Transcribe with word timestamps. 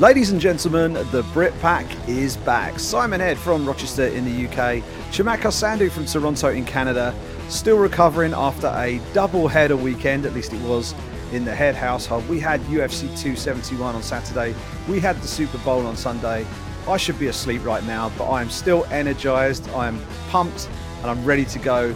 Ladies 0.00 0.30
and 0.30 0.40
gentlemen, 0.40 0.94
the 1.10 1.22
Brit 1.34 1.52
Pack 1.60 1.84
is 2.08 2.38
back. 2.38 2.78
Simon 2.78 3.20
Head 3.20 3.36
from 3.36 3.66
Rochester 3.66 4.06
in 4.06 4.24
the 4.24 4.46
UK, 4.46 4.82
Chamatkar 5.12 5.52
Sandhu 5.52 5.90
from 5.90 6.06
Toronto 6.06 6.48
in 6.48 6.64
Canada, 6.64 7.14
still 7.50 7.76
recovering 7.76 8.32
after 8.32 8.68
a 8.68 8.98
double 9.12 9.46
header 9.46 9.76
weekend, 9.76 10.24
at 10.24 10.32
least 10.32 10.54
it 10.54 10.62
was 10.62 10.94
in 11.32 11.44
the 11.44 11.54
Head 11.54 11.74
household. 11.74 12.26
We 12.30 12.40
had 12.40 12.62
UFC 12.62 13.08
271 13.08 13.94
on 13.94 14.02
Saturday, 14.02 14.54
we 14.88 15.00
had 15.00 15.20
the 15.20 15.28
Super 15.28 15.58
Bowl 15.58 15.86
on 15.86 15.98
Sunday. 15.98 16.46
I 16.88 16.96
should 16.96 17.18
be 17.18 17.26
asleep 17.26 17.62
right 17.62 17.84
now, 17.84 18.10
but 18.16 18.30
I 18.30 18.40
am 18.40 18.48
still 18.48 18.86
energized, 18.86 19.68
I 19.72 19.86
am 19.86 20.00
pumped, 20.30 20.70
and 21.02 21.10
I'm 21.10 21.22
ready 21.26 21.44
to 21.44 21.58
go. 21.58 21.94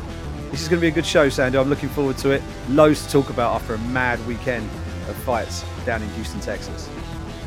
This 0.50 0.60
is 0.60 0.68
going 0.68 0.78
to 0.78 0.84
be 0.84 0.88
a 0.88 0.94
good 0.94 1.06
show, 1.06 1.30
Sandu. 1.30 1.58
I'm 1.58 1.70
looking 1.70 1.88
forward 1.88 2.18
to 2.18 2.32
it. 2.32 2.42
Loads 2.68 3.06
to 3.06 3.12
talk 3.12 3.30
about 3.30 3.54
after 3.54 3.72
a 3.72 3.78
mad 3.78 4.24
weekend 4.26 4.68
of 5.08 5.16
fights 5.24 5.64
down 5.86 6.02
in 6.02 6.10
Houston, 6.10 6.40
Texas 6.40 6.90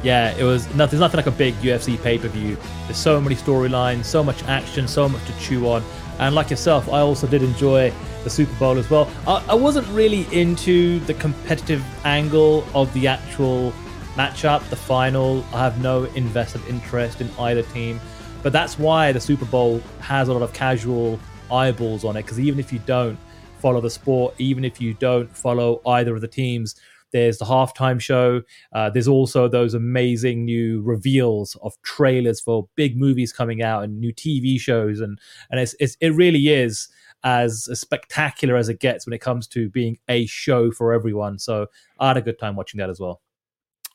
yeah, 0.04 0.36
it 0.38 0.44
was 0.44 0.66
nothing. 0.76 1.00
There's 1.00 1.00
nothing 1.00 1.18
like 1.18 1.28
a 1.28 1.32
big 1.32 1.56
UFC 1.56 2.02
pay 2.02 2.18
per 2.18 2.28
view. 2.28 2.58
There's 2.86 2.98
so 2.98 3.20
many 3.20 3.36
storylines, 3.36 4.06
so 4.06 4.24
much 4.24 4.44
action, 4.44 4.88
so 4.88 5.10
much 5.10 5.26
to 5.26 5.40
chew 5.40 5.68
on. 5.68 5.84
And 6.20 6.34
like 6.36 6.50
yourself, 6.50 6.90
I 6.90 7.00
also 7.00 7.28
did 7.28 7.44
enjoy 7.44 7.92
the 8.24 8.30
Super 8.30 8.54
Bowl 8.56 8.78
as 8.78 8.90
well. 8.90 9.10
I, 9.28 9.44
I 9.50 9.56
wasn't 9.56 9.88
really 9.90 10.28
into 10.32 11.00
the 11.02 11.14
competitive 11.16 11.84
angle 12.06 12.66
of 12.74 12.92
the 12.94 13.08
actual 13.08 13.72
matchup, 14.16 14.68
the 14.70 14.76
final. 14.76 15.44
I 15.54 15.64
have 15.64 15.82
no 15.82 16.06
invested 16.16 16.62
interest 16.68 17.22
in 17.22 17.30
either 17.40 17.64
team, 17.64 18.00
but 18.44 18.54
that's 18.54 18.80
why 18.80 19.12
the 19.12 19.20
Super 19.20 19.46
Bowl 19.46 19.82
has 20.00 20.28
a 20.28 20.34
lot 20.34 20.42
of 20.42 20.54
casual 20.54 21.20
eyeballs 21.52 22.04
on 22.04 22.18
it. 22.18 22.24
Because 22.24 22.40
even 22.40 22.60
if 22.60 22.74
you 22.74 22.80
don't 22.80 23.18
follow 23.60 23.82
the 23.82 23.90
sport, 23.90 24.36
even 24.38 24.64
if 24.64 24.80
you 24.82 24.94
don't 24.94 25.30
follow 25.30 25.82
either 25.86 26.16
of 26.16 26.22
the 26.22 26.28
teams 26.28 26.76
there's 27.12 27.38
the 27.38 27.46
halftime 27.46 28.00
show. 28.00 28.42
Uh, 28.74 28.90
there's 28.90 29.08
also 29.08 29.48
those 29.48 29.74
amazing 29.74 30.46
new 30.46 30.82
reveals 30.82 31.56
of 31.62 31.74
trailers 31.82 32.40
for 32.40 32.68
big 32.76 32.98
movies 32.98 33.32
coming 33.34 33.62
out 33.62 33.84
and 33.84 34.00
new 34.00 34.14
TV 34.14 34.60
shows, 34.60 35.00
and 35.00 35.20
and 35.50 35.60
it's, 35.60 35.76
it's 35.80 35.98
it 36.02 36.10
really 36.10 36.48
is 36.48 36.90
as, 37.24 37.68
as 37.72 37.80
spectacular 37.80 38.56
as 38.56 38.70
it 38.70 38.80
gets 38.80 39.06
when 39.06 39.14
it 39.14 39.20
comes 39.20 39.48
to 39.48 39.70
being 39.70 39.98
a 40.08 40.26
show 40.26 40.72
for 40.72 40.94
everyone. 40.94 41.40
So 41.40 41.68
I 42.00 42.10
had 42.10 42.18
a 42.18 42.22
good 42.22 42.40
time 42.40 42.56
watching 42.56 42.78
that 42.80 42.90
as 42.90 43.00
well. 43.00 43.22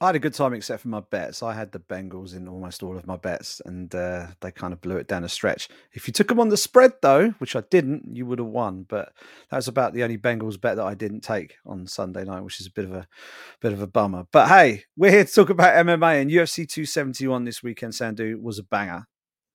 I 0.02 0.06
had 0.06 0.16
a 0.16 0.18
good 0.18 0.34
time 0.34 0.52
except 0.52 0.82
for 0.82 0.88
my 0.88 0.98
bets. 0.98 1.44
I 1.44 1.54
had 1.54 1.70
the 1.70 1.78
Bengals 1.78 2.34
in 2.34 2.48
almost 2.48 2.82
all 2.82 2.96
of 2.96 3.06
my 3.06 3.16
bets, 3.16 3.62
and 3.64 3.94
uh, 3.94 4.26
they 4.40 4.50
kind 4.50 4.72
of 4.72 4.80
blew 4.80 4.96
it 4.96 5.06
down 5.06 5.22
a 5.22 5.28
stretch. 5.28 5.68
If 5.92 6.08
you 6.08 6.12
took 6.12 6.26
them 6.26 6.40
on 6.40 6.48
the 6.48 6.56
spread, 6.56 6.94
though, 7.02 7.30
which 7.38 7.54
I 7.54 7.62
didn't, 7.70 8.16
you 8.16 8.26
would 8.26 8.40
have 8.40 8.48
won. 8.48 8.84
But 8.88 9.12
that 9.48 9.58
was 9.58 9.68
about 9.68 9.94
the 9.94 10.02
only 10.02 10.18
Bengals 10.18 10.60
bet 10.60 10.74
that 10.74 10.84
I 10.84 10.94
didn't 10.94 11.20
take 11.20 11.54
on 11.64 11.86
Sunday 11.86 12.24
night, 12.24 12.40
which 12.40 12.60
is 12.60 12.66
a 12.66 12.72
bit 12.72 12.84
of 12.84 12.92
a 12.92 13.06
bit 13.60 13.72
of 13.72 13.80
a 13.80 13.86
bummer. 13.86 14.24
But 14.32 14.48
hey, 14.48 14.82
we're 14.96 15.12
here 15.12 15.24
to 15.24 15.32
talk 15.32 15.50
about 15.50 15.86
MMA, 15.86 16.20
and 16.20 16.32
UFC 16.32 16.68
271 16.68 17.44
this 17.44 17.62
weekend. 17.62 17.92
Sandhu 17.92 18.42
was 18.42 18.58
a 18.58 18.64
banger. 18.64 19.06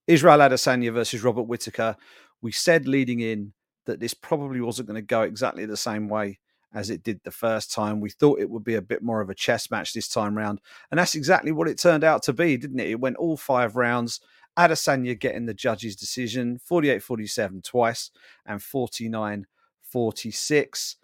Israel 0.06 0.38
Adesanya 0.38 0.94
versus 0.94 1.22
Robert 1.22 1.42
Whittaker. 1.42 1.94
We 2.40 2.52
said 2.52 2.88
leading 2.88 3.20
in 3.20 3.52
that 3.84 4.00
this 4.00 4.14
probably 4.14 4.62
wasn't 4.62 4.88
going 4.88 4.94
to 4.94 5.02
go 5.02 5.20
exactly 5.22 5.66
the 5.66 5.76
same 5.76 6.08
way 6.08 6.38
as 6.72 6.90
it 6.90 7.02
did 7.02 7.20
the 7.24 7.30
first 7.30 7.72
time. 7.72 8.00
We 8.00 8.10
thought 8.10 8.40
it 8.40 8.50
would 8.50 8.64
be 8.64 8.74
a 8.74 8.82
bit 8.82 9.02
more 9.02 9.20
of 9.20 9.30
a 9.30 9.34
chess 9.34 9.70
match 9.70 9.92
this 9.92 10.08
time 10.08 10.36
round. 10.36 10.60
And 10.90 10.98
that's 10.98 11.14
exactly 11.14 11.52
what 11.52 11.68
it 11.68 11.78
turned 11.78 12.04
out 12.04 12.22
to 12.24 12.32
be, 12.32 12.56
didn't 12.56 12.80
it? 12.80 12.90
It 12.90 13.00
went 13.00 13.16
all 13.16 13.36
five 13.36 13.76
rounds. 13.76 14.20
Adesanya 14.58 15.18
getting 15.18 15.46
the 15.46 15.54
judge's 15.54 15.94
decision 15.94 16.58
48 16.64 17.02
47 17.02 17.62
twice 17.62 18.10
and 18.44 18.62
49 18.62 19.46
46. 19.82 20.96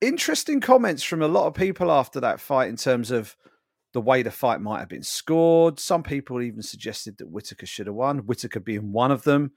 Interesting 0.00 0.60
comments 0.60 1.02
from 1.02 1.22
a 1.22 1.28
lot 1.28 1.46
of 1.46 1.54
people 1.54 1.90
after 1.90 2.20
that 2.20 2.40
fight 2.40 2.68
in 2.68 2.76
terms 2.76 3.10
of 3.10 3.36
the 3.94 4.00
way 4.00 4.22
the 4.22 4.30
fight 4.30 4.60
might 4.60 4.80
have 4.80 4.88
been 4.88 5.02
scored. 5.02 5.80
Some 5.80 6.02
people 6.02 6.42
even 6.42 6.62
suggested 6.62 7.18
that 7.18 7.30
Whittaker 7.30 7.66
should 7.66 7.86
have 7.86 7.96
won, 7.96 8.18
Whittaker 8.18 8.60
being 8.60 8.92
one 8.92 9.10
of 9.10 9.24
them. 9.24 9.52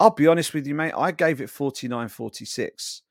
I'll 0.00 0.10
be 0.10 0.26
honest 0.26 0.54
with 0.54 0.66
you, 0.66 0.74
mate. 0.74 0.94
I 0.96 1.12
gave 1.12 1.40
it 1.42 1.50
49 1.50 2.08
46 2.08 3.02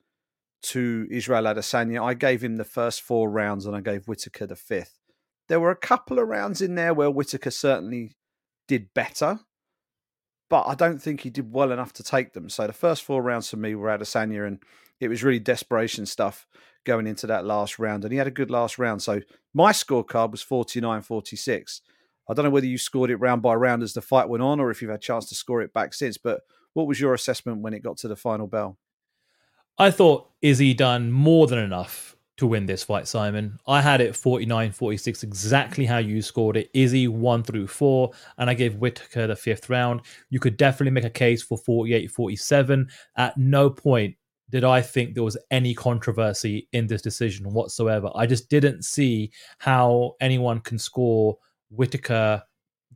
to 0.62 1.08
Israel 1.10 1.44
Adesanya. 1.44 2.04
I 2.04 2.14
gave 2.14 2.44
him 2.44 2.58
the 2.58 2.64
first 2.64 3.02
four 3.02 3.30
rounds 3.30 3.66
and 3.66 3.76
I 3.76 3.82
gave 3.82 4.08
Whittaker 4.08 4.48
the 4.48 4.56
fifth. 4.56 4.98
There 5.48 5.60
were 5.60 5.72
a 5.72 5.76
couple 5.76 6.20
of 6.20 6.28
rounds 6.28 6.62
in 6.62 6.76
there 6.76 6.94
where 6.94 7.10
Whittaker 7.10 7.52
certainly 7.52 8.16
did 8.68 8.94
better, 8.94 9.40
but 10.50 10.68
I 10.68 10.76
don't 10.76 11.02
think 11.02 11.22
he 11.22 11.30
did 11.30 11.54
well 11.54 11.72
enough 11.72 11.94
to 11.94 12.04
take 12.04 12.34
them. 12.34 12.50
So 12.50 12.68
the 12.68 12.74
first 12.74 13.04
four 13.04 13.22
rounds 13.22 13.50
for 13.50 13.58
me 13.58 13.76
were 13.76 13.90
Adesanya, 13.90 14.46
and 14.46 14.60
it 15.00 15.08
was 15.08 15.24
really 15.24 15.40
desperation 15.40 16.06
stuff 16.06 16.46
going 16.86 17.08
into 17.08 17.28
that 17.28 17.46
last 17.46 17.80
round. 17.80 18.04
And 18.04 18.12
he 18.12 18.18
had 18.18 18.28
a 18.28 18.32
good 18.32 18.52
last 18.52 18.78
round. 18.78 19.02
So 19.02 19.22
my 19.54 19.72
scorecard 19.72 20.32
was 20.32 20.42
49 20.42 21.02
46. 21.02 21.82
I 22.30 22.34
don't 22.34 22.46
know 22.46 22.52
whether 22.52 22.68
you 22.68 22.78
scored 22.78 23.10
it 23.10 23.18
round 23.18 23.42
by 23.42 23.56
round 23.56 23.82
as 23.82 23.94
the 23.94 24.02
fight 24.02 24.30
went 24.30 24.44
on 24.44 24.60
or 24.60 24.70
if 24.70 24.82
you've 24.82 24.92
had 24.92 25.00
a 25.00 25.02
chance 25.02 25.28
to 25.30 25.36
score 25.36 25.62
it 25.62 25.74
back 25.74 25.96
since, 25.96 26.18
but 26.18 26.42
what 26.74 26.88
was 26.88 27.00
your 27.00 27.16
assessment 27.16 27.62
when 27.62 27.74
it 27.74 27.84
got 27.84 27.98
to 27.98 28.08
the 28.08 28.16
final 28.16 28.46
bell? 28.46 28.78
I 29.78 29.92
thought 29.92 30.30
Izzy 30.42 30.74
done 30.74 31.12
more 31.12 31.48
than 31.48 31.60
enough 31.60 32.16
to 32.38 32.48
win 32.48 32.66
this 32.66 32.84
fight, 32.84 33.06
Simon. 33.06 33.60
I 33.68 33.82
had 33.82 34.00
it 34.00 34.16
49 34.16 34.72
46, 34.72 35.24
exactly 35.24 35.86
how 35.86 35.98
you 35.98 36.22
scored 36.22 36.56
it. 36.56 36.70
Izzy 36.74 37.08
one 37.10 37.44
through 37.44 37.68
four, 37.68 38.12
and 38.38 38.50
I 38.50 38.54
gave 38.54 38.76
Whittaker 38.76 39.28
the 39.28 39.36
fifth 39.36 39.70
round. 39.70 40.02
You 40.30 40.40
could 40.40 40.56
definitely 40.56 40.92
make 40.92 41.04
a 41.04 41.10
case 41.10 41.44
for 41.44 41.58
48 41.58 42.10
47. 42.10 42.90
At 43.18 43.38
no 43.38 43.70
point 43.70 44.16
did 44.50 44.64
I 44.64 44.82
think 44.82 45.14
there 45.14 45.24
was 45.24 45.38
any 45.52 45.74
controversy 45.74 46.68
in 46.72 46.88
this 46.88 47.02
decision 47.02 47.52
whatsoever. 47.52 48.10
I 48.16 48.26
just 48.26 48.50
didn't 48.50 48.84
see 48.84 49.32
how 49.60 50.16
anyone 50.22 50.62
can 50.62 50.80
score 50.80 51.38
Whittaker 51.70 52.42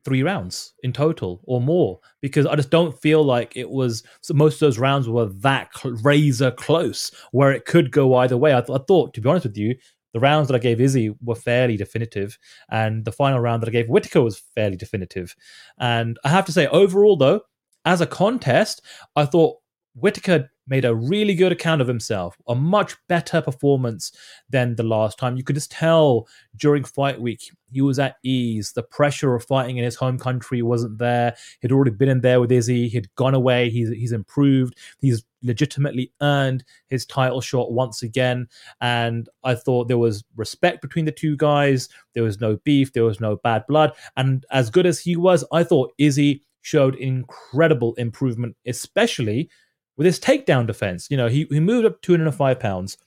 three 0.06 0.24
rounds 0.24 0.74
in 0.84 0.92
total 0.92 1.42
or 1.46 1.62
more 1.62 2.00
because 2.22 2.46
I 2.46 2.56
just 2.56 2.70
don't 2.70 3.00
feel 3.00 3.24
like 3.24 3.56
it 3.56 3.70
was 3.70 4.04
so 4.22 4.34
most 4.34 4.56
of 4.56 4.60
those 4.62 4.80
rounds 4.80 5.08
were 5.08 5.28
that 5.28 5.70
cl- 5.76 5.96
razor 6.04 6.52
close 6.52 7.12
where 7.32 7.52
it 7.52 7.66
could 7.66 7.92
go 7.92 8.16
either 8.16 8.38
way. 8.38 8.54
I, 8.54 8.62
th- 8.62 8.78
I, 8.78 8.84
thought, 8.88 9.14
to 9.14 9.22
be 9.22 9.30
honest 9.30 9.46
with 9.46 9.58
you, 9.58 9.76
the 10.14 10.20
rounds 10.20 10.48
that 10.48 10.56
I 10.56 10.60
gave 10.60 10.80
Izzy 10.80 11.14
were 11.22 11.36
fairly 11.36 11.76
definitive, 11.76 12.38
and 12.70 13.04
the 13.04 13.12
final 13.12 13.40
round 13.40 13.62
that 13.62 13.70
I 13.70 13.72
gave 13.72 13.90
Whittaker 13.90 14.22
was 14.22 14.42
fairly 14.54 14.78
definitive. 14.78 15.36
And 15.80 16.20
I 16.24 16.30
have 16.30 16.46
to 16.46 16.52
say, 16.52 16.68
overall, 16.68 17.18
though, 17.18 17.42
as 17.86 18.00
a 18.00 18.06
contest, 18.06 18.82
I 19.16 19.26
thought 19.26 19.58
Whittaker 19.96 20.50
made 20.68 20.86
a 20.86 20.96
really 20.96 21.36
good 21.36 21.52
account 21.52 21.82
of 21.82 21.88
himself, 21.88 22.38
a 22.48 22.56
much 22.56 22.96
better 23.08 23.42
performance 23.42 24.12
than 24.50 24.76
the 24.76 24.84
last 24.84 25.20
time. 25.20 25.36
You 25.36 25.44
could 25.44 25.56
just 25.56 25.72
tell 25.72 26.28
during 26.56 26.84
fight 26.84 27.20
week 27.20 27.52
he 27.72 27.82
was 27.82 28.00
at 28.00 28.16
ease. 28.24 28.72
The 28.72 28.84
pressure 28.84 29.36
of 29.36 29.44
fighting 29.44 29.78
in 29.78 29.84
his 29.84 29.96
home 29.96 30.18
country 30.18 30.62
wasn't 30.62 30.98
there. 31.00 31.36
He'd 31.62 31.72
already 31.72 31.92
been 31.92 32.10
in 32.10 32.22
there 32.22 32.40
with 32.40 32.52
Izzy. 32.52 32.88
He'd 32.88 33.14
gone 33.16 33.34
away. 33.34 33.70
He's 33.70 33.90
he's 33.90 34.14
improved. 34.14 34.78
He's 35.00 35.24
legitimately 35.42 36.12
earned 36.22 36.64
his 36.88 37.06
title 37.06 37.42
shot 37.42 37.74
once 37.74 38.02
again. 38.02 38.48
And 38.80 39.28
I 39.44 39.56
thought 39.56 39.90
there 39.90 39.98
was 39.98 40.24
respect 40.38 40.82
between 40.82 41.06
the 41.06 41.12
two 41.12 41.36
guys. 41.36 41.90
There 42.14 42.24
was 42.24 42.40
no 42.40 42.58
beef. 42.64 42.94
There 42.94 43.04
was 43.04 43.20
no 43.20 43.36
bad 43.36 43.66
blood. 43.68 43.92
And 44.16 44.46
as 44.52 44.70
good 44.70 44.86
as 44.86 45.00
he 45.00 45.18
was, 45.18 45.44
I 45.52 45.64
thought 45.64 45.94
Izzy 45.98 46.44
showed 46.62 46.96
incredible 46.96 47.94
improvement, 47.96 48.56
especially 48.66 49.50
with 49.98 50.06
his 50.06 50.20
takedown 50.20 50.68
defense. 50.68 51.08
You 51.10 51.18
know, 51.18 51.28
he, 51.28 51.46
he 51.50 51.60
moved 51.60 51.86
up 51.86 52.02
205 52.02 52.60
pounds. 52.60 52.98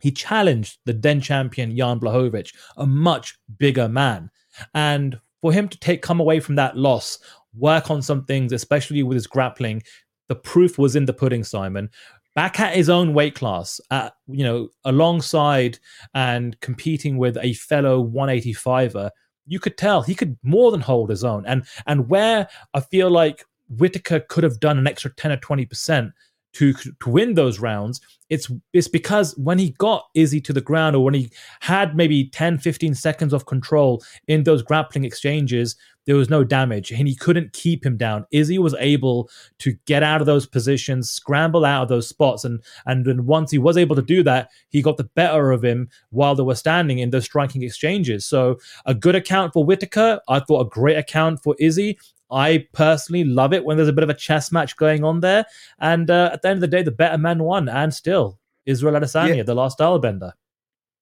He 0.00 0.10
challenged 0.10 0.78
the 0.84 0.92
then 0.92 1.20
champion 1.20 1.76
Jan 1.76 2.00
Blachowicz, 2.00 2.54
a 2.76 2.86
much 2.86 3.38
bigger 3.58 3.88
man. 3.88 4.30
And 4.74 5.18
for 5.40 5.52
him 5.52 5.68
to 5.68 5.78
take 5.78 6.02
come 6.02 6.20
away 6.20 6.40
from 6.40 6.56
that 6.56 6.76
loss, 6.76 7.18
work 7.56 7.90
on 7.90 8.02
some 8.02 8.24
things, 8.24 8.52
especially 8.52 9.02
with 9.02 9.14
his 9.14 9.26
grappling, 9.26 9.82
the 10.28 10.34
proof 10.34 10.78
was 10.78 10.96
in 10.96 11.04
the 11.04 11.12
pudding, 11.12 11.44
Simon. 11.44 11.90
Back 12.34 12.58
at 12.58 12.74
his 12.74 12.88
own 12.88 13.14
weight 13.14 13.36
class, 13.36 13.80
at, 13.90 14.14
you 14.26 14.42
know, 14.42 14.68
alongside 14.84 15.78
and 16.14 16.58
competing 16.60 17.16
with 17.16 17.36
a 17.40 17.54
fellow 17.54 18.04
185er, 18.04 19.10
you 19.46 19.60
could 19.60 19.76
tell 19.76 20.02
he 20.02 20.14
could 20.14 20.36
more 20.42 20.70
than 20.70 20.80
hold 20.80 21.10
his 21.10 21.22
own. 21.22 21.46
And 21.46 21.64
and 21.86 22.08
where 22.08 22.48
I 22.72 22.80
feel 22.80 23.10
like 23.10 23.44
Whittaker 23.78 24.20
could 24.20 24.44
have 24.44 24.60
done 24.60 24.78
an 24.78 24.86
extra 24.86 25.12
10 25.14 25.32
or 25.32 25.36
20% 25.36 26.12
to, 26.54 26.72
to 26.72 26.92
win 27.06 27.34
those 27.34 27.58
rounds. 27.58 28.00
It's 28.30 28.50
it's 28.72 28.88
because 28.88 29.36
when 29.36 29.58
he 29.58 29.70
got 29.70 30.06
Izzy 30.14 30.40
to 30.42 30.52
the 30.52 30.60
ground 30.60 30.96
or 30.96 31.04
when 31.04 31.14
he 31.14 31.30
had 31.60 31.94
maybe 31.94 32.28
10, 32.30 32.58
15 32.58 32.94
seconds 32.94 33.32
of 33.32 33.46
control 33.46 34.02
in 34.28 34.44
those 34.44 34.62
grappling 34.62 35.04
exchanges, 35.04 35.76
there 36.06 36.16
was 36.16 36.30
no 36.30 36.44
damage 36.44 36.90
and 36.90 37.06
he 37.08 37.14
couldn't 37.14 37.52
keep 37.52 37.84
him 37.84 37.96
down. 37.96 38.26
Izzy 38.30 38.58
was 38.58 38.74
able 38.78 39.28
to 39.58 39.74
get 39.86 40.02
out 40.02 40.20
of 40.20 40.26
those 40.26 40.46
positions, 40.46 41.10
scramble 41.10 41.64
out 41.64 41.82
of 41.82 41.88
those 41.88 42.08
spots, 42.08 42.44
and 42.44 42.62
and 42.86 43.04
then 43.04 43.26
once 43.26 43.50
he 43.50 43.58
was 43.58 43.76
able 43.76 43.96
to 43.96 44.02
do 44.02 44.22
that, 44.22 44.48
he 44.70 44.80
got 44.80 44.96
the 44.96 45.04
better 45.04 45.50
of 45.50 45.62
him 45.62 45.88
while 46.10 46.34
they 46.34 46.42
were 46.42 46.54
standing 46.54 46.98
in 46.98 47.10
those 47.10 47.24
striking 47.24 47.62
exchanges. 47.62 48.24
So 48.24 48.58
a 48.86 48.94
good 48.94 49.14
account 49.14 49.52
for 49.52 49.64
Whittaker. 49.64 50.20
I 50.28 50.40
thought 50.40 50.66
a 50.66 50.70
great 50.70 50.96
account 50.96 51.42
for 51.42 51.56
Izzy. 51.58 51.98
I 52.34 52.66
personally 52.72 53.22
love 53.22 53.52
it 53.52 53.64
when 53.64 53.76
there's 53.76 53.88
a 53.88 53.92
bit 53.92 54.02
of 54.02 54.10
a 54.10 54.14
chess 54.14 54.50
match 54.50 54.76
going 54.76 55.04
on 55.04 55.20
there. 55.20 55.46
And 55.78 56.10
uh, 56.10 56.30
at 56.32 56.42
the 56.42 56.48
end 56.48 56.56
of 56.56 56.60
the 56.62 56.76
day, 56.76 56.82
the 56.82 56.90
better 56.90 57.16
man 57.16 57.44
won, 57.44 57.68
and 57.68 57.94
still 57.94 58.40
Israel 58.66 58.94
Adesanya, 58.94 59.36
yeah. 59.36 59.42
the 59.44 59.54
last 59.54 59.78
stylebender. 59.78 60.32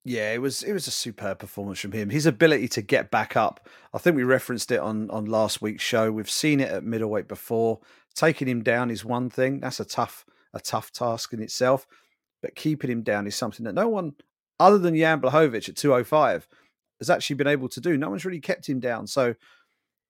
Yeah, 0.05 0.32
it 0.32 0.43
was 0.43 0.62
it 0.62 0.73
was 0.73 0.87
a 0.87 0.90
superb 0.90 1.38
performance 1.38 1.79
from 1.79 1.93
him. 1.93 2.11
His 2.11 2.26
ability 2.26 2.69
to 2.69 2.82
get 2.82 3.11
back 3.11 3.37
up. 3.37 3.69
I 3.94 3.99
think 3.99 4.17
we 4.17 4.25
referenced 4.25 4.70
it 4.73 4.81
on 4.81 5.11
on 5.11 5.25
last 5.25 5.62
week's 5.62 5.82
show. 5.82 6.12
We've 6.12 6.29
seen 6.29 6.61
it 6.61 6.70
at 6.70 6.84
middleweight 6.84 7.29
before. 7.29 7.81
Taking 8.14 8.49
him 8.49 8.62
down 8.62 8.90
is 8.90 9.05
one 9.05 9.31
thing. 9.31 9.61
That's 9.61 9.81
a 9.81 9.84
tough 9.84 10.26
a 10.52 10.61
tough 10.61 10.93
task 10.93 11.32
in 11.32 11.40
itself. 11.40 11.87
But 12.43 12.56
keeping 12.56 12.90
him 12.90 13.02
down 13.02 13.26
is 13.26 13.37
something 13.37 13.64
that 13.64 13.75
no 13.75 13.88
one 13.88 14.14
other 14.61 14.79
than 14.79 14.96
Jan 14.96 15.20
Blachowicz 15.20 15.69
at 15.69 15.76
205 15.76 16.49
has 16.99 17.08
actually 17.08 17.37
been 17.37 17.46
able 17.46 17.69
to 17.69 17.81
do. 17.81 17.96
No 17.96 18.11
one's 18.11 18.25
really 18.25 18.40
kept 18.40 18.69
him 18.69 18.81
down. 18.81 19.06
So 19.06 19.34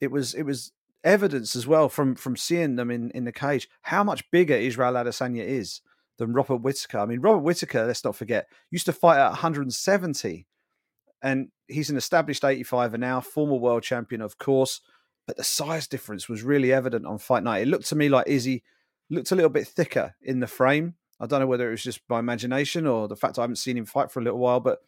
it 0.01 0.11
was 0.11 0.35
it 0.35 0.45
was 0.45 0.73
evidence 1.04 1.56
as 1.56 1.66
well 1.66 1.88
from 1.88 2.14
from 2.14 2.37
seeing 2.37 2.76
them 2.76 2.90
in 2.90 3.10
in 3.10 3.25
the 3.25 3.32
cage 3.32 3.69
how 3.82 4.04
much 4.04 4.31
bigger 4.31 4.54
Israel 4.54 4.94
Adesanya 4.94 5.44
is 5.44 5.81
than 6.19 6.32
Robert 6.32 6.56
Whittaker. 6.56 6.99
I 6.99 7.06
mean, 7.06 7.20
Robert 7.20 7.43
Whittaker, 7.43 7.87
let's 7.87 8.04
not 8.04 8.16
forget, 8.16 8.46
used 8.70 8.87
to 8.87 8.93
fight 8.93 9.19
at 9.19 9.31
170, 9.31 10.46
and 11.22 11.49
he's 11.69 11.90
an 11.90 11.96
established 11.96 12.44
85 12.44 12.94
and 12.94 13.00
now, 13.00 13.20
former 13.20 13.56
world 13.56 13.82
champion, 13.82 14.20
of 14.20 14.38
course. 14.38 14.81
But 15.26 15.37
the 15.37 15.44
size 15.44 15.87
difference 15.87 16.28
was 16.28 16.43
really 16.43 16.72
evident 16.72 17.06
on 17.06 17.19
fight 17.19 17.44
night. 17.44 17.62
It 17.62 17.69
looked 17.69 17.87
to 17.87 17.96
me 17.96 18.08
like 18.08 18.28
Izzy 18.28 18.62
looked 19.08 19.31
a 19.31 19.37
little 19.37 19.50
bit 19.50 19.69
thicker 19.69 20.14
in 20.22 20.40
the 20.40 20.46
frame. 20.46 20.94
I 21.20 21.26
don't 21.26 21.40
know 21.40 21.46
whether 21.46 21.69
it 21.69 21.72
was 21.72 21.84
just 21.84 22.00
my 22.08 22.19
imagination 22.19 22.87
or 22.87 23.06
the 23.06 23.16
fact 23.16 23.38
I 23.38 23.43
haven't 23.43 23.56
seen 23.56 23.76
him 23.76 23.84
fight 23.84 24.10
for 24.10 24.19
a 24.19 24.22
little 24.25 24.40
while, 24.40 24.58
but 24.58 24.81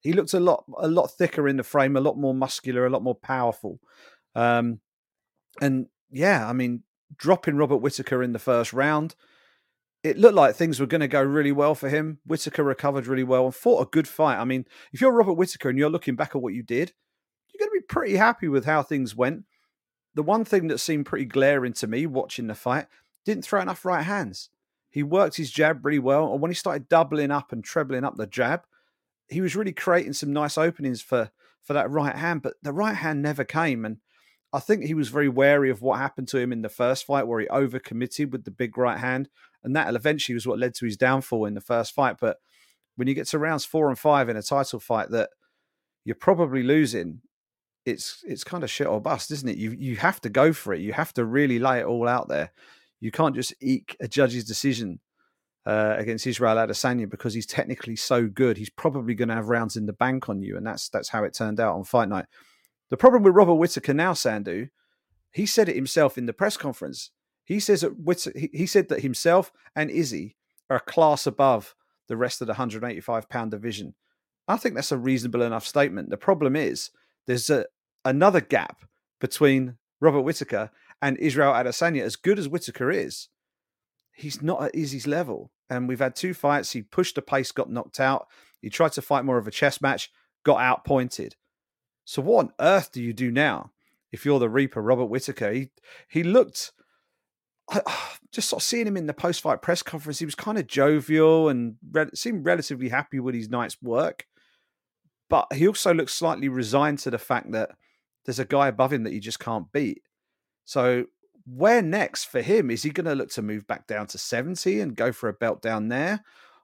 he 0.00 0.12
looked 0.12 0.34
a 0.34 0.40
lot 0.40 0.64
a 0.78 0.88
lot 0.88 1.08
thicker 1.12 1.46
in 1.48 1.56
the 1.56 1.62
frame, 1.62 1.96
a 1.96 2.00
lot 2.00 2.18
more 2.18 2.34
muscular, 2.34 2.86
a 2.86 2.90
lot 2.90 3.02
more 3.02 3.14
powerful. 3.14 3.80
Um, 4.34 4.80
and 5.60 5.86
yeah, 6.10 6.48
I 6.48 6.52
mean, 6.52 6.82
dropping 7.16 7.56
Robert 7.56 7.78
Whittaker 7.78 8.22
in 8.22 8.32
the 8.32 8.38
first 8.38 8.72
round, 8.72 9.14
it 10.02 10.18
looked 10.18 10.34
like 10.34 10.54
things 10.54 10.78
were 10.78 10.86
going 10.86 11.00
to 11.00 11.08
go 11.08 11.22
really 11.22 11.52
well 11.52 11.74
for 11.74 11.88
him. 11.88 12.18
Whittaker 12.24 12.62
recovered 12.62 13.06
really 13.06 13.24
well 13.24 13.46
and 13.46 13.54
fought 13.54 13.82
a 13.82 13.90
good 13.90 14.06
fight. 14.06 14.38
I 14.38 14.44
mean, 14.44 14.64
if 14.92 15.00
you're 15.00 15.12
Robert 15.12 15.34
Whittaker 15.34 15.68
and 15.68 15.78
you're 15.78 15.90
looking 15.90 16.16
back 16.16 16.34
at 16.34 16.42
what 16.42 16.54
you 16.54 16.62
did, 16.62 16.92
you're 17.52 17.66
going 17.66 17.76
to 17.76 17.80
be 17.80 17.86
pretty 17.86 18.16
happy 18.16 18.48
with 18.48 18.64
how 18.64 18.82
things 18.82 19.16
went. 19.16 19.44
The 20.14 20.22
one 20.22 20.44
thing 20.44 20.68
that 20.68 20.78
seemed 20.78 21.06
pretty 21.06 21.26
glaring 21.26 21.72
to 21.74 21.86
me 21.86 22.06
watching 22.06 22.46
the 22.46 22.54
fight 22.54 22.86
didn't 23.24 23.44
throw 23.44 23.60
enough 23.60 23.84
right 23.84 24.02
hands. 24.02 24.50
He 24.90 25.02
worked 25.02 25.36
his 25.36 25.50
jab 25.50 25.84
really 25.84 25.98
well, 25.98 26.32
and 26.32 26.40
when 26.40 26.50
he 26.50 26.54
started 26.54 26.88
doubling 26.88 27.30
up 27.30 27.52
and 27.52 27.62
trebling 27.62 28.04
up 28.04 28.16
the 28.16 28.26
jab, 28.26 28.62
he 29.28 29.40
was 29.40 29.56
really 29.56 29.72
creating 29.72 30.14
some 30.14 30.32
nice 30.32 30.56
openings 30.56 31.02
for 31.02 31.30
for 31.60 31.72
that 31.74 31.90
right 31.90 32.16
hand. 32.16 32.42
But 32.42 32.54
the 32.62 32.72
right 32.72 32.94
hand 32.94 33.20
never 33.20 33.44
came, 33.44 33.84
and 33.84 33.98
I 34.52 34.60
think 34.60 34.84
he 34.84 34.94
was 34.94 35.08
very 35.08 35.28
wary 35.28 35.70
of 35.70 35.82
what 35.82 35.98
happened 35.98 36.28
to 36.28 36.38
him 36.38 36.52
in 36.52 36.62
the 36.62 36.68
first 36.68 37.04
fight, 37.04 37.26
where 37.26 37.40
he 37.40 37.46
overcommitted 37.46 38.30
with 38.30 38.44
the 38.44 38.50
big 38.50 38.78
right 38.78 38.98
hand, 38.98 39.28
and 39.62 39.74
that 39.76 39.94
eventually 39.94 40.34
was 40.34 40.46
what 40.46 40.58
led 40.58 40.74
to 40.76 40.84
his 40.84 40.96
downfall 40.96 41.46
in 41.46 41.54
the 41.54 41.60
first 41.60 41.94
fight. 41.94 42.16
But 42.20 42.38
when 42.96 43.08
you 43.08 43.14
get 43.14 43.26
to 43.28 43.38
rounds 43.38 43.64
four 43.64 43.88
and 43.88 43.98
five 43.98 44.28
in 44.28 44.36
a 44.36 44.42
title 44.42 44.80
fight 44.80 45.10
that 45.10 45.30
you're 46.04 46.14
probably 46.14 46.62
losing, 46.62 47.20
it's 47.84 48.24
it's 48.26 48.44
kind 48.44 48.64
of 48.64 48.70
shit 48.70 48.86
or 48.86 49.00
bust, 49.00 49.30
isn't 49.30 49.48
it? 49.48 49.56
You 49.56 49.70
you 49.72 49.96
have 49.96 50.20
to 50.22 50.28
go 50.28 50.52
for 50.52 50.74
it. 50.74 50.80
You 50.80 50.92
have 50.92 51.12
to 51.14 51.24
really 51.24 51.58
lay 51.58 51.80
it 51.80 51.86
all 51.86 52.08
out 52.08 52.28
there. 52.28 52.52
You 53.00 53.10
can't 53.10 53.34
just 53.34 53.54
eke 53.60 53.96
a 54.00 54.08
judge's 54.08 54.44
decision 54.44 55.00
uh, 55.66 55.96
against 55.98 56.26
Israel 56.26 56.56
Adesanya 56.56 57.08
because 57.08 57.34
he's 57.34 57.46
technically 57.46 57.96
so 57.96 58.26
good. 58.26 58.56
He's 58.56 58.70
probably 58.70 59.14
going 59.14 59.28
to 59.28 59.34
have 59.34 59.48
rounds 59.48 59.76
in 59.76 59.86
the 59.86 59.92
bank 59.92 60.28
on 60.28 60.42
you, 60.42 60.56
and 60.56 60.66
that's 60.66 60.88
that's 60.88 61.08
how 61.08 61.24
it 61.24 61.34
turned 61.34 61.60
out 61.60 61.76
on 61.76 61.84
fight 61.84 62.08
night. 62.08 62.26
The 62.90 62.96
problem 62.96 63.22
with 63.22 63.34
Robert 63.34 63.54
Whittaker 63.54 63.94
now, 63.94 64.12
Sandhu, 64.12 64.70
he 65.32 65.46
said 65.46 65.68
it 65.68 65.76
himself 65.76 66.16
in 66.16 66.26
the 66.26 66.32
press 66.32 66.56
conference. 66.56 67.10
He 67.44 67.60
says 67.60 67.82
that 67.82 68.50
he 68.52 68.66
said 68.66 68.88
that 68.88 69.02
himself 69.02 69.52
and 69.74 69.90
Izzy 69.90 70.36
are 70.68 70.78
a 70.78 70.80
class 70.80 71.26
above 71.26 71.74
the 72.08 72.16
rest 72.16 72.40
of 72.40 72.46
the 72.46 72.52
185 72.52 73.28
pound 73.28 73.50
division. 73.50 73.94
I 74.48 74.56
think 74.56 74.74
that's 74.74 74.92
a 74.92 74.98
reasonable 74.98 75.42
enough 75.42 75.66
statement. 75.66 76.10
The 76.10 76.16
problem 76.16 76.56
is 76.56 76.90
there's 77.26 77.50
a, 77.50 77.66
another 78.04 78.40
gap 78.40 78.84
between 79.20 79.76
Robert 80.00 80.22
Whittaker 80.22 80.70
and 81.02 81.18
Israel 81.18 81.52
Adesanya. 81.52 82.02
As 82.02 82.16
good 82.16 82.38
as 82.38 82.48
Whittaker 82.48 82.90
is, 82.90 83.28
he's 84.12 84.42
not 84.42 84.62
at 84.62 84.74
Izzy's 84.74 85.06
level. 85.06 85.50
And 85.68 85.88
we've 85.88 85.98
had 85.98 86.14
two 86.14 86.32
fights. 86.32 86.72
He 86.72 86.82
pushed 86.82 87.16
the 87.16 87.22
pace, 87.22 87.50
got 87.50 87.70
knocked 87.70 87.98
out. 87.98 88.28
He 88.60 88.70
tried 88.70 88.92
to 88.92 89.02
fight 89.02 89.24
more 89.24 89.38
of 89.38 89.48
a 89.48 89.52
chess 89.52 89.80
match, 89.80 90.10
got 90.44 90.60
outpointed. 90.60 91.34
So 92.06 92.22
what 92.22 92.46
on 92.46 92.52
earth 92.60 92.92
do 92.92 93.02
you 93.02 93.12
do 93.12 93.30
now 93.30 93.72
if 94.12 94.24
you're 94.24 94.38
the 94.38 94.48
Reaper, 94.48 94.80
Robert 94.80 95.06
Whittaker? 95.06 95.52
He 95.52 95.70
he 96.08 96.22
looked 96.22 96.72
I, 97.68 97.82
ah, 97.84 98.16
just 98.32 98.48
sort 98.48 98.62
of 98.62 98.64
seeing 98.64 98.86
him 98.86 98.96
in 98.96 99.06
the 99.06 99.12
post-fight 99.12 99.60
press 99.60 99.82
conference. 99.82 100.20
He 100.20 100.24
was 100.24 100.36
kind 100.36 100.56
of 100.56 100.68
jovial 100.68 101.48
and 101.48 101.74
re- 101.90 102.06
seemed 102.14 102.46
relatively 102.46 102.88
happy 102.88 103.18
with 103.18 103.34
his 103.34 103.50
night's 103.50 103.82
work, 103.82 104.26
but 105.28 105.52
he 105.52 105.66
also 105.66 105.92
looked 105.92 106.12
slightly 106.12 106.48
resigned 106.48 107.00
to 107.00 107.10
the 107.10 107.18
fact 107.18 107.50
that 107.52 107.70
there's 108.24 108.38
a 108.38 108.44
guy 108.44 108.68
above 108.68 108.92
him 108.92 109.02
that 109.02 109.12
he 109.12 109.18
just 109.18 109.40
can't 109.40 109.72
beat. 109.72 110.02
So 110.64 111.06
where 111.44 111.82
next 111.82 112.24
for 112.24 112.40
him? 112.40 112.70
Is 112.70 112.84
he 112.84 112.90
going 112.90 113.06
to 113.06 113.14
look 113.14 113.30
to 113.30 113.42
move 113.42 113.66
back 113.66 113.88
down 113.88 114.06
to 114.08 114.18
70 114.18 114.80
and 114.80 114.96
go 114.96 115.10
for 115.10 115.28
a 115.28 115.32
belt 115.32 115.60
down 115.60 115.88
there? 115.88 116.22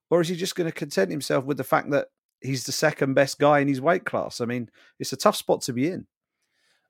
Or 0.08 0.20
is 0.20 0.28
he 0.28 0.36
just 0.36 0.54
going 0.54 0.68
to 0.68 0.72
content 0.72 1.10
himself 1.10 1.44
with 1.44 1.56
the 1.56 1.64
fact 1.64 1.90
that 1.90 2.08
he's 2.42 2.64
the 2.64 2.72
second 2.72 3.14
best 3.14 3.38
guy 3.38 3.60
in 3.60 3.68
his 3.68 3.80
weight 3.80 4.04
class. 4.04 4.40
I 4.40 4.44
mean, 4.44 4.70
it's 4.98 5.12
a 5.12 5.16
tough 5.16 5.36
spot 5.36 5.62
to 5.62 5.72
be 5.72 5.88
in. 5.88 6.06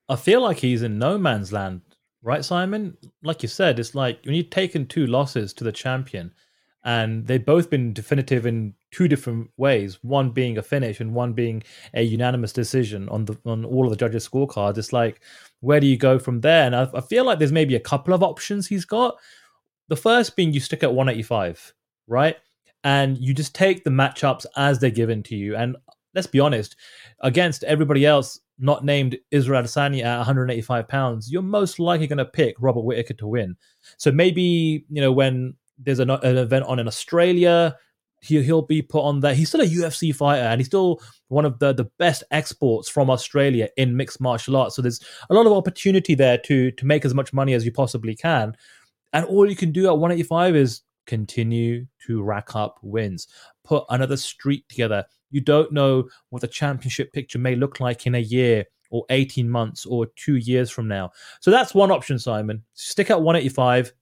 I 0.09 0.17
feel 0.17 0.43
like 0.43 0.59
he's 0.59 0.83
in 0.83 0.99
no 0.99 1.17
man's 1.17 1.53
land, 1.53 1.81
right, 2.23 2.45
Simon? 2.45 2.97
Like 3.23 3.43
you 3.43 3.49
said, 3.49 3.79
it's 3.79 3.95
like 3.95 4.21
when 4.25 4.35
you've 4.35 4.51
taken 4.51 4.87
two 4.87 5.07
losses 5.07 5.53
to 5.55 5.65
the 5.65 5.73
champion, 5.73 6.33
and 6.85 7.27
they've 7.27 7.45
both 7.45 7.71
been 7.71 7.93
definitive 7.93 8.45
in 8.45 8.75
two 8.91 9.07
different 9.07 9.49
ways. 9.57 9.99
One 10.03 10.31
being 10.31 10.59
a 10.59 10.63
finish, 10.63 11.01
and 11.01 11.15
one 11.15 11.33
being 11.33 11.63
a 11.95 12.03
unanimous 12.03 12.53
decision 12.53 13.09
on 13.09 13.25
the 13.25 13.39
on 13.45 13.65
all 13.65 13.85
of 13.85 13.91
the 13.91 13.97
judges' 13.97 14.29
scorecards. 14.29 14.79
It's 14.79 14.93
like, 14.93 15.21
where 15.61 15.81
do 15.81 15.87
you 15.87 15.97
go 15.97 16.19
from 16.19 16.41
there? 16.41 16.67
And 16.67 16.75
I, 16.75 16.89
I 16.95 17.01
feel 17.01 17.25
like 17.25 17.39
there's 17.39 17.53
maybe 17.53 17.77
a 17.77 17.81
couple 17.81 18.13
of 18.13 18.23
options 18.23 18.67
he's 18.67 18.85
got. 18.85 19.17
The 19.89 19.97
first 19.97 20.37
being 20.37 20.53
you 20.53 20.61
stick 20.61 20.83
at 20.83 20.93
185, 20.93 21.73
right? 22.09 22.37
And 22.85 23.19
you 23.19 23.33
just 23.35 23.55
take 23.55 23.85
the 23.85 23.91
matchups 23.91 24.47
as 24.57 24.79
they're 24.79 24.91
given 24.91 25.23
to 25.25 25.37
you. 25.37 25.57
And 25.57 25.77
let's 26.15 26.27
be 26.27 26.41
honest, 26.41 26.77
against 27.21 27.65
everybody 27.65 28.05
else 28.05 28.41
not 28.59 28.85
named 28.85 29.19
Israel 29.31 29.63
Adesanya 29.63 30.05
at 30.05 30.19
185 30.19 30.89
pounds, 30.89 31.33
you're 31.33 31.43
most 31.43 31.79
likely 31.79 32.07
going 32.07 32.19
to 32.19 32.25
pick 32.25 32.55
Robert 32.59 32.83
Whittaker 32.83 33.15
to 33.15 33.27
win. 33.27 33.57
So 33.97 34.13
maybe 34.13 34.85
you 34.89 35.01
know 35.01 35.13
when 35.13 35.55
there's 35.79 35.99
an, 35.99 36.11
an 36.11 36.39
event 36.39 36.65
on 36.67 36.79
in 36.79 36.87
Australia. 36.87 37.77
He, 38.21 38.41
he'll 38.41 38.63
be 38.63 38.83
put 38.83 39.03
on 39.03 39.19
there. 39.19 39.35
He's 39.35 39.49
still 39.49 39.63
a 39.63 39.67
UFC 39.67 40.15
fighter, 40.15 40.45
and 40.45 40.61
he's 40.61 40.69
still 40.69 41.03
one 41.27 41.45
of 41.45 41.59
the, 41.59 41.73
the 41.73 41.91
best 41.99 42.23
exports 42.31 42.89
from 42.89 43.11
Australia 43.11 43.69
in 43.77 43.97
mixed 43.97 44.21
martial 44.21 44.57
arts. 44.57 44.77
So 44.77 44.83
there's 44.83 45.01
a 45.29 45.35
lot 45.35 45.47
of 45.47 45.53
opportunity 45.53 46.15
there 46.15 46.39
to 46.39 46.71
to 46.71 46.87
make 46.87 47.05
as 47.05 47.15
much 47.15 47.33
money 47.33 47.53
as 47.55 47.65
you 47.65 47.73
possibly 47.73 48.15
can. 48.15 48.55
And 49.13 49.25
all 49.27 49.49
you 49.49 49.57
can 49.57 49.73
do 49.73 49.87
at 49.87 49.99
185 49.99 50.57
is 50.57 50.83
continue 51.07 51.87
to 52.07 52.23
rack 52.23 52.55
up 52.55 52.79
wins, 52.83 53.29
put 53.65 53.85
another 53.91 54.17
streak 54.17 54.67
together. 54.69 55.05
You 55.31 55.41
don't 55.41 55.73
know 55.73 56.09
what 56.31 56.43
the 56.43 56.49
championship 56.49 57.13
picture 57.13 57.39
may 57.39 57.55
look 57.55 57.81
like 57.81 58.07
in 58.07 58.15
a 58.15 58.21
year 58.21 58.65
or 58.91 59.05
18 59.11 59.49
months 59.49 59.87
or 59.87 60.07
two 60.17 60.37
years 60.37 60.71
from 60.71 60.87
now. 60.87 61.11
So 61.41 61.51
that's 61.51 61.75
one 61.75 61.91
option, 61.91 62.19
Simon. 62.19 62.63
Stick 62.75 63.11
at 63.11 63.23
185 63.23 63.93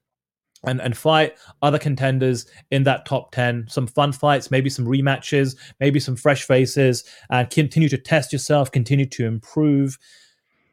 and, 0.64 0.80
and 0.80 0.97
fight 0.97 1.37
other 1.62 1.78
contenders 1.78 2.47
in 2.71 2.83
that 2.83 3.07
top 3.07 3.33
10. 3.33 3.66
Some 3.69 3.87
fun 3.87 4.12
fights, 4.12 4.50
maybe 4.50 4.69
some 4.69 4.85
rematches, 4.85 5.57
maybe 5.78 6.00
some 6.00 6.16
fresh 6.16 6.45
faces, 6.45 7.04
and 7.30 7.49
continue 7.49 7.88
to 7.88 7.99
test 7.99 8.33
yourself, 8.33 8.71
continue 8.71 9.07
to 9.07 9.26
improve. 9.26 9.97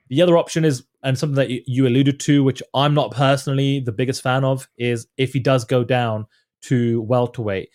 The 0.09 0.21
other 0.21 0.37
option 0.37 0.65
is, 0.65 0.83
and 1.03 1.17
something 1.17 1.35
that 1.35 1.67
you 1.67 1.87
alluded 1.87 2.19
to, 2.21 2.43
which 2.43 2.63
I'm 2.73 2.93
not 2.93 3.11
personally 3.11 3.79
the 3.79 3.91
biggest 3.91 4.21
fan 4.21 4.43
of, 4.43 4.67
is 4.77 5.07
if 5.17 5.33
he 5.33 5.39
does 5.39 5.63
go 5.63 5.83
down 5.83 6.25
to 6.63 7.01
welterweight. 7.03 7.69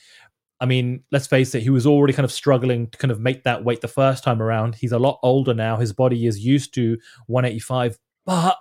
I 0.60 0.66
mean, 0.66 1.02
let's 1.10 1.26
face 1.26 1.54
it, 1.54 1.62
he 1.62 1.70
was 1.70 1.86
already 1.86 2.12
kind 2.12 2.24
of 2.24 2.32
struggling 2.32 2.88
to 2.88 2.98
kind 2.98 3.10
of 3.10 3.20
make 3.20 3.44
that 3.44 3.64
weight 3.64 3.80
the 3.80 3.88
first 3.88 4.22
time 4.22 4.40
around. 4.40 4.76
He's 4.76 4.92
a 4.92 4.98
lot 4.98 5.18
older 5.22 5.54
now. 5.54 5.76
His 5.76 5.92
body 5.92 6.26
is 6.26 6.38
used 6.38 6.74
to 6.74 6.98
185, 7.26 7.98
but 8.26 8.58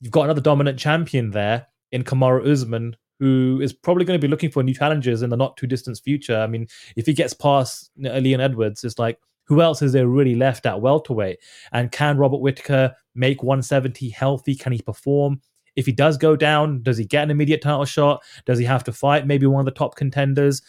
you've 0.00 0.12
got 0.12 0.24
another 0.24 0.40
dominant 0.40 0.78
champion 0.78 1.30
there 1.30 1.66
in 1.92 2.02
Kamaru 2.02 2.48
Usman, 2.48 2.96
who 3.20 3.60
is 3.62 3.72
probably 3.72 4.04
going 4.04 4.18
to 4.18 4.24
be 4.24 4.30
looking 4.30 4.50
for 4.50 4.62
new 4.62 4.74
challenges 4.74 5.22
in 5.22 5.30
the 5.30 5.36
not 5.36 5.56
too 5.56 5.66
distant 5.66 6.00
future. 6.02 6.38
I 6.38 6.46
mean, 6.46 6.66
if 6.96 7.06
he 7.06 7.12
gets 7.12 7.34
past 7.34 7.90
Leon 7.96 8.40
Edwards, 8.40 8.84
it's 8.84 8.98
like, 8.98 9.18
who 9.48 9.62
else 9.62 9.82
is 9.82 9.92
there 9.92 10.06
really 10.06 10.34
left 10.34 10.66
at 10.66 10.80
welterweight? 10.80 11.38
And 11.72 11.90
can 11.90 12.18
Robert 12.18 12.40
Whittaker 12.40 12.94
make 13.14 13.42
170 13.42 14.10
healthy? 14.10 14.54
Can 14.54 14.72
he 14.72 14.82
perform? 14.82 15.40
If 15.74 15.86
he 15.86 15.92
does 15.92 16.16
go 16.16 16.36
down, 16.36 16.82
does 16.82 16.98
he 16.98 17.04
get 17.04 17.24
an 17.24 17.30
immediate 17.30 17.62
title 17.62 17.84
shot? 17.84 18.22
Does 18.46 18.58
he 18.58 18.64
have 18.64 18.84
to 18.84 18.92
fight 18.92 19.26
maybe 19.26 19.46
one 19.46 19.60
of 19.60 19.64
the 19.64 19.70
top 19.70 19.96
contenders? 19.96 20.60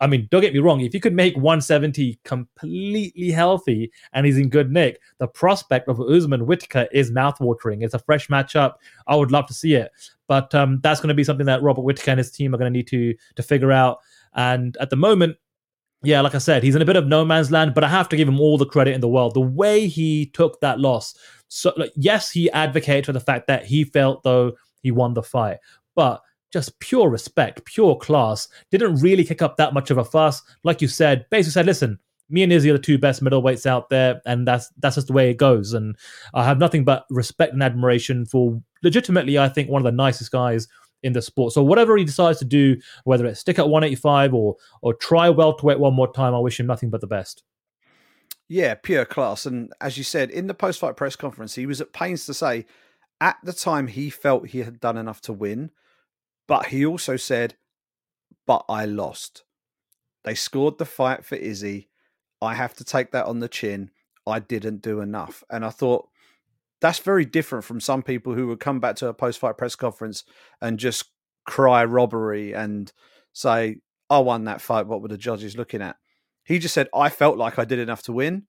I 0.00 0.06
mean, 0.06 0.28
don't 0.30 0.42
get 0.42 0.52
me 0.52 0.60
wrong. 0.60 0.80
If 0.80 0.94
you 0.94 1.00
could 1.00 1.14
make 1.14 1.34
170 1.34 2.20
completely 2.22 3.30
healthy 3.30 3.90
and 4.12 4.24
he's 4.24 4.38
in 4.38 4.48
good 4.48 4.70
nick, 4.70 5.00
the 5.18 5.26
prospect 5.26 5.88
of 5.88 6.00
Usman 6.00 6.46
Whittaker 6.46 6.86
is 6.92 7.10
mouthwatering. 7.10 7.82
It's 7.82 7.94
a 7.94 7.98
fresh 7.98 8.28
matchup. 8.28 8.74
I 9.08 9.16
would 9.16 9.32
love 9.32 9.46
to 9.46 9.54
see 9.54 9.74
it, 9.74 9.90
but 10.28 10.54
um, 10.54 10.78
that's 10.82 11.00
going 11.00 11.08
to 11.08 11.14
be 11.14 11.24
something 11.24 11.46
that 11.46 11.62
Robert 11.62 11.82
Whittaker 11.82 12.12
and 12.12 12.18
his 12.18 12.30
team 12.30 12.54
are 12.54 12.58
going 12.58 12.72
to 12.72 12.76
need 12.78 12.86
to 12.88 13.14
to 13.34 13.42
figure 13.42 13.72
out. 13.72 13.98
And 14.34 14.76
at 14.76 14.90
the 14.90 14.96
moment, 14.96 15.36
yeah, 16.02 16.20
like 16.20 16.34
I 16.34 16.38
said, 16.38 16.62
he's 16.62 16.76
in 16.76 16.82
a 16.82 16.86
bit 16.86 16.96
of 16.96 17.06
no 17.06 17.24
man's 17.24 17.50
land, 17.50 17.74
but 17.74 17.84
I 17.84 17.88
have 17.88 18.08
to 18.10 18.16
give 18.16 18.28
him 18.28 18.40
all 18.40 18.56
the 18.56 18.66
credit 18.66 18.94
in 18.94 19.00
the 19.00 19.08
world. 19.08 19.34
The 19.34 19.40
way 19.40 19.88
he 19.88 20.26
took 20.26 20.60
that 20.60 20.78
loss. 20.78 21.14
So, 21.48 21.72
like, 21.76 21.92
yes, 21.96 22.30
he 22.30 22.50
advocated 22.50 23.06
for 23.06 23.12
the 23.12 23.20
fact 23.20 23.46
that 23.48 23.64
he 23.64 23.84
felt 23.84 24.22
though 24.22 24.52
he 24.82 24.90
won 24.90 25.14
the 25.14 25.22
fight, 25.22 25.58
but 25.96 26.22
just 26.52 26.78
pure 26.80 27.10
respect, 27.10 27.64
pure 27.64 27.96
class. 27.96 28.48
Didn't 28.70 28.96
really 28.96 29.24
kick 29.24 29.42
up 29.42 29.56
that 29.56 29.74
much 29.74 29.90
of 29.90 29.98
a 29.98 30.04
fuss. 30.04 30.42
Like 30.62 30.80
you 30.80 30.88
said, 30.88 31.26
basically 31.30 31.52
said, 31.52 31.66
listen, 31.66 31.98
me 32.30 32.42
and 32.42 32.52
Izzy 32.52 32.70
are 32.70 32.74
the 32.74 32.78
two 32.78 32.98
best 32.98 33.22
middleweights 33.22 33.66
out 33.66 33.90
there, 33.90 34.20
and 34.26 34.46
that's 34.46 34.68
that's 34.78 34.96
just 34.96 35.08
the 35.08 35.12
way 35.12 35.30
it 35.30 35.36
goes. 35.38 35.72
And 35.72 35.96
I 36.34 36.44
have 36.44 36.58
nothing 36.58 36.84
but 36.84 37.06
respect 37.10 37.52
and 37.52 37.62
admiration 37.62 38.24
for 38.26 38.62
legitimately, 38.82 39.38
I 39.38 39.48
think, 39.48 39.68
one 39.68 39.80
of 39.80 39.84
the 39.84 39.92
nicest 39.92 40.30
guys 40.30 40.68
in 41.02 41.12
the 41.12 41.22
sport. 41.22 41.52
So 41.52 41.62
whatever 41.62 41.96
he 41.96 42.04
decides 42.04 42.38
to 42.40 42.44
do, 42.44 42.76
whether 43.04 43.26
it's 43.26 43.40
stick 43.40 43.58
at 43.58 43.68
185 43.68 44.34
or 44.34 44.56
or 44.82 44.94
try 44.94 45.30
welterweight 45.30 45.78
one 45.78 45.94
more 45.94 46.12
time, 46.12 46.34
I 46.34 46.38
wish 46.38 46.58
him 46.58 46.66
nothing 46.66 46.90
but 46.90 47.00
the 47.00 47.06
best. 47.06 47.44
Yeah, 48.48 48.74
pure 48.74 49.04
class. 49.04 49.44
And 49.44 49.72
as 49.80 49.98
you 49.98 50.04
said, 50.04 50.30
in 50.30 50.46
the 50.46 50.54
post 50.54 50.80
fight 50.80 50.96
press 50.96 51.16
conference, 51.16 51.54
he 51.54 51.66
was 51.66 51.80
at 51.80 51.92
pains 51.92 52.24
to 52.26 52.34
say 52.34 52.64
at 53.20 53.36
the 53.42 53.52
time 53.52 53.88
he 53.88 54.10
felt 54.10 54.48
he 54.48 54.60
had 54.60 54.80
done 54.80 54.96
enough 54.96 55.20
to 55.22 55.32
win, 55.32 55.70
but 56.46 56.66
he 56.66 56.86
also 56.86 57.16
said, 57.16 57.56
But 58.46 58.64
I 58.68 58.86
lost. 58.86 59.44
They 60.24 60.34
scored 60.34 60.78
the 60.78 60.86
fight 60.86 61.24
for 61.24 61.34
Izzy. 61.34 61.88
I 62.40 62.54
have 62.54 62.74
to 62.74 62.84
take 62.84 63.12
that 63.12 63.26
on 63.26 63.40
the 63.40 63.48
chin. 63.48 63.90
I 64.26 64.38
didn't 64.38 64.82
do 64.82 65.00
enough. 65.00 65.42
And 65.50 65.64
I 65.64 65.70
thought 65.70 66.08
that's 66.80 66.98
very 66.98 67.24
different 67.24 67.64
from 67.64 67.80
some 67.80 68.02
people 68.02 68.34
who 68.34 68.46
would 68.48 68.60
come 68.60 68.80
back 68.80 68.96
to 68.96 69.08
a 69.08 69.14
post 69.14 69.38
fight 69.38 69.58
press 69.58 69.74
conference 69.74 70.24
and 70.60 70.78
just 70.78 71.06
cry 71.46 71.84
robbery 71.84 72.52
and 72.54 72.92
say, 73.32 73.78
I 74.10 74.18
won 74.20 74.44
that 74.44 74.60
fight. 74.60 74.86
What 74.86 75.02
were 75.02 75.08
the 75.08 75.18
judges 75.18 75.56
looking 75.56 75.82
at? 75.82 75.96
He 76.44 76.58
just 76.58 76.74
said, 76.74 76.88
I 76.94 77.08
felt 77.08 77.36
like 77.36 77.58
I 77.58 77.64
did 77.64 77.78
enough 77.78 78.02
to 78.04 78.12
win. 78.12 78.44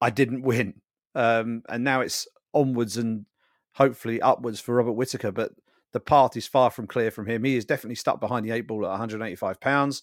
I 0.00 0.10
didn't 0.10 0.42
win. 0.42 0.80
Um, 1.14 1.62
and 1.68 1.84
now 1.84 2.00
it's 2.00 2.28
onwards 2.52 2.96
and 2.96 3.26
hopefully 3.74 4.20
upwards 4.20 4.60
for 4.60 4.74
Robert 4.74 4.92
Whittaker. 4.92 5.32
But 5.32 5.52
the 5.92 6.00
path 6.00 6.36
is 6.36 6.46
far 6.46 6.70
from 6.70 6.86
clear 6.86 7.10
from 7.10 7.26
him. 7.26 7.44
He 7.44 7.56
is 7.56 7.64
definitely 7.64 7.94
stuck 7.94 8.20
behind 8.20 8.44
the 8.44 8.50
eight 8.50 8.66
ball 8.66 8.84
at 8.84 8.90
185 8.90 9.60
pounds. 9.60 10.02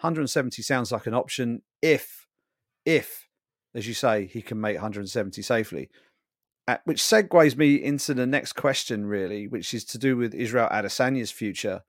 170 0.00 0.60
sounds 0.62 0.90
like 0.90 1.06
an 1.06 1.14
option 1.14 1.62
if, 1.80 2.26
if, 2.84 3.28
as 3.74 3.86
you 3.86 3.94
say, 3.94 4.26
he 4.26 4.42
can 4.42 4.60
make 4.60 4.74
170 4.74 5.40
safely. 5.40 5.88
At, 6.66 6.80
which 6.84 7.02
segues 7.02 7.56
me 7.56 7.74
into 7.74 8.14
the 8.14 8.26
next 8.26 8.54
question, 8.54 9.06
really, 9.06 9.46
which 9.46 9.74
is 9.74 9.84
to 9.86 9.98
do 9.98 10.16
with 10.16 10.34
Israel 10.34 10.68
Adesanya's 10.70 11.30
future. 11.30 11.82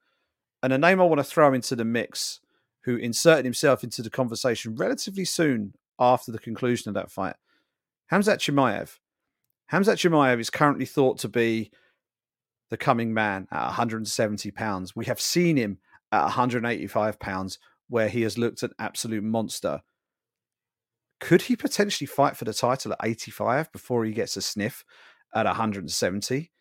And 0.61 0.73
a 0.73 0.77
name 0.77 0.99
I 0.99 1.05
want 1.05 1.19
to 1.19 1.23
throw 1.23 1.53
into 1.53 1.75
the 1.75 1.85
mix, 1.85 2.41
who 2.83 2.97
inserted 2.97 3.45
himself 3.45 3.83
into 3.83 4.01
the 4.01 4.09
conversation 4.09 4.75
relatively 4.75 5.25
soon 5.25 5.73
after 5.99 6.31
the 6.31 6.39
conclusion 6.39 6.89
of 6.89 6.95
that 6.95 7.11
fight, 7.11 7.35
Hamzat 8.11 8.37
Chimaev. 8.37 8.99
Hamzat 9.71 9.97
Chimaev 9.97 10.39
is 10.39 10.49
currently 10.49 10.85
thought 10.85 11.17
to 11.19 11.27
be 11.27 11.71
the 12.69 12.77
coming 12.77 13.13
man 13.13 13.47
at 13.51 13.65
170 13.65 14.51
pounds. 14.51 14.95
We 14.95 15.05
have 15.05 15.19
seen 15.19 15.57
him 15.57 15.79
at 16.11 16.23
185 16.23 17.19
pounds 17.19 17.59
where 17.87 18.09
he 18.09 18.21
has 18.21 18.37
looked 18.37 18.63
an 18.63 18.71
absolute 18.77 19.23
monster. 19.23 19.81
Could 21.25 21.41
he 21.41 21.55
potentially 21.55 22.05
fight 22.05 22.37
for 22.37 22.45
the 22.45 22.53
title 22.53 22.91
at 22.91 22.99
85 23.01 23.71
before 23.71 24.05
he 24.05 24.11
gets 24.11 24.37
a 24.37 24.43
sniff 24.43 24.85
at 25.33 25.47
170? 25.47 26.51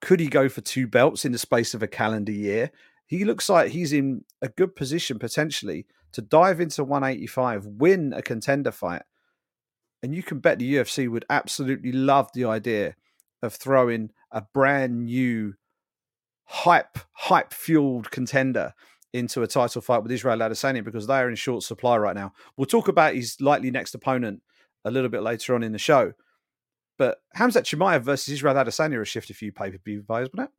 Could 0.00 0.18
he 0.18 0.28
go 0.28 0.48
for 0.48 0.62
two 0.62 0.86
belts 0.86 1.26
in 1.26 1.32
the 1.32 1.36
space 1.36 1.74
of 1.74 1.82
a 1.82 1.86
calendar 1.86 2.32
year? 2.32 2.70
He 3.04 3.26
looks 3.26 3.50
like 3.50 3.72
he's 3.72 3.92
in 3.92 4.24
a 4.40 4.48
good 4.48 4.76
position 4.76 5.18
potentially 5.18 5.84
to 6.12 6.22
dive 6.22 6.58
into 6.58 6.84
185, 6.84 7.66
win 7.66 8.14
a 8.14 8.22
contender 8.22 8.70
fight. 8.70 9.02
And 10.02 10.14
you 10.14 10.22
can 10.22 10.38
bet 10.38 10.58
the 10.58 10.74
UFC 10.76 11.06
would 11.06 11.26
absolutely 11.28 11.92
love 11.92 12.30
the 12.32 12.46
idea 12.46 12.96
of 13.42 13.52
throwing 13.52 14.08
a 14.30 14.40
brand 14.40 15.04
new 15.04 15.52
hype, 16.44 16.96
hype 17.12 17.52
fueled 17.52 18.10
contender 18.10 18.72
into 19.14 19.42
a 19.42 19.46
title 19.46 19.80
fight 19.80 20.02
with 20.02 20.12
Israel 20.12 20.38
Adesanya 20.38 20.84
because 20.84 21.06
they 21.06 21.14
are 21.14 21.28
in 21.28 21.36
short 21.36 21.62
supply 21.62 21.96
right 21.96 22.16
now. 22.16 22.32
We'll 22.56 22.66
talk 22.66 22.88
about 22.88 23.14
his 23.14 23.40
likely 23.40 23.70
next 23.70 23.94
opponent 23.94 24.42
a 24.84 24.90
little 24.90 25.08
bit 25.08 25.22
later 25.22 25.54
on 25.54 25.62
in 25.62 25.72
the 25.72 25.78
show. 25.78 26.12
But 26.98 27.22
Hamzat 27.36 27.62
Chimaev 27.62 28.02
versus 28.02 28.34
Israel 28.34 28.56
Adesanya 28.56 28.98
will 28.98 29.04
shift 29.04 29.30
a 29.30 29.34
few 29.34 29.52
pay 29.52 29.70
per 29.70 29.78
view 29.78 30.04
wouldn't 30.06 30.40
it? 30.40 30.50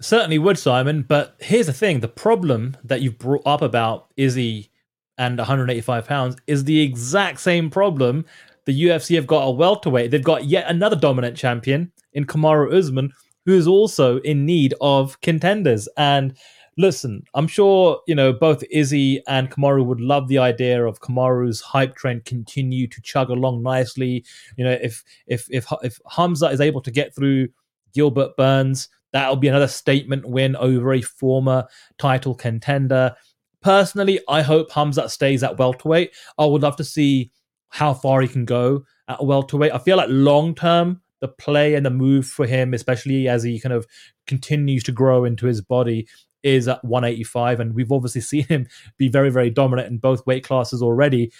Certainly 0.00 0.38
would, 0.38 0.58
Simon. 0.58 1.02
But 1.02 1.36
here's 1.40 1.66
the 1.66 1.72
thing: 1.72 2.00
the 2.00 2.08
problem 2.08 2.76
that 2.84 3.02
you've 3.02 3.18
brought 3.18 3.42
up 3.44 3.62
about 3.62 4.12
Izzy 4.16 4.70
and 5.18 5.36
185 5.36 6.06
pounds 6.06 6.36
is 6.46 6.64
the 6.64 6.80
exact 6.80 7.40
same 7.40 7.68
problem 7.68 8.24
the 8.64 8.84
UFC 8.84 9.16
have 9.16 9.26
got 9.26 9.42
a 9.42 9.50
welterweight. 9.50 10.10
They've 10.10 10.22
got 10.22 10.44
yet 10.44 10.66
another 10.68 10.96
dominant 10.96 11.36
champion 11.36 11.92
in 12.12 12.26
Kamaru 12.26 12.72
Usman, 12.72 13.12
who 13.44 13.54
is 13.54 13.66
also 13.66 14.18
in 14.18 14.46
need 14.46 14.74
of 14.80 15.20
contenders. 15.20 15.88
And 15.96 16.36
listen, 16.80 17.24
I'm 17.34 17.46
sure 17.46 18.00
you 18.06 18.14
know 18.14 18.32
both 18.32 18.64
Izzy 18.70 19.22
and 19.26 19.50
Kamaru 19.50 19.84
would 19.84 20.00
love 20.00 20.28
the 20.28 20.38
idea 20.38 20.84
of 20.84 21.00
Kamaru's 21.00 21.60
hype 21.60 21.94
train 21.94 22.22
continue 22.24 22.86
to 22.88 23.00
chug 23.02 23.30
along 23.30 23.62
nicely. 23.62 24.24
You 24.56 24.64
know, 24.64 24.78
if 24.82 25.04
if 25.26 25.46
if 25.50 25.66
if 25.82 26.00
Hamza 26.10 26.46
is 26.46 26.60
able 26.60 26.80
to 26.82 26.90
get 26.90 27.14
through 27.14 27.48
Gilbert 27.94 28.36
Burns, 28.36 28.88
that'll 29.12 29.36
be 29.36 29.48
another 29.48 29.68
statement 29.68 30.26
win 30.28 30.56
over 30.56 30.92
a 30.92 31.02
former 31.02 31.66
title 31.98 32.34
contender. 32.34 33.14
Personally, 33.62 34.20
I 34.28 34.42
hope 34.42 34.72
Hamza 34.72 35.08
stays 35.08 35.42
at 35.42 35.58
welterweight. 35.58 36.12
I 36.38 36.46
would 36.46 36.62
love 36.62 36.76
to 36.76 36.84
see 36.84 37.30
how 37.68 37.94
far 37.94 38.20
he 38.20 38.28
can 38.28 38.44
go 38.44 38.84
at 39.08 39.24
welterweight. 39.24 39.72
I 39.72 39.78
feel 39.78 39.96
like 39.96 40.08
long 40.10 40.54
term, 40.54 41.02
the 41.20 41.28
play 41.28 41.74
and 41.74 41.84
the 41.84 41.90
move 41.90 42.26
for 42.26 42.46
him, 42.46 42.72
especially 42.72 43.28
as 43.28 43.42
he 43.42 43.60
kind 43.60 43.74
of 43.74 43.86
continues 44.26 44.82
to 44.84 44.92
grow 44.92 45.24
into 45.24 45.46
his 45.46 45.60
body, 45.60 46.08
is 46.42 46.68
at 46.68 46.84
185, 46.84 47.60
and 47.60 47.74
we've 47.74 47.92
obviously 47.92 48.20
seen 48.20 48.44
him 48.44 48.66
be 48.96 49.08
very, 49.08 49.30
very 49.30 49.50
dominant 49.50 49.88
in 49.88 49.98
both 49.98 50.26
weight 50.26 50.44
classes 50.44 50.82
already. 50.82 51.32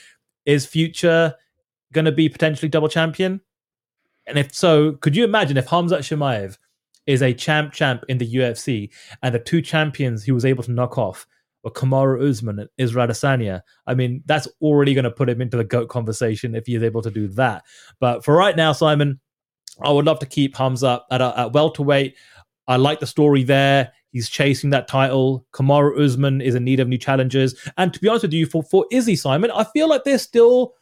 Is 0.47 0.66
future 0.66 1.35
going 1.92 2.04
to 2.04 2.12
be 2.12 2.28
potentially 2.28 2.69
double 2.69 2.88
champion? 2.88 3.40
And 4.26 4.38
if 4.38 4.54
so, 4.54 4.92
could 4.92 5.16
you 5.16 5.25
imagine 5.25 5.57
if 5.57 5.66
Hamzat 5.66 6.00
Chimaev 6.00 6.57
is 7.07 7.23
a 7.23 7.35
champ 7.35 7.73
champ 7.73 8.04
in 8.09 8.19
the 8.19 8.35
UFC 8.35 8.90
and 9.23 9.35
the 9.35 9.38
two 9.38 9.61
champions 9.61 10.23
he 10.23 10.33
was 10.33 10.45
able 10.45 10.62
to 10.62 10.71
knock 10.71 10.99
off 10.99 11.26
were 11.64 11.71
Kamaru 11.71 12.28
Usman 12.28 12.61
and 12.61 12.69
Israel 12.78 13.09
Adesanya? 13.09 13.62
I 13.87 13.95
mean, 13.95 14.23
that's 14.26 14.49
already 14.61 14.95
going 14.95 15.04
to 15.04 15.11
put 15.11 15.28
him 15.28 15.40
into 15.40 15.57
the 15.57 15.64
GOAT 15.64 15.88
conversation 15.88 16.54
if 16.54 16.66
he's 16.66 16.83
able 16.83 17.02
to 17.02 17.11
do 17.11 17.28
that. 17.28 17.64
But 17.99 18.25
for 18.25 18.37
right 18.37 18.57
now, 18.57 18.73
Simon, 18.73 19.21
I 19.83 19.90
would 19.90 20.07
love 20.07 20.21
to 20.21 20.26
keep 20.26 20.57
Hamza 20.57 21.02
at, 21.11 21.21
at 21.21 21.52
welterweight. 21.52 22.16
I 22.69 22.76
like 22.76 23.00
the 23.00 23.07
story 23.07 23.42
there. 23.42 23.92
He's 24.12 24.28
chasing 24.28 24.70
that 24.70 24.88
title. 24.88 25.46
Kamaru 25.52 26.00
Usman 26.00 26.40
is 26.40 26.54
in 26.54 26.64
need 26.64 26.80
of 26.80 26.88
new 26.88 26.98
challenges. 26.98 27.54
And 27.76 27.94
to 27.94 28.00
be 28.00 28.08
honest 28.08 28.24
with 28.24 28.32
you, 28.32 28.46
for, 28.46 28.62
for 28.62 28.86
Izzy 28.90 29.16
Simon, 29.16 29.50
I 29.50 29.64
feel 29.64 29.88
like 29.88 30.04
there's 30.04 30.22
still 30.22 30.74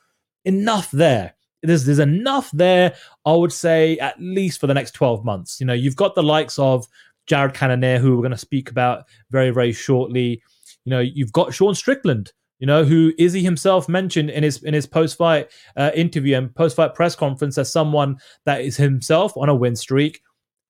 enough 0.44 0.90
there. 0.90 1.34
There's 1.62 1.84
there's 1.84 1.98
enough 1.98 2.50
there, 2.52 2.94
I 3.26 3.32
would 3.32 3.52
say, 3.52 3.98
at 3.98 4.20
least 4.20 4.60
for 4.60 4.66
the 4.66 4.74
next 4.74 4.92
12 4.92 5.24
months. 5.24 5.58
You 5.60 5.66
know, 5.66 5.72
you've 5.72 5.96
got 5.96 6.14
the 6.14 6.22
likes 6.22 6.58
of 6.58 6.86
Jared 7.26 7.54
Cannonier, 7.54 7.98
who 7.98 8.16
we're 8.16 8.22
going 8.22 8.30
to 8.30 8.38
speak 8.38 8.70
about 8.70 9.04
very, 9.30 9.50
very 9.50 9.72
shortly. 9.72 10.42
You 10.84 10.90
know, 10.90 11.00
you've 11.00 11.32
got 11.32 11.52
Sean 11.52 11.74
Strickland, 11.74 12.32
you 12.58 12.66
know, 12.66 12.84
who 12.84 13.12
Izzy 13.18 13.42
himself 13.42 13.88
mentioned 13.88 14.30
in 14.30 14.42
his 14.42 14.62
in 14.62 14.72
his 14.72 14.86
post 14.86 15.18
fight 15.18 15.50
uh, 15.76 15.90
interview 15.94 16.36
and 16.36 16.54
post 16.54 16.76
fight 16.76 16.94
press 16.94 17.14
conference 17.14 17.58
as 17.58 17.72
someone 17.72 18.18
that 18.44 18.62
is 18.62 18.76
himself 18.76 19.36
on 19.36 19.48
a 19.48 19.54
win 19.54 19.76
streak, 19.76 20.22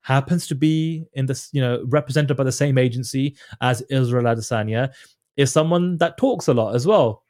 happens 0.02 0.46
to 0.46 0.54
be 0.54 1.04
in 1.14 1.26
this, 1.26 1.48
you 1.52 1.60
know, 1.60 1.84
represented 1.86 2.36
by 2.36 2.44
the 2.44 2.52
same 2.52 2.78
agency 2.78 3.36
as 3.60 3.82
Israel 3.90 4.24
Adesanya, 4.24 4.92
is 5.36 5.52
someone 5.52 5.98
that 5.98 6.16
talks 6.18 6.48
a 6.48 6.54
lot 6.54 6.74
as 6.74 6.86
well. 6.86 7.22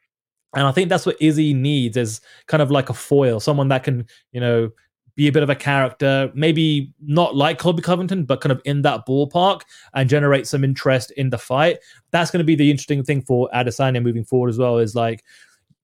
And 0.55 0.65
I 0.65 0.71
think 0.71 0.89
that's 0.89 1.05
what 1.05 1.21
Izzy 1.21 1.53
needs 1.53 1.95
is 1.95 2.21
kind 2.47 2.63
of 2.63 2.71
like 2.71 2.89
a 2.89 2.93
foil, 2.93 3.39
someone 3.39 3.67
that 3.67 3.83
can, 3.83 4.07
you 4.31 4.41
know, 4.41 4.71
be 5.15 5.27
a 5.27 5.31
bit 5.31 5.43
of 5.43 5.49
a 5.49 5.55
character, 5.55 6.31
maybe 6.33 6.93
not 7.01 7.35
like 7.35 7.59
Colby 7.59 7.81
Covington, 7.81 8.23
but 8.23 8.41
kind 8.41 8.51
of 8.51 8.61
in 8.63 8.81
that 8.83 9.05
ballpark 9.05 9.61
and 9.93 10.09
generate 10.09 10.47
some 10.47 10.63
interest 10.63 11.11
in 11.11 11.29
the 11.29 11.37
fight. 11.37 11.79
That's 12.11 12.31
going 12.31 12.39
to 12.39 12.45
be 12.45 12.55
the 12.55 12.71
interesting 12.71 13.03
thing 13.03 13.21
for 13.23 13.49
Adesanya 13.53 14.01
moving 14.01 14.23
forward 14.23 14.49
as 14.49 14.57
well. 14.57 14.77
Is 14.77 14.95
like, 14.95 15.23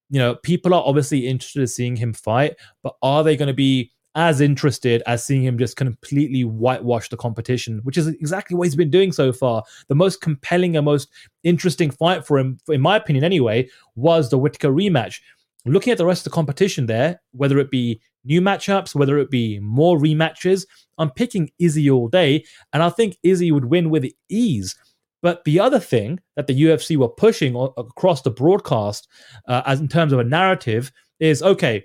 you 0.09 0.19
know, 0.19 0.35
people 0.35 0.73
are 0.73 0.83
obviously 0.85 1.27
interested 1.27 1.59
in 1.59 1.67
seeing 1.67 1.95
him 1.95 2.13
fight, 2.13 2.55
but 2.81 2.95
are 3.01 3.23
they 3.23 3.35
going 3.35 3.47
to 3.47 3.53
be 3.53 3.91
as 4.15 4.39
interested 4.39 5.03
as 5.05 5.23
seeing 5.23 5.43
him 5.43 5.57
just 5.57 5.75
completely 5.75 6.45
whitewash 6.45 7.09
the 7.09 7.17
competition, 7.17 7.79
which 7.83 7.97
is 7.97 8.07
exactly 8.07 8.55
what 8.55 8.63
he's 8.63 8.75
been 8.75 8.89
doing 8.89 9.11
so 9.11 9.33
far. 9.33 9.63
The 9.87 9.95
most 9.95 10.21
compelling 10.21 10.77
and 10.77 10.85
most 10.85 11.09
interesting 11.43 11.91
fight 11.91 12.25
for 12.25 12.39
him, 12.39 12.57
in 12.69 12.81
my 12.81 12.95
opinion 12.95 13.25
anyway, 13.25 13.69
was 13.95 14.29
the 14.29 14.37
Whittaker 14.37 14.69
rematch. 14.69 15.19
Looking 15.65 15.91
at 15.91 15.97
the 15.97 16.05
rest 16.05 16.21
of 16.21 16.31
the 16.31 16.35
competition 16.35 16.85
there, 16.85 17.21
whether 17.31 17.59
it 17.59 17.71
be 17.71 17.99
new 18.23 18.39
matchups, 18.39 18.95
whether 18.95 19.17
it 19.17 19.29
be 19.29 19.59
more 19.59 19.97
rematches, 19.97 20.65
I'm 20.97 21.11
picking 21.11 21.49
Izzy 21.59 21.89
all 21.89 22.07
day, 22.07 22.45
and 22.71 22.81
I 22.81 22.89
think 22.89 23.17
Izzy 23.23 23.51
would 23.51 23.65
win 23.65 23.89
with 23.89 24.05
ease. 24.29 24.75
But 25.21 25.43
the 25.43 25.59
other 25.59 25.79
thing 25.79 26.19
that 26.35 26.45
the 26.47 26.53
UFC 26.53 26.97
were 26.97 27.09
pushing 27.09 27.55
across 27.77 28.21
the 28.21 28.29
broadcast, 28.29 29.07
uh, 29.47 29.63
as 29.65 29.79
in 29.79 29.87
terms 29.87 30.13
of 30.13 30.19
a 30.19 30.23
narrative, 30.23 30.91
is 31.19 31.41
okay. 31.41 31.83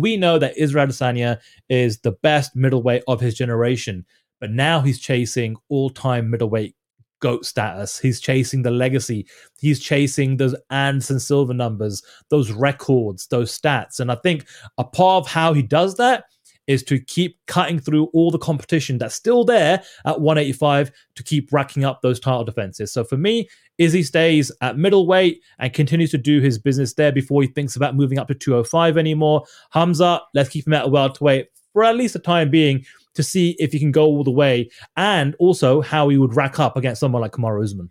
We 0.00 0.16
know 0.16 0.38
that 0.38 0.56
Israel 0.56 0.86
Adesanya 0.86 1.38
is 1.68 1.98
the 1.98 2.12
best 2.12 2.56
middleweight 2.56 3.02
of 3.08 3.20
his 3.20 3.34
generation, 3.34 4.04
but 4.40 4.50
now 4.50 4.80
he's 4.80 4.98
chasing 4.98 5.56
all-time 5.68 6.30
middleweight 6.30 6.74
goat 7.20 7.44
status. 7.44 7.98
He's 7.98 8.20
chasing 8.20 8.62
the 8.62 8.70
legacy. 8.70 9.26
He's 9.58 9.80
chasing 9.80 10.36
those 10.36 10.54
Anderson 10.70 11.18
Silva 11.18 11.52
numbers, 11.52 12.02
those 12.28 12.52
records, 12.52 13.26
those 13.26 13.56
stats. 13.58 13.98
And 14.00 14.12
I 14.12 14.14
think 14.14 14.46
a 14.78 14.84
part 14.84 15.24
of 15.24 15.30
how 15.30 15.52
he 15.52 15.62
does 15.62 15.96
that 15.96 16.24
is 16.68 16.84
to 16.84 17.00
keep 17.00 17.38
cutting 17.46 17.80
through 17.80 18.04
all 18.12 18.30
the 18.30 18.38
competition 18.38 18.98
that's 18.98 19.14
still 19.14 19.44
there 19.44 19.82
at 20.04 20.20
185 20.20 20.92
to 21.16 21.22
keep 21.24 21.52
racking 21.52 21.84
up 21.84 22.00
those 22.02 22.20
title 22.20 22.44
defenses. 22.44 22.92
So 22.92 23.02
for 23.02 23.16
me, 23.16 23.48
Izzy 23.78 24.02
stays 24.04 24.52
at 24.60 24.78
middleweight 24.78 25.42
and 25.58 25.72
continues 25.72 26.10
to 26.12 26.18
do 26.18 26.40
his 26.40 26.58
business 26.58 26.94
there 26.94 27.10
before 27.10 27.42
he 27.42 27.48
thinks 27.48 27.74
about 27.74 27.96
moving 27.96 28.18
up 28.18 28.28
to 28.28 28.34
205 28.34 28.96
anymore. 28.96 29.44
Hamza, 29.70 30.20
let's 30.34 30.50
keep 30.50 30.66
him 30.66 30.74
at 30.74 30.86
a 30.86 30.88
welterweight 30.88 31.48
for 31.72 31.82
at 31.82 31.96
least 31.96 32.12
the 32.12 32.20
time 32.20 32.50
being 32.50 32.84
to 33.14 33.22
see 33.22 33.56
if 33.58 33.72
he 33.72 33.78
can 33.78 33.90
go 33.90 34.04
all 34.04 34.22
the 34.22 34.30
way 34.30 34.70
and 34.96 35.34
also 35.38 35.80
how 35.80 36.08
he 36.08 36.18
would 36.18 36.36
rack 36.36 36.60
up 36.60 36.76
against 36.76 37.00
someone 37.00 37.22
like 37.22 37.32
Kamaru 37.32 37.64
Usman. 37.64 37.90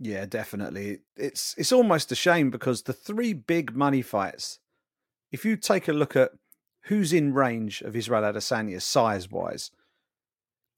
Yeah, 0.00 0.26
definitely. 0.26 1.00
It's 1.16 1.54
it's 1.58 1.72
almost 1.72 2.12
a 2.12 2.14
shame 2.14 2.50
because 2.50 2.82
the 2.82 2.92
three 2.92 3.32
big 3.32 3.74
money 3.74 4.00
fights, 4.00 4.60
if 5.32 5.44
you 5.44 5.56
take 5.56 5.88
a 5.88 5.92
look 5.92 6.14
at 6.14 6.30
who's 6.88 7.12
in 7.12 7.34
range 7.34 7.82
of 7.82 7.94
Israel 7.94 8.22
Adesanya 8.22 8.80
size 8.80 9.30
wise, 9.30 9.70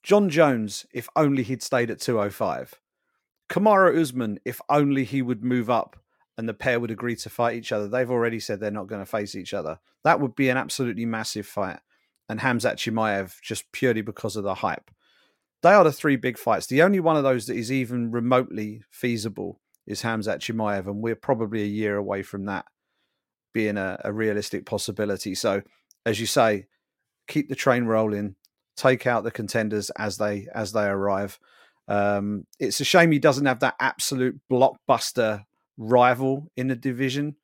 Jon 0.02 0.28
Jones, 0.28 0.86
if 0.92 1.08
only 1.14 1.42
he'd 1.42 1.62
stayed 1.62 1.90
at 1.90 2.00
205. 2.00 2.80
Kamaru 3.48 4.00
Usman, 4.00 4.38
if 4.44 4.60
only 4.68 5.04
he 5.04 5.22
would 5.22 5.44
move 5.44 5.70
up 5.70 5.96
and 6.36 6.48
the 6.48 6.54
pair 6.54 6.80
would 6.80 6.90
agree 6.90 7.16
to 7.16 7.30
fight 7.30 7.56
each 7.56 7.70
other. 7.70 7.86
They've 7.86 8.10
already 8.10 8.40
said 8.40 8.60
they're 8.60 8.70
not 8.70 8.86
going 8.86 9.02
to 9.02 9.06
face 9.06 9.34
each 9.34 9.54
other. 9.54 9.78
That 10.04 10.20
would 10.20 10.34
be 10.34 10.48
an 10.48 10.56
absolutely 10.56 11.06
massive 11.06 11.46
fight. 11.46 11.78
And 12.28 12.40
Hamzat 12.40 12.76
Chimaev, 12.76 13.40
just 13.42 13.70
purely 13.72 14.02
because 14.02 14.36
of 14.36 14.44
the 14.44 14.54
hype. 14.54 14.90
They 15.62 15.72
are 15.72 15.84
the 15.84 15.92
three 15.92 16.16
big 16.16 16.38
fights. 16.38 16.66
The 16.66 16.82
only 16.82 17.00
one 17.00 17.16
of 17.16 17.22
those 17.22 17.46
that 17.46 17.56
is 17.56 17.70
even 17.70 18.10
remotely 18.10 18.82
feasible 18.90 19.60
is 19.86 20.02
Hamzat 20.02 20.38
Chimaev, 20.38 20.86
and 20.86 21.02
we're 21.02 21.16
probably 21.16 21.62
a 21.62 21.66
year 21.66 21.96
away 21.96 22.22
from 22.22 22.46
that 22.46 22.64
being 23.52 23.76
a, 23.76 24.00
a 24.04 24.12
realistic 24.12 24.64
possibility. 24.64 25.34
So, 25.34 25.62
as 26.04 26.20
you 26.20 26.26
say, 26.26 26.66
keep 27.26 27.48
the 27.48 27.54
train 27.54 27.84
rolling, 27.84 28.36
take 28.76 29.06
out 29.06 29.24
the 29.24 29.30
contenders 29.30 29.90
as 29.90 30.18
they 30.18 30.48
as 30.54 30.72
they 30.72 30.86
arrive. 30.86 31.38
Um, 31.88 32.46
it's 32.58 32.80
a 32.80 32.84
shame 32.84 33.10
he 33.10 33.18
doesn't 33.18 33.46
have 33.46 33.60
that 33.60 33.76
absolute 33.80 34.40
blockbuster 34.50 35.44
rival 35.76 36.50
in 36.56 36.68
the 36.68 36.76
division, 36.76 37.36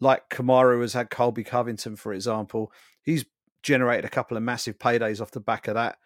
like 0.00 0.28
Kamaru 0.30 0.80
has 0.80 0.94
had 0.94 1.10
Colby 1.10 1.44
Covington, 1.44 1.96
for 1.96 2.12
example. 2.12 2.72
He's 3.02 3.24
generated 3.62 4.04
a 4.04 4.08
couple 4.08 4.36
of 4.36 4.42
massive 4.42 4.78
paydays 4.78 5.20
off 5.20 5.30
the 5.30 5.40
back 5.40 5.68
of 5.68 5.74
that. 5.74 5.98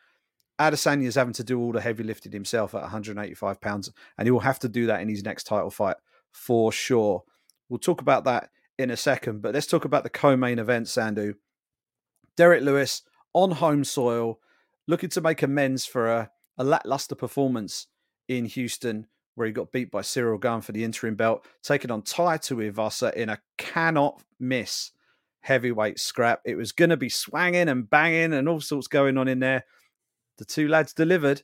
Adesanya's 0.59 1.15
having 1.15 1.35
to 1.35 1.45
do 1.45 1.61
all 1.61 1.73
the 1.73 1.81
heavy 1.81 2.03
lifting 2.03 2.33
himself 2.33 2.75
at 2.75 2.83
185 2.83 3.61
pounds, 3.61 3.93
and 4.17 4.27
he 4.27 4.31
will 4.31 4.41
have 4.41 4.59
to 4.61 4.69
do 4.69 4.87
that 4.87 5.01
in 5.01 5.09
his 5.09 5.23
next 5.23 5.45
title 5.45 5.71
fight 5.71 5.97
for 6.33 6.73
sure. 6.73 7.25
We'll 7.69 7.79
talk 7.79 8.01
about 8.01 8.25
that 8.25 8.51
in 8.79 8.91
a 8.91 8.97
second, 8.97 9.43
but 9.43 9.55
let's 9.55 9.67
talk 9.67 9.85
about 9.85 10.03
the 10.03 10.11
co-main 10.11 10.59
event, 10.59 10.87
Sandhu. 10.87 11.35
Derrick 12.37 12.63
Lewis 12.63 13.03
on 13.33 13.53
home 13.53 13.85
soil, 13.85 14.41
looking 14.87 15.11
to 15.11 15.21
make 15.21 15.43
amends 15.43 15.87
for 15.87 16.09
a, 16.09 16.31
a 16.59 16.65
lackluster 16.65 17.15
performance 17.15 17.87
in 18.29 18.47
Houston, 18.47 19.07
where 19.35 19.47
he 19.47 19.53
got 19.53 19.73
beat 19.73 19.91
by 19.91 20.03
Cyril 20.03 20.39
Gane 20.39 20.61
for 20.61 20.73
the 20.73 20.85
interim 20.85 21.15
belt, 21.15 21.47
taking 21.63 21.91
on 21.91 22.03
Tai 22.03 22.39
Tuivasa 22.39 23.13
in 23.15 23.29
a 23.29 23.39
cannot 23.59 24.23
miss 24.41 24.93
heavyweight 25.41 26.01
scrap. 26.01 26.41
It 26.45 26.57
was 26.57 26.73
going 26.73 26.91
to 26.91 26.97
be 26.97 27.09
swanging 27.09 27.69
and 27.69 27.89
banging 27.89 28.33
and 28.33 28.49
all 28.49 28.61
sorts 28.61 28.89
going 28.89 29.17
on 29.17 29.29
in 29.29 29.41
there. 29.41 29.65
The 30.39 30.45
two 30.45 30.69
lads 30.69 30.93
delivered, 30.93 31.43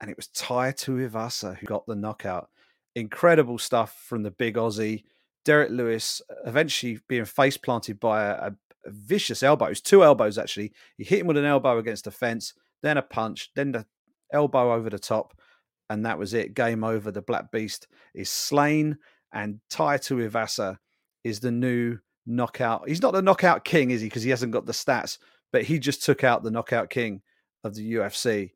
and 0.00 0.10
it 0.10 0.16
was 0.16 0.28
Tai 0.28 0.72
Tuivasa 0.72 1.56
who 1.56 1.66
got 1.66 1.86
the 1.86 1.96
knockout. 1.96 2.48
Incredible 2.94 3.58
stuff 3.58 4.04
from 4.06 4.22
the 4.22 4.30
big 4.30 4.54
Aussie. 4.54 5.04
Derrick 5.44 5.70
Lewis 5.70 6.22
uh, 6.30 6.34
eventually 6.46 6.98
being 7.08 7.24
face 7.24 7.56
planted 7.56 8.00
by 8.00 8.24
a, 8.24 8.48
a 8.48 8.56
vicious 8.86 9.42
elbows, 9.42 9.80
two 9.80 10.04
elbows 10.04 10.38
actually. 10.38 10.72
He 10.96 11.04
hit 11.04 11.20
him 11.20 11.26
with 11.26 11.36
an 11.36 11.44
elbow 11.44 11.78
against 11.78 12.04
the 12.04 12.10
fence, 12.10 12.54
then 12.82 12.96
a 12.96 13.02
punch, 13.02 13.50
then 13.54 13.72
the 13.72 13.86
elbow 14.32 14.72
over 14.72 14.90
the 14.90 14.98
top, 14.98 15.38
and 15.90 16.04
that 16.06 16.18
was 16.18 16.34
it. 16.34 16.54
Game 16.54 16.84
over. 16.84 17.10
The 17.10 17.22
Black 17.22 17.50
Beast 17.50 17.86
is 18.14 18.30
slain, 18.30 18.98
and 19.32 19.60
Tai 19.70 19.98
Tuivasa 19.98 20.78
is 21.22 21.40
the 21.40 21.50
new 21.50 21.98
knockout. 22.26 22.88
He's 22.88 23.02
not 23.02 23.12
the 23.12 23.22
knockout 23.22 23.64
king, 23.64 23.90
is 23.90 24.00
he? 24.00 24.08
Because 24.08 24.22
he 24.22 24.30
hasn't 24.30 24.52
got 24.52 24.66
the 24.66 24.72
stats, 24.72 25.18
but 25.52 25.62
he 25.62 25.78
just 25.78 26.02
took 26.02 26.24
out 26.24 26.42
the 26.42 26.50
knockout 26.50 26.90
king 26.90 27.22
of 27.62 27.74
the 27.74 27.94
UFC. 27.94 28.52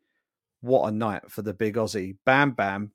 What 0.60 0.88
a 0.88 0.92
night 0.92 1.30
for 1.30 1.42
the 1.42 1.54
big 1.54 1.76
Aussie. 1.76 2.16
Bam 2.26 2.52
Bam 2.52 2.92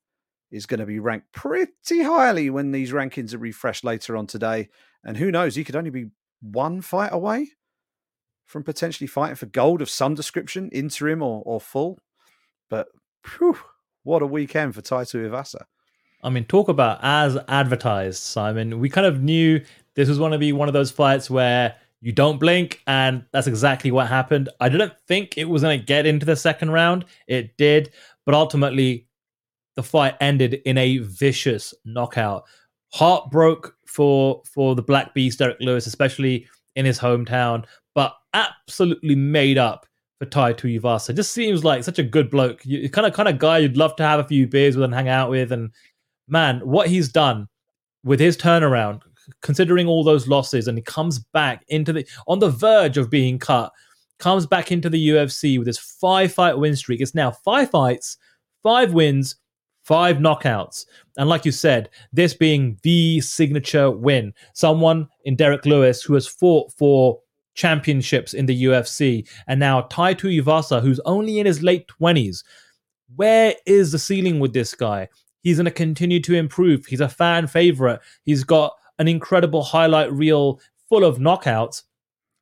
is 0.52 0.66
going 0.66 0.80
to 0.80 0.86
be 0.86 1.00
ranked 1.00 1.32
pretty 1.32 2.04
highly 2.04 2.50
when 2.50 2.72
these 2.72 2.92
rankings 2.92 3.34
are 3.34 3.40
refreshed 3.40 3.84
later 3.84 4.16
on 4.16 4.28
today. 4.28 4.70
And 5.04 5.18
who 5.18 5.32
knows, 5.32 5.56
he 5.56 5.64
could 5.64 5.76
only 5.76 5.90
be 5.90 6.08
one 6.44 6.82
fight 6.82 7.14
away 7.14 7.50
from 8.46 8.64
potentially 8.64 9.08
fighting 9.08 9.36
for 9.36 9.46
gold 9.46 9.82
of 9.82 9.90
some 9.90 10.14
description, 10.14 10.70
interim 10.70 11.22
or, 11.22 11.42
or 11.46 11.60
full. 11.60 12.00
But 12.70 12.88
whew, 13.38 13.58
what 14.04 14.22
a 14.22 14.28
weekend 14.28 14.76
for 14.76 14.82
Tai 14.82 15.04
Tuivasa. 15.04 15.64
I 16.24 16.30
mean, 16.30 16.46
talk 16.46 16.70
about 16.70 17.00
as 17.02 17.38
advertised, 17.48 18.22
Simon. 18.22 18.80
We 18.80 18.90
kind 18.90 19.08
of 19.08 19.22
knew 19.22 19.62
this 19.96 20.10
was 20.10 20.18
going 20.18 20.32
to 20.32 20.38
be 20.38 20.54
one 20.54 20.70
of 20.70 20.74
those 20.74 20.92
fights 20.92 21.30
where 21.30 21.76
you 22.02 22.12
don't 22.12 22.40
blink, 22.40 22.82
and 22.86 23.26
that's 23.32 23.48
exactly 23.48 23.92
what 23.92 24.08
happened. 24.08 24.50
I 24.60 24.70
didn't 24.70 24.94
think 25.08 25.38
it 25.38 25.46
was 25.46 25.62
going 25.62 25.80
to 25.80 25.86
get 25.86 26.06
into 26.06 26.26
the 26.26 26.36
second 26.36 26.72
round. 26.72 27.06
It 27.28 27.58
did, 27.58 27.92
but 28.26 28.36
ultimately, 28.36 29.08
the 29.76 29.84
fight 29.84 30.16
ended 30.20 30.56
in 30.66 30.78
a 30.78 31.00
vicious 31.00 31.74
knockout. 31.86 32.44
Heart 32.94 33.32
broke 33.32 33.76
for 33.88 34.42
for 34.46 34.76
the 34.76 34.82
Black 34.84 35.14
Beast, 35.16 35.40
Derrick 35.40 35.58
Lewis, 35.60 35.88
especially 35.88 36.48
in 36.76 36.86
his 36.86 37.00
hometown, 37.00 37.66
but 37.96 38.16
absolutely 38.36 39.16
made 39.16 39.58
up 39.58 39.88
for 40.20 40.26
Tai 40.26 40.54
Tuivasa. 40.54 41.16
Just 41.16 41.32
seems 41.32 41.64
like 41.64 41.84
such 41.84 41.98
a 41.98 42.04
good 42.04 42.30
bloke. 42.30 42.62
You, 42.64 42.88
kind 42.90 43.08
of 43.08 43.14
kind 43.14 43.28
of 43.28 43.40
guy 43.40 43.58
you'd 43.58 43.78
love 43.78 43.96
to 43.96 44.04
have 44.04 44.20
a 44.20 44.28
few 44.28 44.48
beers 44.48 44.76
with 44.76 44.86
and 44.86 44.94
hang 44.94 45.10
out 45.10 45.32
with. 45.32 45.52
And 45.52 45.72
man, 46.28 46.60
what 46.60 46.88
he's 46.88 47.10
done 47.10 47.48
with 48.04 48.20
his 48.20 48.38
turnaround, 48.38 49.02
considering 49.42 49.88
all 49.88 50.04
those 50.04 50.28
losses, 50.28 50.68
and 50.68 50.78
he 50.78 50.84
comes 50.84 51.18
back 51.18 51.64
into 51.70 51.94
the 51.94 52.08
on 52.28 52.38
the 52.38 52.52
verge 52.52 52.98
of 53.00 53.10
being 53.10 53.40
cut, 53.40 53.72
comes 54.20 54.46
back 54.46 54.72
into 54.72 54.90
the 54.90 55.10
UFC 55.10 55.58
with 55.58 55.66
his 55.66 55.80
five 55.80 56.32
fight 56.32 56.60
win 56.60 56.76
streak. 56.76 57.02
It's 57.02 57.16
now 57.16 57.32
five 57.32 57.72
fights, 57.72 58.18
five 58.62 58.94
wins, 58.94 59.38
five 59.84 60.18
knockouts. 60.18 60.86
And 61.18 61.30
like 61.30 61.46
you 61.46 61.52
said, 61.52 61.90
this 62.12 62.34
being 62.34 62.78
the 62.84 63.22
signature 63.22 63.92
win. 63.92 64.34
Someone 64.54 65.08
in 65.26 65.36
Derrick 65.36 65.66
Lewis 65.66 66.02
who 66.02 66.14
has 66.14 66.28
fought 66.28 66.72
for 66.74 67.20
championships 67.56 68.34
in 68.34 68.46
the 68.46 68.64
UFC, 68.64 69.28
and 69.48 69.60
now 69.60 69.82
Tai 69.82 70.16
Tuivasa, 70.16 70.82
who's 70.82 71.00
only 71.06 71.40
in 71.40 71.46
his 71.46 71.62
late 71.62 71.88
20s. 71.88 72.44
Where 73.16 73.54
is 73.68 73.92
the 73.92 74.00
ceiling 74.00 74.40
with 74.40 74.54
this 74.54 74.74
guy? 74.74 75.08
He's 75.42 75.58
going 75.58 75.66
to 75.66 75.72
continue 75.72 76.20
to 76.22 76.36
improve. 76.36 76.86
He's 76.86 77.02
a 77.02 77.10
fan 77.10 77.48
favorite. 77.48 78.00
He's 78.24 78.44
got 78.44 78.74
an 78.98 79.08
incredible 79.08 79.62
highlight 79.62 80.12
reel 80.12 80.60
full 80.90 81.04
of 81.04 81.18
knockouts 81.18 81.84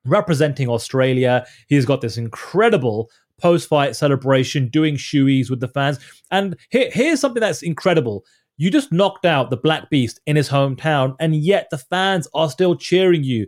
representing 0.05 0.69
Australia. 0.69 1.45
He's 1.67 1.85
got 1.85 2.01
this 2.01 2.17
incredible 2.17 3.09
post 3.41 3.67
fight 3.67 3.95
celebration 3.95 4.69
doing 4.69 4.95
shoeies 4.95 5.49
with 5.49 5.59
the 5.59 5.67
fans. 5.67 5.99
And 6.31 6.55
here, 6.69 6.89
here's 6.91 7.19
something 7.19 7.41
that's 7.41 7.63
incredible. 7.63 8.25
You 8.57 8.69
just 8.69 8.91
knocked 8.91 9.25
out 9.25 9.49
the 9.49 9.57
Black 9.57 9.89
Beast 9.89 10.19
in 10.27 10.35
his 10.35 10.49
hometown, 10.49 11.15
and 11.19 11.35
yet 11.35 11.67
the 11.71 11.77
fans 11.77 12.27
are 12.33 12.49
still 12.49 12.75
cheering 12.75 13.23
you. 13.23 13.47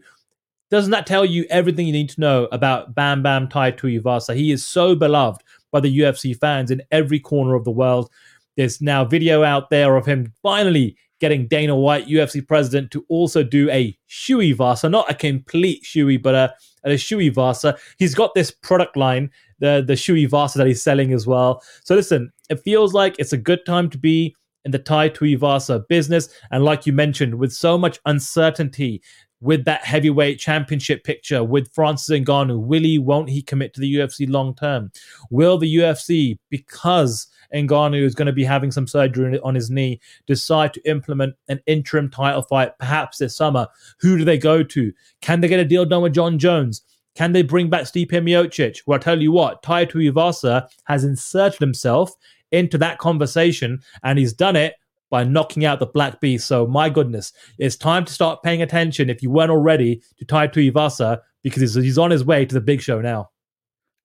Doesn't 0.71 0.91
that 0.91 1.05
tell 1.05 1.23
you 1.23 1.45
everything 1.51 1.85
you 1.85 1.93
need 1.93 2.09
to 2.09 2.21
know 2.21 2.47
about 2.51 2.95
Bam 2.95 3.21
Bam 3.21 3.47
Tai 3.47 3.73
Tuivasa? 3.73 4.35
He 4.35 4.51
is 4.51 4.65
so 4.65 4.95
beloved 4.95 5.43
by 5.71 5.79
the 5.79 5.99
UFC 5.99 6.35
fans 6.39 6.71
in 6.71 6.81
every 6.91 7.19
corner 7.19 7.53
of 7.53 7.63
the 7.63 7.71
world. 7.71 8.09
There's 8.57 8.81
now 8.81 9.05
video 9.05 9.43
out 9.43 9.69
there 9.69 9.95
of 9.97 10.05
him 10.05 10.33
finally 10.41 10.97
getting 11.19 11.47
Dana 11.47 11.75
White, 11.75 12.07
UFC 12.07 12.45
president, 12.45 12.91
to 12.91 13.05
also 13.07 13.43
do 13.43 13.69
a 13.69 13.97
Shoei 14.09 14.55
Vasa, 14.55 14.89
not 14.89 15.09
a 15.09 15.13
complete 15.13 15.83
Shoei, 15.83 16.21
but 16.21 16.35
a, 16.35 16.53
a 16.83 16.95
Shoei 16.95 17.33
Vasa. 17.33 17.77
He's 17.97 18.15
got 18.15 18.33
this 18.33 18.51
product 18.51 18.97
line, 18.97 19.31
the, 19.63 19.81
the 19.81 19.93
Shoei 19.93 20.27
Vasa 20.27 20.57
that 20.57 20.67
he's 20.67 20.83
selling 20.83 21.13
as 21.13 21.25
well. 21.25 21.63
So 21.85 21.95
listen, 21.95 22.33
it 22.49 22.59
feels 22.65 22.93
like 22.93 23.15
it's 23.17 23.31
a 23.31 23.37
good 23.37 23.65
time 23.65 23.89
to 23.91 23.97
be 23.97 24.35
in 24.65 24.71
the 24.71 24.79
Tai 24.79 25.09
Tuivasa 25.11 25.87
business. 25.87 26.27
And 26.51 26.65
like 26.65 26.85
you 26.85 26.91
mentioned, 26.91 27.35
with 27.35 27.53
so 27.53 27.77
much 27.77 27.97
uncertainty, 28.05 29.01
with 29.39 29.63
that 29.63 29.85
heavyweight 29.85 30.37
championship 30.37 31.05
picture 31.05 31.45
with 31.45 31.73
Francis 31.73 32.19
Ngannou, 32.19 32.59
will 32.65 32.81
he, 32.81 32.99
won't 32.99 33.29
he 33.29 33.41
commit 33.41 33.73
to 33.73 33.79
the 33.79 33.95
UFC 33.95 34.29
long 34.29 34.53
term? 34.53 34.91
Will 35.29 35.57
the 35.57 35.77
UFC, 35.77 36.37
because 36.49 37.27
Ngannou, 37.55 38.03
is 38.03 38.15
going 38.15 38.25
to 38.25 38.33
be 38.33 38.43
having 38.43 38.71
some 38.71 38.87
surgery 38.87 39.39
on 39.45 39.55
his 39.55 39.69
knee, 39.69 40.01
decide 40.27 40.73
to 40.73 40.89
implement 40.89 41.35
an 41.47 41.61
interim 41.67 42.09
title 42.09 42.41
fight 42.41 42.77
perhaps 42.79 43.17
this 43.17 43.35
summer, 43.35 43.67
who 44.01 44.17
do 44.17 44.25
they 44.25 44.37
go 44.37 44.61
to? 44.61 44.91
Can 45.21 45.39
they 45.39 45.47
get 45.47 45.59
a 45.61 45.65
deal 45.65 45.85
done 45.85 46.03
with 46.03 46.13
Jon 46.13 46.37
Jones? 46.37 46.81
Can 47.15 47.31
they 47.31 47.43
bring 47.43 47.69
back 47.69 47.83
Stipe 47.83 48.11
Miocic? 48.11 48.81
Well, 48.85 48.97
I 48.97 49.01
tell 49.01 49.21
you 49.21 49.31
what, 49.31 49.61
Tai 49.63 49.85
Tuivasa 49.85 50.67
has 50.85 51.03
inserted 51.03 51.59
himself 51.59 52.11
into 52.51 52.77
that 52.79 52.97
conversation, 52.99 53.81
and 54.03 54.17
he's 54.17 54.33
done 54.33 54.55
it 54.55 54.75
by 55.09 55.23
knocking 55.23 55.63
out 55.63 55.79
the 55.79 55.85
Black 55.85 56.19
Beast. 56.19 56.47
So, 56.47 56.65
my 56.65 56.89
goodness, 56.89 57.33
it's 57.59 57.75
time 57.75 58.05
to 58.05 58.13
start 58.13 58.41
paying 58.41 58.61
attention 58.61 59.09
if 59.09 59.21
you 59.21 59.29
weren't 59.29 59.51
already 59.51 60.01
to 60.17 60.25
Tai 60.25 60.47
Tuivasa 60.47 61.19
because 61.43 61.61
he's, 61.61 61.75
he's 61.75 61.97
on 61.97 62.09
his 62.09 62.25
way 62.25 62.45
to 62.45 62.53
the 62.53 62.61
big 62.61 62.81
show 62.81 62.99
now. 62.99 63.29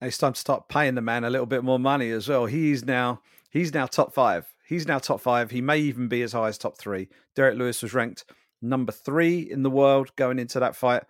It's 0.02 0.18
time 0.18 0.34
to 0.34 0.40
start 0.40 0.68
paying 0.68 0.94
the 0.94 1.00
man 1.00 1.24
a 1.24 1.30
little 1.30 1.46
bit 1.46 1.64
more 1.64 1.78
money 1.78 2.10
as 2.10 2.28
well. 2.28 2.46
He's 2.46 2.84
now 2.84 3.20
he's 3.50 3.74
now 3.74 3.86
top 3.86 4.14
five. 4.14 4.46
He's 4.66 4.86
now 4.86 4.98
top 4.98 5.20
five. 5.20 5.50
He 5.50 5.60
may 5.60 5.78
even 5.78 6.08
be 6.08 6.22
as 6.22 6.32
high 6.32 6.48
as 6.48 6.58
top 6.58 6.78
three. 6.78 7.08
Derrick 7.34 7.56
Lewis 7.56 7.82
was 7.82 7.94
ranked 7.94 8.24
number 8.60 8.92
three 8.92 9.40
in 9.50 9.62
the 9.62 9.70
world 9.70 10.14
going 10.16 10.38
into 10.38 10.60
that 10.60 10.76
fight 10.76 11.04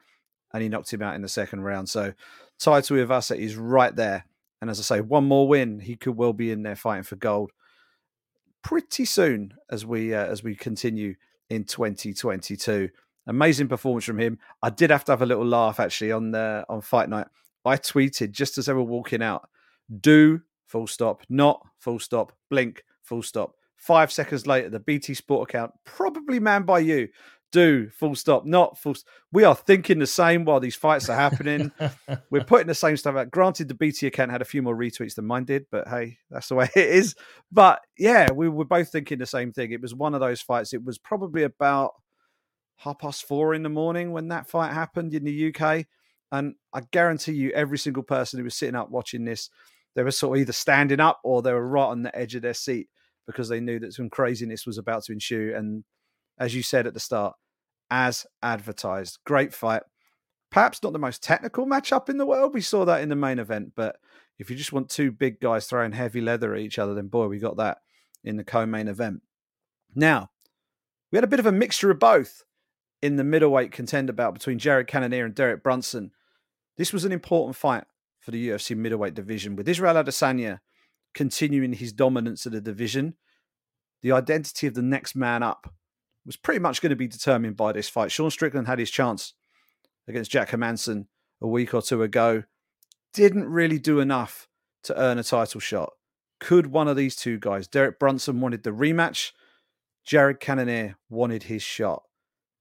and 0.52 0.62
he 0.62 0.68
knocked 0.68 0.92
him 0.92 1.02
out 1.02 1.14
in 1.14 1.22
the 1.22 1.28
second 1.28 1.62
round. 1.62 1.88
So 1.88 2.12
Tai 2.58 2.80
Tuivasa 2.80 3.36
is 3.36 3.56
right 3.56 3.94
there. 3.94 4.24
And 4.60 4.70
as 4.70 4.80
I 4.80 4.82
say, 4.82 5.00
one 5.00 5.24
more 5.24 5.46
win, 5.46 5.80
he 5.80 5.96
could 5.96 6.16
well 6.16 6.32
be 6.32 6.50
in 6.50 6.62
there 6.62 6.76
fighting 6.76 7.04
for 7.04 7.16
gold 7.16 7.52
pretty 8.62 9.04
soon 9.04 9.54
as 9.70 9.86
we 9.86 10.14
uh, 10.14 10.26
as 10.26 10.42
we 10.42 10.54
continue 10.54 11.14
in 11.48 11.64
2022. 11.64 12.90
Amazing 13.26 13.68
performance 13.68 14.04
from 14.04 14.18
him. 14.18 14.38
I 14.62 14.70
did 14.70 14.90
have 14.90 15.04
to 15.04 15.12
have 15.12 15.22
a 15.22 15.26
little 15.26 15.46
laugh 15.46 15.80
actually 15.80 16.12
on 16.12 16.32
the 16.32 16.64
on 16.68 16.80
fight 16.80 17.08
night. 17.08 17.26
I 17.64 17.76
tweeted 17.76 18.32
just 18.32 18.58
as 18.58 18.66
they 18.66 18.72
were 18.72 18.82
walking 18.82 19.22
out, 19.22 19.48
"Do 20.00 20.42
full 20.66 20.86
stop, 20.86 21.22
not 21.28 21.66
full 21.78 21.98
stop, 21.98 22.32
blink 22.50 22.84
full 23.02 23.22
stop." 23.22 23.54
Five 23.76 24.10
seconds 24.10 24.46
later, 24.46 24.70
the 24.70 24.80
BT 24.80 25.14
Sport 25.14 25.48
account, 25.48 25.72
probably 25.84 26.40
manned 26.40 26.66
by 26.66 26.80
you, 26.80 27.08
do 27.52 27.88
full 27.90 28.14
stop. 28.14 28.44
Not 28.44 28.78
full 28.78 28.94
st- 28.94 29.06
we 29.32 29.44
are 29.44 29.54
thinking 29.54 29.98
the 29.98 30.06
same 30.06 30.44
while 30.44 30.60
these 30.60 30.76
fights 30.76 31.08
are 31.08 31.16
happening. 31.16 31.72
We're 32.30 32.44
putting 32.44 32.66
the 32.66 32.74
same 32.74 32.96
stuff 32.96 33.16
out. 33.16 33.30
Granted 33.30 33.68
the 33.68 33.74
bt 33.74 34.06
account 34.06 34.30
had 34.30 34.42
a 34.42 34.46
few 34.46 34.62
more 34.62 34.76
retweets 34.76 35.14
than 35.14 35.26
mine 35.26 35.44
did 35.44 35.66
but 35.70 35.88
hey 35.88 36.18
that's 36.30 36.48
the 36.48 36.54
way 36.54 36.68
it 36.76 36.88
is. 36.88 37.14
But 37.50 37.80
yeah 37.96 38.30
we 38.32 38.48
were 38.48 38.64
both 38.64 38.90
thinking 38.90 39.18
the 39.18 39.26
same 39.26 39.52
thing. 39.52 39.72
It 39.72 39.82
was 39.82 39.94
one 39.94 40.14
of 40.14 40.20
those 40.20 40.40
fights. 40.40 40.72
It 40.72 40.84
was 40.84 40.98
probably 40.98 41.42
about 41.42 41.92
half 42.78 42.98
past 42.98 43.24
four 43.24 43.54
in 43.54 43.62
the 43.62 43.68
morning 43.68 44.12
when 44.12 44.28
that 44.28 44.48
fight 44.48 44.72
happened 44.72 45.12
in 45.12 45.24
the 45.24 45.52
uk 45.52 45.84
and 46.32 46.54
i 46.72 46.80
guarantee 46.92 47.32
you 47.32 47.50
every 47.50 47.76
single 47.76 48.02
person 48.02 48.38
who 48.38 48.44
was 48.44 48.54
sitting 48.54 48.76
up 48.76 48.88
watching 48.88 49.24
this 49.24 49.50
they 49.94 50.02
were 50.02 50.10
sort 50.10 50.36
of 50.36 50.40
either 50.40 50.52
standing 50.52 51.00
up 51.00 51.18
or 51.24 51.42
they 51.42 51.52
were 51.52 51.66
right 51.66 51.86
on 51.86 52.02
the 52.02 52.16
edge 52.16 52.34
of 52.34 52.42
their 52.42 52.54
seat 52.54 52.88
because 53.26 53.48
they 53.48 53.60
knew 53.60 53.80
that 53.80 53.92
some 53.92 54.08
craziness 54.08 54.64
was 54.64 54.78
about 54.78 55.02
to 55.02 55.12
ensue 55.12 55.52
and 55.56 55.84
as 56.38 56.54
you 56.54 56.62
said 56.62 56.86
at 56.86 56.94
the 56.94 57.00
start, 57.00 57.34
as 57.90 58.26
advertised. 58.42 59.18
Great 59.24 59.54
fight. 59.54 59.82
Perhaps 60.50 60.82
not 60.82 60.92
the 60.92 60.98
most 60.98 61.22
technical 61.22 61.66
matchup 61.66 62.08
in 62.08 62.18
the 62.18 62.26
world. 62.26 62.54
We 62.54 62.60
saw 62.60 62.84
that 62.84 63.02
in 63.02 63.08
the 63.08 63.16
main 63.16 63.38
event, 63.38 63.72
but 63.76 63.96
if 64.38 64.50
you 64.50 64.56
just 64.56 64.72
want 64.72 64.88
two 64.88 65.10
big 65.10 65.40
guys 65.40 65.66
throwing 65.66 65.92
heavy 65.92 66.20
leather 66.20 66.54
at 66.54 66.60
each 66.60 66.78
other, 66.78 66.94
then 66.94 67.08
boy, 67.08 67.26
we 67.26 67.38
got 67.38 67.56
that 67.56 67.78
in 68.24 68.36
the 68.36 68.44
co-main 68.44 68.88
event. 68.88 69.22
Now, 69.94 70.30
we 71.10 71.16
had 71.16 71.24
a 71.24 71.28
bit 71.28 71.40
of 71.40 71.46
a 71.46 71.52
mixture 71.52 71.90
of 71.90 71.98
both 71.98 72.44
in 73.02 73.16
the 73.16 73.24
middleweight 73.24 73.72
contender 73.72 74.12
bout 74.12 74.34
between 74.34 74.58
Jared 74.58 74.86
Cannonier 74.86 75.24
and 75.24 75.34
Derek 75.34 75.62
Brunson. 75.62 76.12
This 76.76 76.92
was 76.92 77.04
an 77.04 77.12
important 77.12 77.56
fight 77.56 77.84
for 78.20 78.30
the 78.30 78.48
UFC 78.48 78.76
middleweight 78.76 79.14
division, 79.14 79.56
with 79.56 79.68
Israel 79.68 79.94
Adesanya 79.94 80.60
continuing 81.14 81.72
his 81.72 81.92
dominance 81.92 82.46
of 82.46 82.52
the 82.52 82.60
division. 82.60 83.14
The 84.02 84.12
identity 84.12 84.66
of 84.66 84.74
the 84.74 84.82
next 84.82 85.16
man 85.16 85.42
up 85.42 85.72
was 86.28 86.36
pretty 86.36 86.60
much 86.60 86.82
going 86.82 86.90
to 86.90 86.96
be 86.96 87.08
determined 87.08 87.56
by 87.56 87.72
this 87.72 87.88
fight. 87.88 88.12
Sean 88.12 88.30
Strickland 88.30 88.66
had 88.66 88.78
his 88.78 88.90
chance 88.90 89.32
against 90.06 90.30
Jack 90.30 90.50
Hermansson 90.50 91.06
a 91.40 91.48
week 91.48 91.72
or 91.72 91.80
two 91.80 92.02
ago. 92.02 92.44
Didn't 93.14 93.48
really 93.48 93.78
do 93.78 93.98
enough 93.98 94.46
to 94.84 95.00
earn 95.00 95.18
a 95.18 95.24
title 95.24 95.58
shot. 95.58 95.94
Could 96.38 96.66
one 96.66 96.86
of 96.86 96.96
these 96.96 97.16
two 97.16 97.38
guys, 97.38 97.66
Derek 97.66 97.98
Brunson 97.98 98.40
wanted 98.40 98.62
the 98.62 98.70
rematch, 98.70 99.32
Jared 100.04 100.38
Cannonier 100.38 100.96
wanted 101.08 101.44
his 101.44 101.62
shot. 101.62 102.02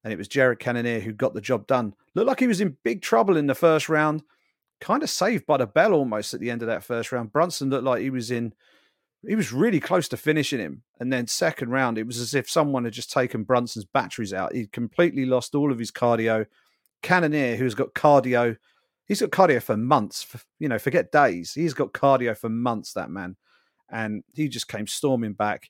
And 0.01 0.13
it 0.13 0.17
was 0.17 0.29
Jared 0.29 0.59
Cannonier 0.59 1.01
who 1.01 1.11
got 1.11 1.33
the 1.33 1.41
job 1.41 1.67
done. 1.67 1.93
Looked 2.15 2.27
like 2.27 2.39
he 2.39 2.47
was 2.47 2.61
in 2.61 2.77
big 2.83 3.01
trouble 3.01 3.35
in 3.35 3.47
the 3.47 3.55
first 3.55 3.89
round. 3.89 4.23
Kind 4.79 5.03
of 5.03 5.09
saved 5.09 5.45
by 5.45 5.57
the 5.57 5.67
bell 5.67 5.91
almost 5.91 6.33
at 6.33 6.39
the 6.39 6.49
end 6.49 6.61
of 6.61 6.69
that 6.69 6.85
first 6.85 7.11
round. 7.11 7.33
Brunson 7.33 7.69
looked 7.69 7.83
like 7.83 8.01
he 8.01 8.09
was 8.09 8.31
in 8.31 8.53
he 9.27 9.35
was 9.35 9.51
really 9.51 9.79
close 9.79 10.07
to 10.09 10.17
finishing 10.17 10.59
him. 10.59 10.83
And 10.99 11.11
then 11.11 11.27
second 11.27 11.69
round, 11.69 11.97
it 11.97 12.07
was 12.07 12.19
as 12.19 12.33
if 12.33 12.49
someone 12.49 12.85
had 12.85 12.93
just 12.93 13.11
taken 13.11 13.43
Brunson's 13.43 13.85
batteries 13.85 14.33
out. 14.33 14.55
He'd 14.55 14.71
completely 14.71 15.25
lost 15.25 15.53
all 15.53 15.71
of 15.71 15.79
his 15.79 15.91
cardio. 15.91 16.45
Cannonier, 17.01 17.57
who's 17.57 17.75
got 17.75 17.93
cardio, 17.93 18.57
he's 19.05 19.21
got 19.21 19.31
cardio 19.31 19.61
for 19.61 19.77
months. 19.77 20.23
For, 20.23 20.39
you 20.59 20.69
know, 20.69 20.79
forget 20.79 21.11
days. 21.11 21.53
He's 21.53 21.73
got 21.73 21.93
cardio 21.93 22.37
for 22.37 22.49
months. 22.49 22.93
That 22.93 23.09
man, 23.09 23.35
and 23.89 24.23
he 24.33 24.47
just 24.47 24.67
came 24.67 24.87
storming 24.87 25.33
back, 25.33 25.69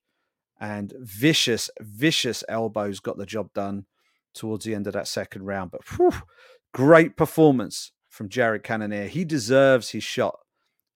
and 0.59 0.93
vicious, 0.99 1.69
vicious 1.81 2.43
elbows 2.47 2.99
got 2.99 3.17
the 3.17 3.25
job 3.25 3.51
done 3.53 3.85
towards 4.33 4.65
the 4.65 4.75
end 4.75 4.87
of 4.87 4.93
that 4.93 5.07
second 5.07 5.43
round. 5.45 5.71
But 5.71 5.81
whew, 5.97 6.13
great 6.73 7.17
performance 7.17 7.91
from 8.09 8.29
Jared 8.29 8.63
Cannonier. 8.63 9.07
He 9.07 9.25
deserves 9.25 9.89
his 9.89 10.03
shot 10.03 10.37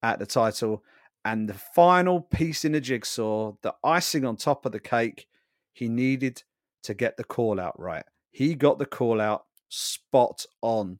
at 0.03 0.19
the 0.19 0.25
title. 0.25 0.83
And 1.23 1.47
the 1.47 1.53
final 1.53 2.21
piece 2.21 2.65
in 2.65 2.71
the 2.71 2.81
jigsaw, 2.81 3.53
the 3.61 3.75
icing 3.83 4.25
on 4.25 4.37
top 4.37 4.65
of 4.65 4.71
the 4.71 4.79
cake, 4.79 5.27
he 5.73 5.87
needed 5.87 6.43
to 6.83 6.93
get 6.93 7.17
the 7.17 7.23
call 7.23 7.59
out 7.59 7.79
right. 7.79 8.03
He 8.31 8.55
got 8.55 8.79
the 8.79 8.85
call 8.85 9.21
out 9.21 9.45
spot 9.69 10.45
on. 10.61 10.99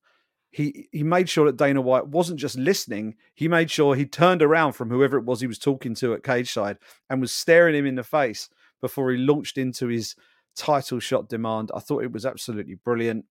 He 0.51 0.89
he 0.91 1.03
made 1.03 1.29
sure 1.29 1.45
that 1.45 1.57
Dana 1.57 1.81
White 1.81 2.07
wasn't 2.07 2.39
just 2.39 2.57
listening. 2.57 3.15
He 3.34 3.47
made 3.47 3.71
sure 3.71 3.95
he 3.95 4.05
turned 4.05 4.43
around 4.43 4.73
from 4.73 4.89
whoever 4.89 5.17
it 5.17 5.25
was 5.25 5.41
he 5.41 5.47
was 5.47 5.57
talking 5.57 5.95
to 5.95 6.13
at 6.13 6.23
cage 6.23 6.51
side 6.51 6.77
and 7.10 7.21
was 7.21 7.31
staring 7.31 7.75
him 7.75 7.86
in 7.86 7.95
the 7.95 8.03
face 8.03 8.49
before 8.81 9.12
he 9.12 9.17
launched 9.17 9.57
into 9.57 9.88
his 9.88 10.15
title 10.55 10.99
shot 10.99 11.29
demand. 11.29 11.71
I 11.73 11.79
thought 11.79 12.03
it 12.03 12.12
was 12.12 12.25
absolutely 12.25 12.75
brilliant. 12.75 13.25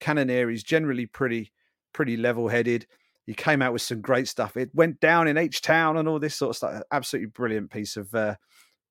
Cannonier 0.00 0.50
is 0.50 0.62
generally 0.62 1.06
pretty 1.06 1.52
pretty 1.92 2.16
level 2.16 2.48
headed 2.48 2.86
he 3.26 3.34
came 3.34 3.60
out 3.60 3.72
with 3.72 3.82
some 3.82 4.00
great 4.00 4.28
stuff. 4.28 4.56
It 4.56 4.70
went 4.72 5.00
down 5.00 5.26
in 5.26 5.36
H 5.36 5.60
Town 5.60 5.96
and 5.96 6.08
all 6.08 6.20
this 6.20 6.36
sort 6.36 6.50
of 6.50 6.56
stuff. 6.56 6.82
Absolutely 6.92 7.26
brilliant 7.26 7.70
piece 7.70 7.96
of 7.96 8.14
uh, 8.14 8.36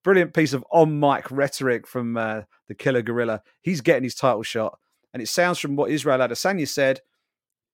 brilliant 0.04 0.34
piece 0.34 0.52
of 0.52 0.64
on 0.70 1.00
mic 1.00 1.30
rhetoric 1.30 1.86
from 1.86 2.16
uh, 2.18 2.42
the 2.68 2.74
Killer 2.74 3.02
Gorilla. 3.02 3.42
He's 3.62 3.80
getting 3.80 4.04
his 4.04 4.14
title 4.14 4.42
shot, 4.42 4.78
and 5.14 5.22
it 5.22 5.28
sounds 5.28 5.58
from 5.58 5.74
what 5.74 5.90
Israel 5.90 6.18
Adesanya 6.18 6.68
said, 6.68 7.00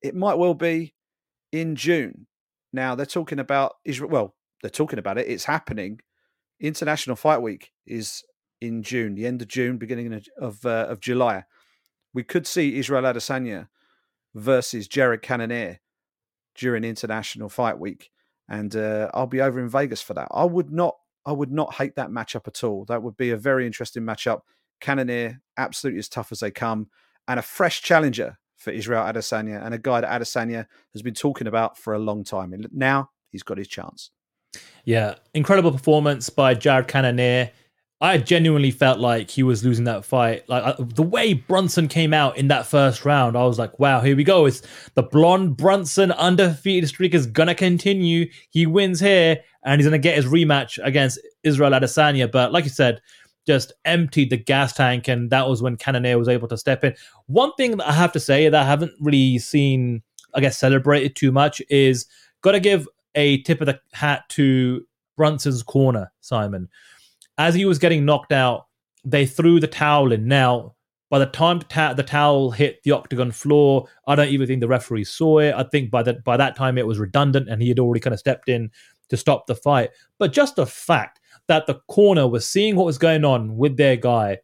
it 0.02 0.14
might 0.14 0.38
well 0.38 0.54
be 0.54 0.94
in 1.50 1.74
June. 1.74 2.26
Now 2.72 2.94
they're 2.94 3.06
talking 3.06 3.40
about 3.40 3.74
Israel. 3.84 4.10
Well, 4.10 4.34
they're 4.62 4.70
talking 4.70 5.00
about 5.00 5.18
it. 5.18 5.28
It's 5.28 5.44
happening. 5.44 6.00
International 6.60 7.16
Fight 7.16 7.42
Week 7.42 7.72
is 7.86 8.22
in 8.60 8.84
June, 8.84 9.16
the 9.16 9.26
end 9.26 9.42
of 9.42 9.48
June, 9.48 9.78
beginning 9.78 10.12
of 10.12 10.28
of, 10.40 10.64
uh, 10.64 10.86
of 10.88 11.00
July. 11.00 11.42
We 12.14 12.22
could 12.22 12.46
see 12.46 12.78
Israel 12.78 13.02
Adesanya 13.02 13.66
versus 14.32 14.86
Jared 14.86 15.22
Cannonier 15.22 15.80
during 16.54 16.84
International 16.84 17.48
Fight 17.48 17.78
Week, 17.78 18.10
and 18.48 18.74
uh, 18.76 19.10
I'll 19.14 19.26
be 19.26 19.40
over 19.40 19.60
in 19.60 19.68
Vegas 19.68 20.02
for 20.02 20.14
that. 20.14 20.28
I 20.30 20.44
would 20.44 20.70
not, 20.70 20.96
I 21.24 21.32
would 21.32 21.52
not 21.52 21.74
hate 21.74 21.96
that 21.96 22.10
matchup 22.10 22.46
at 22.48 22.64
all. 22.64 22.84
That 22.86 23.02
would 23.02 23.16
be 23.16 23.30
a 23.30 23.36
very 23.36 23.66
interesting 23.66 24.02
matchup. 24.02 24.40
Cannonier, 24.80 25.40
absolutely 25.56 26.00
as 26.00 26.08
tough 26.08 26.32
as 26.32 26.40
they 26.40 26.50
come, 26.50 26.88
and 27.28 27.38
a 27.38 27.42
fresh 27.42 27.82
challenger 27.82 28.38
for 28.56 28.70
Israel 28.70 29.04
Adesanya, 29.04 29.64
and 29.64 29.74
a 29.74 29.78
guy 29.78 30.00
that 30.00 30.20
Adesanya 30.20 30.66
has 30.92 31.02
been 31.02 31.14
talking 31.14 31.46
about 31.46 31.78
for 31.78 31.94
a 31.94 31.98
long 31.98 32.24
time. 32.24 32.52
And 32.52 32.68
now 32.72 33.10
he's 33.30 33.42
got 33.42 33.58
his 33.58 33.68
chance. 33.68 34.10
Yeah, 34.84 35.14
incredible 35.34 35.72
performance 35.72 36.28
by 36.30 36.54
Jared 36.54 36.88
Cannonier. 36.88 37.50
I 38.02 38.18
genuinely 38.18 38.72
felt 38.72 38.98
like 38.98 39.30
he 39.30 39.44
was 39.44 39.64
losing 39.64 39.84
that 39.84 40.04
fight. 40.04 40.48
Like 40.48 40.64
I, 40.64 40.74
the 40.76 41.04
way 41.04 41.34
Brunson 41.34 41.86
came 41.86 42.12
out 42.12 42.36
in 42.36 42.48
that 42.48 42.66
first 42.66 43.04
round, 43.04 43.36
I 43.36 43.44
was 43.44 43.60
like, 43.60 43.78
"Wow, 43.78 44.00
here 44.00 44.16
we 44.16 44.24
go! 44.24 44.44
It's 44.46 44.60
the 44.94 45.04
blonde 45.04 45.56
Brunson 45.56 46.10
undefeated 46.10 46.88
streak 46.88 47.14
is 47.14 47.26
gonna 47.26 47.54
continue. 47.54 48.28
He 48.50 48.66
wins 48.66 48.98
here, 48.98 49.38
and 49.64 49.80
he's 49.80 49.86
gonna 49.86 49.98
get 49.98 50.16
his 50.16 50.26
rematch 50.26 50.84
against 50.84 51.20
Israel 51.44 51.70
Adesanya." 51.70 52.28
But 52.30 52.50
like 52.50 52.64
you 52.64 52.70
said, 52.70 53.00
just 53.46 53.72
emptied 53.84 54.30
the 54.30 54.36
gas 54.36 54.72
tank, 54.72 55.06
and 55.06 55.30
that 55.30 55.48
was 55.48 55.62
when 55.62 55.76
Cannonier 55.76 56.18
was 56.18 56.28
able 56.28 56.48
to 56.48 56.58
step 56.58 56.82
in. 56.82 56.96
One 57.26 57.52
thing 57.54 57.76
that 57.76 57.88
I 57.88 57.92
have 57.92 58.10
to 58.12 58.20
say 58.20 58.48
that 58.48 58.62
I 58.62 58.66
haven't 58.66 58.94
really 59.00 59.38
seen, 59.38 60.02
I 60.34 60.40
guess, 60.40 60.58
celebrated 60.58 61.14
too 61.14 61.30
much 61.30 61.62
is 61.70 62.06
got 62.40 62.52
to 62.52 62.60
give 62.60 62.88
a 63.14 63.42
tip 63.42 63.60
of 63.60 63.66
the 63.66 63.80
hat 63.92 64.28
to 64.30 64.84
Brunson's 65.16 65.62
corner, 65.62 66.10
Simon 66.20 66.68
as 67.38 67.54
he 67.54 67.64
was 67.64 67.78
getting 67.78 68.04
knocked 68.04 68.32
out, 68.32 68.66
they 69.04 69.26
threw 69.26 69.60
the 69.60 69.66
towel 69.66 70.12
in. 70.12 70.28
Now, 70.28 70.74
by 71.10 71.18
the 71.18 71.26
time 71.26 71.58
the, 71.58 71.64
ta- 71.66 71.94
the, 71.94 72.02
towel 72.02 72.52
hit 72.52 72.82
the 72.84 72.92
octagon 72.92 73.32
floor, 73.32 73.86
I 74.06 74.14
don't 74.14 74.28
even 74.28 74.46
think 74.46 74.60
the 74.60 74.68
referee 74.68 75.04
saw 75.04 75.38
it. 75.38 75.54
I 75.54 75.64
think 75.64 75.90
by 75.90 76.02
that 76.04 76.24
by 76.24 76.36
that 76.36 76.56
time 76.56 76.78
it 76.78 76.86
was 76.86 76.98
redundant, 76.98 77.48
and 77.48 77.60
he 77.60 77.68
had 77.68 77.78
already 77.78 78.00
kind 78.00 78.14
of 78.14 78.20
stepped 78.20 78.48
in 78.48 78.70
to 79.10 79.16
stop 79.16 79.46
the 79.46 79.54
fight. 79.54 79.90
But 80.18 80.32
just 80.32 80.56
the 80.56 80.66
fact 80.66 81.20
that 81.48 81.66
the 81.66 81.80
corner 81.88 82.26
was 82.26 82.48
seeing 82.48 82.76
what 82.76 82.86
was 82.86 82.98
going 82.98 83.24
on 83.24 83.56
with 83.56 83.76
their 83.76 83.96
guy 83.96 84.38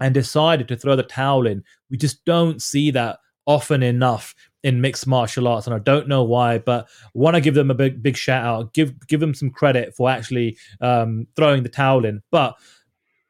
and 0.00 0.12
decided 0.12 0.66
to 0.68 0.76
throw 0.76 0.96
the 0.96 1.02
towel 1.04 1.46
in. 1.46 1.62
We 1.88 1.96
just 1.96 2.24
don't 2.24 2.60
see 2.60 2.90
that 2.92 3.18
often 3.46 3.82
enough 3.82 4.34
in 4.62 4.80
mixed 4.80 5.06
martial 5.06 5.48
arts, 5.48 5.66
and 5.66 5.74
I 5.74 5.78
don't 5.78 6.08
know 6.08 6.22
why, 6.22 6.58
but 6.58 6.88
want 7.14 7.34
to 7.34 7.40
give 7.40 7.54
them 7.54 7.70
a 7.70 7.74
big 7.74 8.02
big 8.02 8.16
shout 8.16 8.44
out, 8.44 8.74
give 8.74 9.06
give 9.06 9.20
them 9.20 9.34
some 9.34 9.50
credit 9.50 9.94
for 9.94 10.10
actually 10.10 10.56
um, 10.80 11.26
throwing 11.36 11.62
the 11.62 11.68
towel 11.68 12.04
in. 12.04 12.22
But 12.30 12.56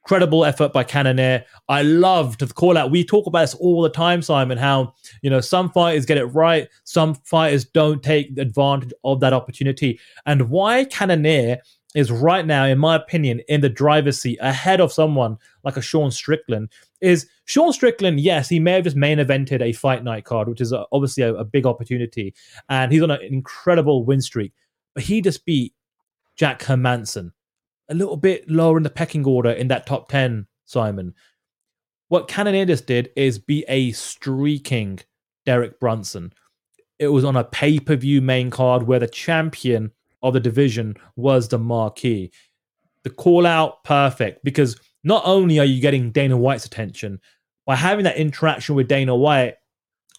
credible 0.04 0.44
effort 0.44 0.72
by 0.72 0.84
Cannonier. 0.84 1.44
I 1.68 1.82
loved 1.82 2.40
the 2.40 2.52
call 2.52 2.76
out. 2.76 2.90
We 2.90 3.04
talk 3.04 3.26
about 3.26 3.42
this 3.42 3.54
all 3.54 3.82
the 3.82 3.88
time, 3.88 4.20
Simon, 4.22 4.58
how, 4.58 4.94
you 5.22 5.30
know, 5.30 5.40
some 5.40 5.70
fighters 5.70 6.06
get 6.06 6.18
it 6.18 6.26
right, 6.26 6.68
some 6.84 7.14
fighters 7.14 7.64
don't 7.64 8.02
take 8.02 8.36
advantage 8.38 8.92
of 9.04 9.20
that 9.20 9.32
opportunity. 9.32 10.00
And 10.26 10.50
why 10.50 10.84
Cannonier 10.86 11.58
is 11.94 12.10
right 12.10 12.46
now, 12.46 12.64
in 12.64 12.78
my 12.78 12.96
opinion, 12.96 13.40
in 13.48 13.60
the 13.60 13.68
driver's 13.68 14.20
seat 14.20 14.38
ahead 14.40 14.80
of 14.80 14.92
someone 14.92 15.36
like 15.62 15.76
a 15.76 15.82
Sean 15.82 16.10
Strickland 16.10 16.70
is 17.02 17.26
Sean 17.44 17.72
Strickland. 17.72 18.20
Yes, 18.20 18.48
he 18.48 18.60
may 18.60 18.72
have 18.72 18.84
just 18.84 18.96
main 18.96 19.18
evented 19.18 19.60
a 19.60 19.72
fight 19.72 20.04
night 20.04 20.24
card, 20.24 20.48
which 20.48 20.60
is 20.60 20.72
obviously 20.92 21.24
a, 21.24 21.34
a, 21.34 21.44
big 21.44 21.66
opportunity, 21.66 22.34
and 22.68 22.90
he's 22.92 23.02
on 23.02 23.10
an 23.10 23.20
incredible 23.22 24.04
win 24.04 24.22
streak. 24.22 24.52
But 24.94 25.04
he 25.04 25.20
just 25.20 25.44
beat 25.44 25.74
Jack 26.36 26.60
Hermansson 26.60 27.32
a 27.90 27.94
little 27.94 28.16
bit 28.16 28.48
lower 28.48 28.76
in 28.76 28.84
the 28.84 28.90
pecking 28.90 29.26
order 29.26 29.50
in 29.50 29.68
that 29.68 29.86
top 29.86 30.08
ten. 30.08 30.46
Simon, 30.64 31.12
what 32.08 32.28
Cannonier 32.28 32.64
just 32.64 32.86
did 32.86 33.10
is 33.16 33.38
be 33.38 33.64
a 33.68 33.92
streaking 33.92 35.00
Derek 35.44 35.78
Brunson. 35.80 36.32
It 36.98 37.08
was 37.08 37.24
on 37.24 37.36
a 37.36 37.44
pay 37.44 37.80
per 37.80 37.96
view 37.96 38.22
main 38.22 38.48
card 38.48 38.84
where 38.84 39.00
the 39.00 39.08
champion 39.08 39.90
of 40.22 40.34
the 40.34 40.40
division 40.40 40.94
was 41.16 41.48
the 41.48 41.58
marquee. 41.58 42.30
The 43.02 43.10
call 43.10 43.44
out, 43.44 43.82
perfect, 43.82 44.44
because 44.44 44.78
not 45.04 45.22
only 45.24 45.58
are 45.58 45.64
you 45.64 45.80
getting 45.80 46.10
Dana 46.10 46.36
White's 46.36 46.64
attention, 46.64 47.20
by 47.66 47.76
having 47.76 48.04
that 48.04 48.16
interaction 48.16 48.74
with 48.74 48.88
Dana 48.88 49.14
White, 49.14 49.54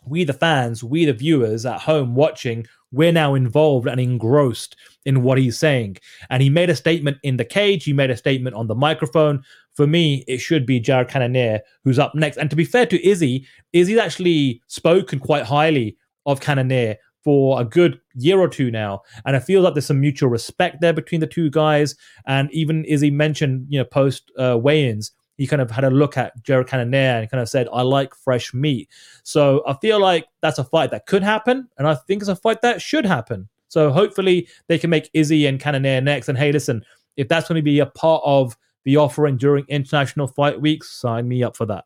we 0.06 0.24
the 0.24 0.34
fans, 0.34 0.84
we 0.84 1.06
the 1.06 1.14
viewers 1.14 1.66
at 1.66 1.82
home 1.82 2.16
watching, 2.16 2.66
we're 2.92 3.12
now 3.12 3.34
involved 3.34 3.88
and 3.88 4.00
engrossed 4.00 4.76
in 5.06 5.24
what 5.24 5.38
he's 5.38 5.58
saying. 5.58 5.98
And 6.30 6.44
he 6.44 6.50
made 6.50 6.70
a 6.70 6.76
statement 6.76 7.18
in 7.24 7.38
the 7.38 7.46
cage, 7.46 7.84
he 7.86 7.94
made 7.94 8.12
a 8.12 8.18
statement 8.18 8.56
on 8.56 8.68
the 8.68 8.76
microphone. 8.76 9.44
For 9.74 9.88
me, 9.88 10.24
it 10.28 10.38
should 10.38 10.66
be 10.66 10.80
Jared 10.80 11.10
Cannonier 11.10 11.62
who's 11.84 12.00
up 12.00 12.14
next. 12.14 12.38
And 12.38 12.50
to 12.50 12.56
be 12.56 12.66
fair 12.66 12.86
to 12.86 13.08
Izzy, 13.08 13.48
Izzy's 13.74 13.98
actually 13.98 14.62
spoken 14.68 15.20
quite 15.20 15.44
highly 15.44 15.98
of 16.26 16.40
Cannonier 16.40 16.98
for 17.24 17.62
a 17.62 17.66
good 17.66 18.00
year 18.16 18.40
or 18.40 18.48
two 18.48 18.70
now. 18.70 19.02
And 19.26 19.36
it 19.36 19.42
feels 19.42 19.64
like 19.64 19.74
there's 19.74 19.86
some 19.86 20.02
mutual 20.02 20.30
respect 20.30 20.82
there 20.82 20.94
between 20.94 21.22
the 21.22 21.28
two 21.28 21.50
guys. 21.50 21.96
And 22.28 22.52
even 22.52 22.86
Izzy 22.86 23.12
mentioned, 23.12 23.68
you 23.70 23.80
know, 23.80 23.86
post 23.86 24.32
uh, 24.38 24.58
weigh-ins, 24.58 25.12
he 25.38 25.48
kind 25.48 25.62
of 25.62 25.72
had 25.72 25.84
a 25.84 25.90
look 25.90 26.18
at 26.18 26.44
Jared 26.44 26.68
Cannonier 26.68 27.20
and 27.20 27.32
kind 27.32 27.42
of 27.42 27.50
said, 27.50 27.68
I 27.74 27.82
like 27.82 28.14
fresh 28.14 28.54
meat. 28.54 28.90
So 29.24 29.64
I 29.66 29.74
feel 29.82 30.00
like 30.00 30.28
that's 30.42 30.60
a 30.60 30.64
fight 30.64 30.92
that 30.92 31.06
could 31.08 31.24
happen. 31.24 31.68
And 31.78 31.88
I 31.88 31.96
think 31.96 32.22
it's 32.22 32.30
a 32.30 32.36
fight 32.36 32.62
that 32.62 32.82
should 32.82 33.06
happen. 33.06 33.50
So 33.68 33.92
hopefully 33.92 34.48
they 34.68 34.78
can 34.78 34.92
make 34.92 35.10
Izzy 35.14 35.48
and 35.48 35.60
Cannonier 35.60 36.02
next. 36.02 36.30
And 36.30 36.38
hey, 36.38 36.52
listen, 36.52 36.84
if 37.18 37.28
that's 37.28 37.48
going 37.48 37.58
to 37.58 37.64
be 37.64 37.80
a 37.80 37.88
part 37.88 38.22
of 38.24 38.56
the 38.84 38.98
offering 38.98 39.38
during 39.38 39.66
international 39.70 40.28
fight 40.28 40.62
weeks, 40.62 40.92
sign 40.92 41.28
me 41.28 41.42
up 41.42 41.58
for 41.58 41.66
that. 41.66 41.86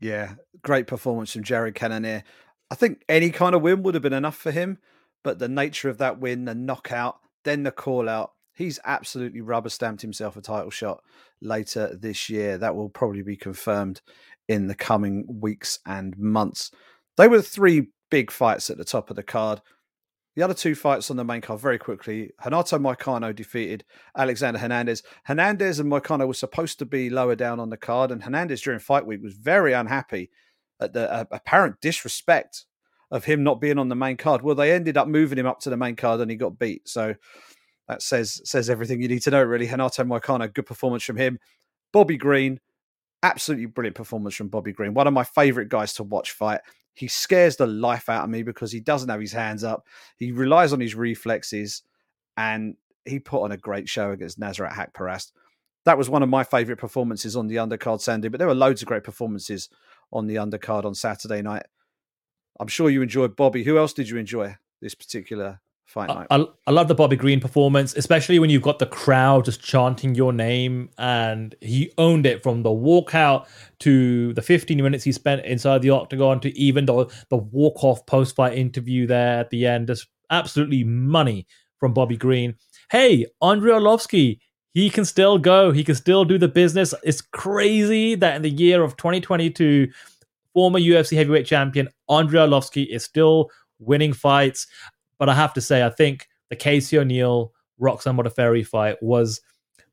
Yeah, 0.00 0.34
great 0.62 0.86
performance 0.86 1.32
from 1.32 1.44
Jared 1.44 1.74
Cannonier. 1.74 2.24
I 2.70 2.76
think 2.76 3.02
any 3.08 3.30
kind 3.30 3.54
of 3.54 3.62
win 3.62 3.82
would 3.82 3.94
have 3.94 4.02
been 4.02 4.12
enough 4.12 4.36
for 4.36 4.52
him, 4.52 4.78
but 5.24 5.38
the 5.38 5.48
nature 5.48 5.88
of 5.88 5.98
that 5.98 6.20
win, 6.20 6.44
the 6.44 6.54
knockout, 6.54 7.18
then 7.44 7.64
the 7.64 7.72
call 7.72 8.08
out, 8.08 8.32
he's 8.54 8.78
absolutely 8.84 9.40
rubber 9.40 9.68
stamped 9.68 10.02
himself 10.02 10.36
a 10.36 10.40
title 10.40 10.70
shot 10.70 11.02
later 11.42 11.96
this 12.00 12.30
year. 12.30 12.58
That 12.58 12.76
will 12.76 12.88
probably 12.88 13.22
be 13.22 13.36
confirmed 13.36 14.02
in 14.48 14.66
the 14.66 14.74
coming 14.74 15.26
weeks 15.28 15.80
and 15.84 16.16
months. 16.16 16.70
They 17.16 17.28
were 17.28 17.42
three 17.42 17.88
big 18.10 18.30
fights 18.30 18.70
at 18.70 18.78
the 18.78 18.84
top 18.84 19.10
of 19.10 19.16
the 19.16 19.22
card. 19.22 19.60
The 20.36 20.42
other 20.42 20.54
two 20.54 20.76
fights 20.76 21.10
on 21.10 21.16
the 21.16 21.24
main 21.24 21.40
card 21.40 21.60
very 21.60 21.78
quickly. 21.78 22.30
Renato 22.44 22.78
Moicano 22.78 23.34
defeated 23.34 23.84
Alexander 24.16 24.60
Hernandez. 24.60 25.02
Hernandez 25.24 25.80
and 25.80 25.90
Moicano 25.90 26.26
were 26.26 26.34
supposed 26.34 26.78
to 26.78 26.86
be 26.86 27.10
lower 27.10 27.34
down 27.34 27.58
on 27.58 27.70
the 27.70 27.76
card, 27.76 28.12
and 28.12 28.22
Hernandez 28.22 28.62
during 28.62 28.78
fight 28.78 29.06
week 29.06 29.22
was 29.22 29.34
very 29.34 29.72
unhappy 29.72 30.30
the 30.88 31.12
uh, 31.12 31.24
apparent 31.30 31.80
disrespect 31.80 32.64
of 33.10 33.24
him 33.24 33.42
not 33.42 33.60
being 33.60 33.78
on 33.78 33.88
the 33.88 33.96
main 33.96 34.16
card. 34.16 34.42
Well, 34.42 34.54
they 34.54 34.72
ended 34.72 34.96
up 34.96 35.08
moving 35.08 35.38
him 35.38 35.46
up 35.46 35.60
to 35.60 35.70
the 35.70 35.76
main 35.76 35.96
card 35.96 36.20
and 36.20 36.30
he 36.30 36.36
got 36.36 36.58
beat. 36.58 36.88
So 36.88 37.14
that 37.88 38.02
says 38.02 38.40
says 38.44 38.70
everything 38.70 39.02
you 39.02 39.08
need 39.08 39.22
to 39.22 39.30
know, 39.30 39.42
really. 39.42 39.66
Renato 39.66 40.04
Moicano, 40.04 40.52
good 40.52 40.66
performance 40.66 41.02
from 41.02 41.16
him. 41.16 41.38
Bobby 41.92 42.16
Green, 42.16 42.60
absolutely 43.22 43.66
brilliant 43.66 43.96
performance 43.96 44.34
from 44.34 44.48
Bobby 44.48 44.72
Green. 44.72 44.94
One 44.94 45.06
of 45.06 45.12
my 45.12 45.24
favorite 45.24 45.68
guys 45.68 45.92
to 45.94 46.04
watch 46.04 46.32
fight. 46.32 46.60
He 46.94 47.08
scares 47.08 47.56
the 47.56 47.66
life 47.66 48.08
out 48.08 48.24
of 48.24 48.30
me 48.30 48.42
because 48.42 48.70
he 48.70 48.80
doesn't 48.80 49.08
have 49.08 49.20
his 49.20 49.32
hands 49.32 49.64
up. 49.64 49.86
He 50.16 50.32
relies 50.32 50.72
on 50.72 50.80
his 50.80 50.94
reflexes 50.94 51.82
and 52.36 52.76
he 53.04 53.18
put 53.18 53.42
on 53.42 53.52
a 53.52 53.56
great 53.56 53.88
show 53.88 54.12
against 54.12 54.38
Nasrat 54.38 54.72
Haqparast. 54.72 55.32
That 55.84 55.96
was 55.96 56.10
one 56.10 56.22
of 56.22 56.28
my 56.28 56.44
favorite 56.44 56.76
performances 56.76 57.36
on 57.36 57.46
the 57.46 57.56
undercard, 57.56 58.00
Sandy, 58.00 58.28
but 58.28 58.38
there 58.38 58.48
were 58.48 58.54
loads 58.54 58.82
of 58.82 58.88
great 58.88 59.04
performances 59.04 59.70
on 60.12 60.26
the 60.26 60.36
undercard 60.36 60.84
on 60.84 60.94
Saturday 60.94 61.42
night. 61.42 61.64
I'm 62.58 62.68
sure 62.68 62.90
you 62.90 63.02
enjoyed 63.02 63.36
Bobby. 63.36 63.64
Who 63.64 63.78
else 63.78 63.92
did 63.92 64.08
you 64.08 64.18
enjoy 64.18 64.56
this 64.82 64.94
particular 64.94 65.60
fight 65.86 66.08
night? 66.08 66.26
I, 66.30 66.44
I, 66.66 66.70
love 66.70 66.88
the 66.88 66.94
Bobby 66.94 67.16
Green 67.16 67.40
performance, 67.40 67.94
especially 67.94 68.38
when 68.38 68.50
you've 68.50 68.62
got 68.62 68.78
the 68.78 68.86
crowd 68.86 69.46
just 69.46 69.62
chanting 69.62 70.14
your 70.14 70.32
name, 70.32 70.90
and 70.98 71.54
he 71.60 71.92
owned 71.96 72.26
it 72.26 72.42
from 72.42 72.62
the 72.62 72.70
walkout 72.70 73.46
to 73.80 74.34
the 74.34 74.42
15 74.42 74.82
minutes 74.82 75.04
he 75.04 75.12
spent 75.12 75.44
inside 75.46 75.82
the 75.82 75.90
octagon 75.90 76.40
to 76.40 76.56
even 76.58 76.84
the 76.84 77.06
the 77.30 77.36
walk 77.36 77.82
off 77.82 78.04
post 78.06 78.36
fight 78.36 78.56
interview 78.58 79.06
there 79.06 79.38
at 79.38 79.50
the 79.50 79.66
end. 79.66 79.86
Just 79.86 80.08
absolutely 80.30 80.84
money 80.84 81.46
from 81.78 81.94
Bobby 81.94 82.16
Green. 82.16 82.56
Hey, 82.90 83.26
Andrei 83.40 83.72
Arlovski, 83.72 84.38
he 84.72 84.90
can 84.90 85.04
still 85.04 85.38
go. 85.38 85.72
He 85.72 85.84
can 85.84 85.94
still 85.94 86.24
do 86.24 86.38
the 86.38 86.48
business. 86.48 86.94
It's 87.02 87.20
crazy 87.20 88.14
that 88.16 88.36
in 88.36 88.42
the 88.42 88.50
year 88.50 88.82
of 88.82 88.96
2022, 88.96 89.88
former 90.52 90.78
UFC 90.78 91.16
heavyweight 91.16 91.46
champion 91.46 91.88
Andrei 92.08 92.40
Arlovski 92.40 92.86
is 92.88 93.04
still 93.04 93.50
winning 93.78 94.12
fights. 94.12 94.66
But 95.18 95.28
I 95.28 95.34
have 95.34 95.52
to 95.54 95.60
say, 95.60 95.84
I 95.84 95.90
think 95.90 96.28
the 96.48 96.56
Casey 96.56 96.98
O'Neill 96.98 97.52
Roxanne 97.78 98.16
Modafferi 98.16 98.66
fight 98.66 98.96
was 99.02 99.40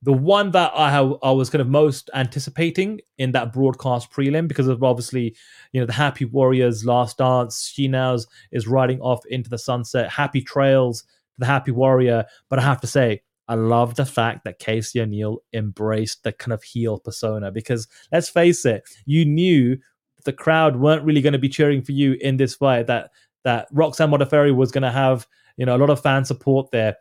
the 0.04 0.14
one 0.14 0.52
that 0.52 0.72
I 0.76 0.92
have, 0.92 1.14
I 1.24 1.32
was 1.32 1.50
kind 1.50 1.62
of 1.62 1.68
most 1.68 2.10
anticipating 2.14 3.02
in 3.18 3.32
that 3.32 3.52
broadcast 3.52 4.12
prelim 4.12 4.48
because 4.48 4.68
of 4.68 4.84
obviously, 4.84 5.36
you 5.72 5.80
know, 5.80 5.88
the 5.88 5.94
Happy 5.94 6.26
Warriors 6.26 6.86
last 6.86 7.18
dance. 7.18 7.72
She 7.74 7.88
now 7.88 8.16
is 8.52 8.68
riding 8.68 9.02
off 9.02 9.26
into 9.26 9.50
the 9.50 9.58
sunset. 9.58 10.12
Happy 10.12 10.42
trails 10.42 11.02
to 11.02 11.40
the 11.40 11.46
Happy 11.48 11.72
Warrior. 11.72 12.26
But 12.48 12.60
I 12.60 12.62
have 12.62 12.80
to 12.82 12.88
say, 12.88 13.22
I 13.48 13.56
love 13.56 13.96
the 13.96 14.06
fact 14.06 14.44
that 14.44 14.60
Casey 14.60 15.00
O'Neill 15.00 15.40
embraced 15.54 16.24
the 16.24 16.32
kind 16.32 16.54
of 16.54 16.64
heel 16.64 17.00
persona 17.00 17.52
because 17.52 17.88
let's 18.12 18.30
face 18.30 18.66
it, 18.66 18.84
you 19.06 19.26
knew 19.26 19.78
the 20.26 20.34
crowd 20.34 20.78
weren't 20.78 21.06
really 21.06 21.22
going 21.22 21.34
to 21.34 21.40
be 21.40 21.50
cheering 21.50 21.82
for 21.82 21.94
you 21.94 22.14
in 22.20 22.38
this 22.38 22.56
fight. 22.56 22.88
That 22.88 23.12
that 23.44 23.68
Roxanne 23.72 24.12
Modafferi 24.12 24.54
was 24.54 24.72
going 24.72 24.84
to 24.84 24.92
have 24.92 25.28
you 25.56 25.66
know 25.66 25.76
a 25.76 25.80
lot 25.80 25.90
of 25.90 26.02
fan 26.02 26.26
support 26.26 26.72
there, 26.72 26.98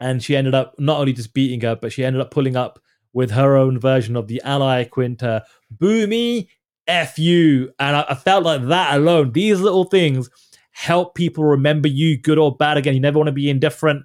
and 0.00 0.22
she 0.22 0.36
ended 0.36 0.54
up 0.54 0.74
not 0.78 1.00
only 1.00 1.12
just 1.12 1.34
beating 1.34 1.60
her, 1.62 1.76
but 1.76 1.92
she 1.92 2.04
ended 2.04 2.22
up 2.22 2.30
pulling 2.30 2.56
up 2.56 2.78
with 3.12 3.30
her 3.30 3.56
own 3.56 3.78
version 3.78 4.16
of 4.16 4.28
the 4.28 4.40
Ally 4.44 4.84
Iaquinta 4.84 5.42
Boomy 5.76 6.48
F 6.86 7.18
you. 7.18 7.72
And 7.78 7.96
I, 7.96 8.06
I 8.08 8.14
felt 8.14 8.44
like 8.44 8.62
that 8.68 8.96
alone, 8.96 9.32
these 9.32 9.60
little 9.60 9.84
things 9.84 10.30
help 10.72 11.14
people 11.14 11.44
remember 11.44 11.88
you, 11.88 12.18
good 12.18 12.38
or 12.38 12.56
bad. 12.56 12.76
Again, 12.76 12.94
you 12.94 13.00
never 13.00 13.18
want 13.18 13.28
to 13.28 13.32
be 13.32 13.50
indifferent. 13.50 14.04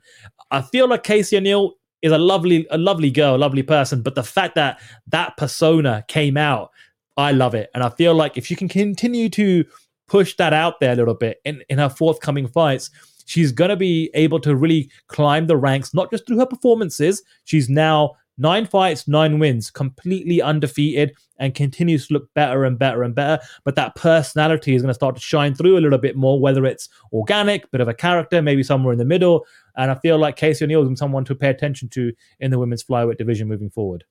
I 0.51 0.61
feel 0.61 0.87
like 0.87 1.03
Casey 1.03 1.37
O'Neill 1.37 1.73
is 2.01 2.11
a 2.11 2.17
lovely, 2.17 2.67
a 2.69 2.77
lovely 2.77 3.11
girl, 3.11 3.35
a 3.35 3.37
lovely 3.37 3.63
person. 3.63 4.01
But 4.01 4.15
the 4.15 4.23
fact 4.23 4.55
that 4.55 4.79
that 5.07 5.37
persona 5.37 6.05
came 6.07 6.37
out, 6.37 6.71
I 7.17 7.31
love 7.31 7.55
it, 7.55 7.69
and 7.73 7.83
I 7.83 7.89
feel 7.89 8.13
like 8.13 8.37
if 8.37 8.45
she 8.45 8.55
can 8.55 8.69
continue 8.69 9.29
to 9.29 9.65
push 10.07 10.35
that 10.37 10.53
out 10.53 10.79
there 10.79 10.93
a 10.93 10.95
little 10.95 11.15
bit 11.15 11.41
in 11.45 11.63
in 11.69 11.79
her 11.79 11.89
forthcoming 11.89 12.47
fights, 12.47 12.91
she's 13.25 13.51
going 13.51 13.69
to 13.69 13.75
be 13.75 14.09
able 14.13 14.39
to 14.41 14.55
really 14.55 14.89
climb 15.07 15.47
the 15.47 15.57
ranks, 15.57 15.93
not 15.93 16.11
just 16.11 16.27
through 16.27 16.39
her 16.39 16.45
performances. 16.45 17.23
She's 17.45 17.69
now 17.69 18.15
nine 18.37 18.65
fights, 18.65 19.07
nine 19.07 19.39
wins, 19.39 19.71
completely 19.71 20.41
undefeated, 20.41 21.15
and 21.39 21.53
continues 21.55 22.07
to 22.07 22.13
look 22.13 22.33
better 22.33 22.65
and 22.65 22.79
better 22.79 23.03
and 23.03 23.13
better. 23.13 23.43
But 23.63 23.75
that 23.75 23.95
personality 23.95 24.75
is 24.75 24.81
going 24.81 24.89
to 24.89 24.93
start 24.93 25.15
to 25.15 25.21
shine 25.21 25.55
through 25.55 25.77
a 25.77 25.81
little 25.81 25.97
bit 25.97 26.15
more, 26.15 26.39
whether 26.39 26.65
it's 26.65 26.89
organic, 27.13 27.69
bit 27.71 27.81
of 27.81 27.87
a 27.87 27.93
character, 27.93 28.41
maybe 28.41 28.63
somewhere 28.63 28.93
in 28.93 28.99
the 28.99 29.05
middle. 29.05 29.45
And 29.77 29.91
I 29.91 29.95
feel 29.95 30.17
like 30.17 30.35
Casey 30.35 30.65
O'Neill 30.65 30.91
is 30.91 30.99
someone 30.99 31.23
to 31.25 31.35
pay 31.35 31.49
attention 31.49 31.87
to 31.89 32.11
in 32.39 32.51
the 32.51 32.59
women's 32.59 32.83
flyweight 32.83 33.17
division 33.17 33.47
moving 33.47 33.69
forward. 33.69 34.03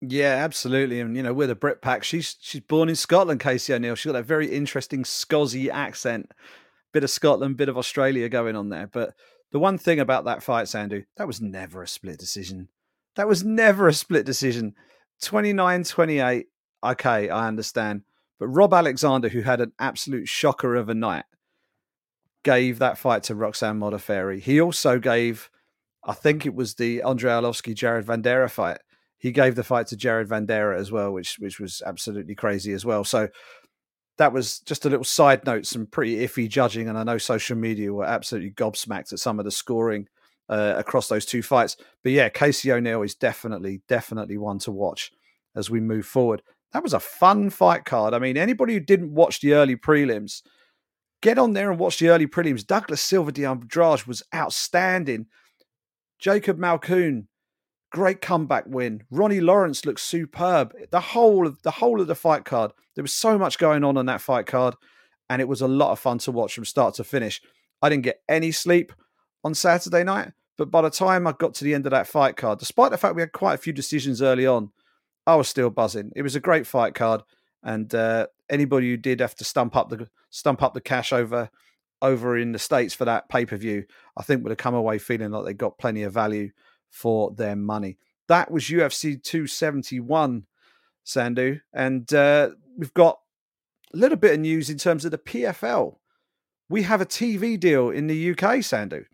Yeah, 0.00 0.34
absolutely. 0.44 1.00
And 1.00 1.16
you 1.16 1.22
know, 1.22 1.32
with 1.32 1.50
a 1.50 1.54
Brit 1.54 1.80
pack, 1.80 2.04
she's 2.04 2.36
she's 2.40 2.60
born 2.60 2.88
in 2.88 2.96
Scotland, 2.96 3.40
Casey 3.40 3.72
O'Neill. 3.72 3.94
She's 3.94 4.10
got 4.10 4.18
that 4.18 4.26
very 4.26 4.48
interesting 4.48 5.04
Scozzy 5.04 5.70
accent. 5.70 6.32
Bit 6.92 7.04
of 7.04 7.10
Scotland, 7.10 7.56
bit 7.56 7.68
of 7.68 7.78
Australia 7.78 8.28
going 8.28 8.56
on 8.56 8.68
there. 8.68 8.88
But 8.88 9.14
the 9.50 9.58
one 9.58 9.78
thing 9.78 10.00
about 10.00 10.24
that 10.24 10.42
fight, 10.42 10.66
Sandhu, 10.66 11.04
that 11.16 11.26
was 11.26 11.40
never 11.40 11.82
a 11.82 11.88
split 11.88 12.18
decision. 12.18 12.68
That 13.16 13.28
was 13.28 13.44
never 13.44 13.88
a 13.88 13.94
split 13.94 14.26
decision. 14.26 14.74
29 15.22 15.84
28. 15.84 16.46
Okay, 16.84 17.28
I 17.28 17.48
understand. 17.48 18.02
But 18.38 18.48
Rob 18.48 18.74
Alexander, 18.74 19.28
who 19.28 19.42
had 19.42 19.60
an 19.60 19.72
absolute 19.78 20.28
shocker 20.28 20.74
of 20.74 20.88
a 20.88 20.94
night, 20.94 21.24
gave 22.44 22.78
that 22.78 22.98
fight 22.98 23.24
to 23.24 23.34
Roxanne 23.34 23.80
Modafferi. 23.80 24.40
He 24.40 24.60
also 24.60 24.98
gave, 24.98 25.50
I 26.04 26.12
think 26.12 26.46
it 26.46 26.54
was 26.54 26.74
the 26.74 27.02
Andrei 27.02 27.32
Arlovski 27.32 27.74
Jared 27.74 28.06
Vanderaa 28.06 28.50
fight. 28.50 28.78
He 29.18 29.32
gave 29.32 29.56
the 29.56 29.64
fight 29.64 29.88
to 29.88 29.96
Jared 29.96 30.28
Vanderaa 30.28 30.78
as 30.78 30.92
well, 30.92 31.12
which 31.12 31.38
which 31.38 31.58
was 31.58 31.82
absolutely 31.84 32.34
crazy 32.34 32.72
as 32.72 32.84
well. 32.84 33.04
So 33.04 33.28
that 34.18 34.32
was 34.32 34.60
just 34.60 34.84
a 34.84 34.90
little 34.90 35.04
side 35.04 35.44
note, 35.44 35.66
some 35.66 35.86
pretty 35.86 36.16
iffy 36.18 36.48
judging, 36.48 36.88
and 36.88 36.96
I 36.96 37.04
know 37.04 37.18
social 37.18 37.56
media 37.56 37.92
were 37.92 38.04
absolutely 38.04 38.52
gobsmacked 38.52 39.12
at 39.12 39.18
some 39.18 39.38
of 39.38 39.44
the 39.44 39.50
scoring 39.50 40.06
uh, 40.48 40.74
across 40.76 41.08
those 41.08 41.26
two 41.26 41.42
fights. 41.42 41.76
But 42.02 42.12
yeah, 42.12 42.28
Casey 42.28 42.70
O'Neill 42.70 43.02
is 43.02 43.14
definitely, 43.14 43.82
definitely 43.88 44.38
one 44.38 44.58
to 44.60 44.70
watch 44.70 45.10
as 45.56 45.70
we 45.70 45.80
move 45.80 46.06
forward. 46.06 46.42
That 46.72 46.82
was 46.82 46.92
a 46.92 47.00
fun 47.00 47.50
fight 47.50 47.84
card. 47.84 48.14
I 48.14 48.18
mean, 48.18 48.36
anybody 48.36 48.74
who 48.74 48.80
didn't 48.80 49.14
watch 49.14 49.40
the 49.40 49.54
early 49.54 49.76
prelims, 49.76 50.42
get 51.24 51.38
on 51.38 51.54
there 51.54 51.70
and 51.70 51.80
watch 51.80 51.98
the 51.98 52.10
early 52.10 52.26
prelims. 52.26 52.66
Douglas 52.66 53.00
Silva 53.00 53.32
de 53.32 53.46
Andrade 53.46 54.04
was 54.04 54.22
outstanding. 54.34 55.26
Jacob 56.18 56.58
Malkoun, 56.58 57.28
great 57.90 58.20
comeback 58.20 58.64
win. 58.66 59.02
Ronnie 59.10 59.40
Lawrence 59.40 59.86
looks 59.86 60.02
superb. 60.02 60.74
The 60.90 61.00
whole 61.00 61.46
of 61.46 61.62
the 61.62 61.70
whole 61.70 62.02
of 62.02 62.08
the 62.08 62.14
fight 62.14 62.44
card. 62.44 62.72
There 62.94 63.02
was 63.02 63.14
so 63.14 63.38
much 63.38 63.58
going 63.58 63.84
on 63.84 63.96
on 63.96 64.04
that 64.06 64.20
fight 64.20 64.44
card, 64.46 64.74
and 65.30 65.40
it 65.40 65.48
was 65.48 65.62
a 65.62 65.66
lot 65.66 65.92
of 65.92 65.98
fun 65.98 66.18
to 66.18 66.30
watch 66.30 66.54
from 66.54 66.66
start 66.66 66.94
to 66.96 67.04
finish. 67.04 67.40
I 67.80 67.88
didn't 67.88 68.04
get 68.04 68.20
any 68.28 68.52
sleep 68.52 68.92
on 69.42 69.54
Saturday 69.54 70.04
night, 70.04 70.32
but 70.58 70.70
by 70.70 70.82
the 70.82 70.90
time 70.90 71.26
I 71.26 71.32
got 71.32 71.54
to 71.54 71.64
the 71.64 71.74
end 71.74 71.86
of 71.86 71.90
that 71.92 72.06
fight 72.06 72.36
card, 72.36 72.58
despite 72.58 72.90
the 72.90 72.98
fact 72.98 73.16
we 73.16 73.22
had 73.22 73.32
quite 73.32 73.54
a 73.54 73.58
few 73.58 73.72
decisions 73.72 74.20
early 74.20 74.46
on, 74.46 74.72
I 75.26 75.36
was 75.36 75.48
still 75.48 75.70
buzzing. 75.70 76.12
It 76.14 76.22
was 76.22 76.36
a 76.36 76.40
great 76.40 76.66
fight 76.66 76.94
card, 76.94 77.22
and 77.62 77.92
uh, 77.94 78.26
anybody 78.50 78.90
who 78.90 78.96
did 78.96 79.20
have 79.20 79.34
to 79.36 79.44
stump 79.44 79.76
up 79.76 79.88
the 79.88 80.08
stump 80.30 80.62
up 80.62 80.74
the 80.74 80.80
cash 80.80 81.12
over 81.12 81.50
over 82.02 82.36
in 82.36 82.52
the 82.52 82.58
states 82.58 82.94
for 82.94 83.04
that 83.06 83.28
pay 83.28 83.46
per 83.46 83.56
view, 83.56 83.84
I 84.16 84.22
think 84.22 84.42
would 84.42 84.50
have 84.50 84.58
come 84.58 84.74
away 84.74 84.98
feeling 84.98 85.30
like 85.30 85.44
they 85.44 85.54
got 85.54 85.78
plenty 85.78 86.02
of 86.02 86.12
value 86.12 86.50
for 86.90 87.32
their 87.32 87.56
money. 87.56 87.98
That 88.28 88.50
was 88.50 88.64
UFC 88.64 89.22
271, 89.22 90.46
Sandhu, 91.04 91.60
and 91.72 92.12
uh, 92.12 92.50
we've 92.76 92.94
got 92.94 93.18
a 93.92 93.96
little 93.96 94.16
bit 94.16 94.34
of 94.34 94.40
news 94.40 94.70
in 94.70 94.78
terms 94.78 95.04
of 95.04 95.10
the 95.10 95.18
PFL. 95.18 95.96
We 96.68 96.82
have 96.82 97.00
a 97.00 97.06
TV 97.06 97.58
deal 97.58 97.90
in 97.90 98.06
the 98.06 98.30
UK, 98.30 98.60
Sandhu. 98.60 99.04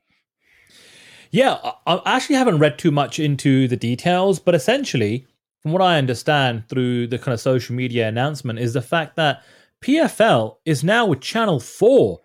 Yeah, 1.32 1.58
I 1.86 2.00
actually 2.06 2.36
haven't 2.36 2.58
read 2.58 2.76
too 2.78 2.90
much 2.90 3.20
into 3.20 3.68
the 3.68 3.76
details, 3.76 4.40
but 4.40 4.54
essentially, 4.54 5.26
from 5.62 5.72
what 5.72 5.82
I 5.82 5.98
understand 5.98 6.68
through 6.68 7.08
the 7.08 7.18
kind 7.18 7.34
of 7.34 7.40
social 7.40 7.74
media 7.74 8.08
announcement, 8.08 8.58
is 8.58 8.72
the 8.72 8.82
fact 8.82 9.16
that 9.16 9.42
PFL 9.82 10.56
is 10.64 10.84
now 10.84 11.06
with 11.06 11.20
Channel 11.20 11.60
4 11.60 12.20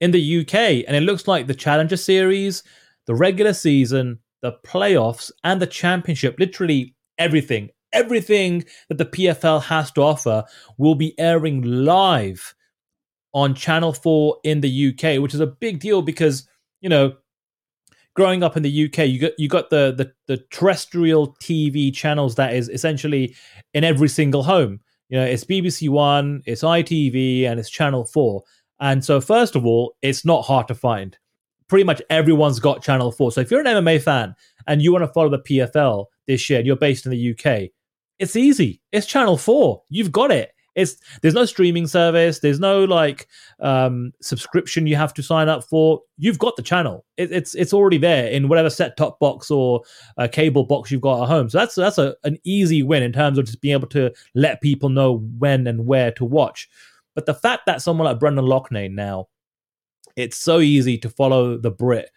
in 0.00 0.10
the 0.10 0.40
UK. 0.40 0.84
And 0.86 0.96
it 0.96 1.02
looks 1.02 1.28
like 1.28 1.46
the 1.46 1.54
Challenger 1.54 1.96
Series, 1.96 2.62
the 3.06 3.14
regular 3.14 3.52
season, 3.52 4.18
the 4.42 4.54
playoffs, 4.64 5.30
and 5.44 5.60
the 5.60 5.66
championship 5.66 6.36
literally 6.38 6.94
everything, 7.18 7.70
everything 7.92 8.64
that 8.88 8.98
the 8.98 9.06
PFL 9.06 9.62
has 9.62 9.90
to 9.92 10.02
offer 10.02 10.44
will 10.78 10.94
be 10.94 11.18
airing 11.18 11.62
live 11.62 12.54
on 13.32 13.54
Channel 13.54 13.92
4 13.92 14.38
in 14.44 14.60
the 14.60 14.88
UK, 14.88 15.20
which 15.20 15.34
is 15.34 15.40
a 15.40 15.46
big 15.46 15.80
deal 15.80 16.02
because, 16.02 16.48
you 16.80 16.88
know, 16.88 17.14
growing 18.16 18.42
up 18.42 18.56
in 18.56 18.62
the 18.62 18.86
UK, 18.86 19.06
you 19.06 19.20
got 19.20 19.32
you 19.38 19.48
got 19.48 19.70
the, 19.70 19.94
the 19.96 20.12
the 20.26 20.42
terrestrial 20.50 21.36
TV 21.40 21.94
channels 21.94 22.34
that 22.34 22.54
is 22.54 22.68
essentially 22.68 23.36
in 23.74 23.84
every 23.84 24.08
single 24.08 24.42
home. 24.42 24.80
You 25.08 25.18
know, 25.18 25.24
it's 25.24 25.44
BBC 25.44 25.88
One, 25.88 26.42
it's 26.46 26.62
ITV, 26.62 27.44
and 27.44 27.60
it's 27.60 27.70
Channel 27.70 28.04
Four. 28.06 28.42
And 28.80 29.04
so, 29.04 29.20
first 29.20 29.54
of 29.54 29.64
all, 29.64 29.94
it's 30.02 30.24
not 30.24 30.44
hard 30.44 30.66
to 30.68 30.74
find. 30.74 31.16
Pretty 31.68 31.84
much 31.84 32.02
everyone's 32.10 32.58
got 32.58 32.82
Channel 32.82 33.12
Four. 33.12 33.30
So 33.32 33.40
if 33.40 33.50
you're 33.50 33.60
an 33.60 33.84
MMA 33.84 34.00
fan 34.02 34.34
and 34.66 34.82
you 34.82 34.92
want 34.92 35.04
to 35.04 35.12
follow 35.12 35.30
the 35.30 35.38
PFL 35.38 36.06
this 36.26 36.48
year, 36.50 36.58
and 36.58 36.66
you're 36.66 36.76
based 36.76 37.06
in 37.06 37.12
the 37.12 37.30
UK, 37.30 37.70
it's 38.18 38.36
easy. 38.36 38.80
It's 38.92 39.06
Channel 39.06 39.36
Four. 39.36 39.82
You've 39.88 40.12
got 40.12 40.30
it. 40.30 40.52
It's 40.76 40.96
there's 41.22 41.34
no 41.34 41.46
streaming 41.46 41.86
service. 41.86 42.38
There's 42.38 42.60
no 42.60 42.84
like 42.84 43.26
um, 43.60 44.12
subscription 44.20 44.86
you 44.86 44.94
have 44.94 45.14
to 45.14 45.22
sign 45.22 45.48
up 45.48 45.64
for. 45.64 46.02
You've 46.18 46.38
got 46.38 46.54
the 46.56 46.62
channel. 46.62 47.04
It, 47.16 47.32
it's 47.32 47.54
it's 47.54 47.72
already 47.72 47.98
there 47.98 48.28
in 48.28 48.48
whatever 48.48 48.70
set 48.70 48.96
top 48.96 49.18
box 49.18 49.50
or 49.50 49.80
uh, 50.18 50.28
cable 50.30 50.64
box 50.64 50.90
you've 50.90 51.00
got 51.00 51.22
at 51.22 51.28
home. 51.28 51.48
So 51.48 51.58
that's 51.58 51.74
that's 51.74 51.98
a, 51.98 52.14
an 52.24 52.36
easy 52.44 52.82
win 52.82 53.02
in 53.02 53.12
terms 53.12 53.38
of 53.38 53.46
just 53.46 53.62
being 53.62 53.72
able 53.74 53.88
to 53.88 54.12
let 54.34 54.60
people 54.60 54.90
know 54.90 55.26
when 55.38 55.66
and 55.66 55.86
where 55.86 56.12
to 56.12 56.24
watch. 56.24 56.68
But 57.14 57.24
the 57.24 57.34
fact 57.34 57.64
that 57.66 57.80
someone 57.80 58.04
like 58.04 58.20
Brendan 58.20 58.44
Loughnane 58.44 58.92
now, 58.92 59.28
it's 60.14 60.36
so 60.36 60.60
easy 60.60 60.98
to 60.98 61.08
follow 61.08 61.56
the 61.56 61.70
Brit 61.70 62.10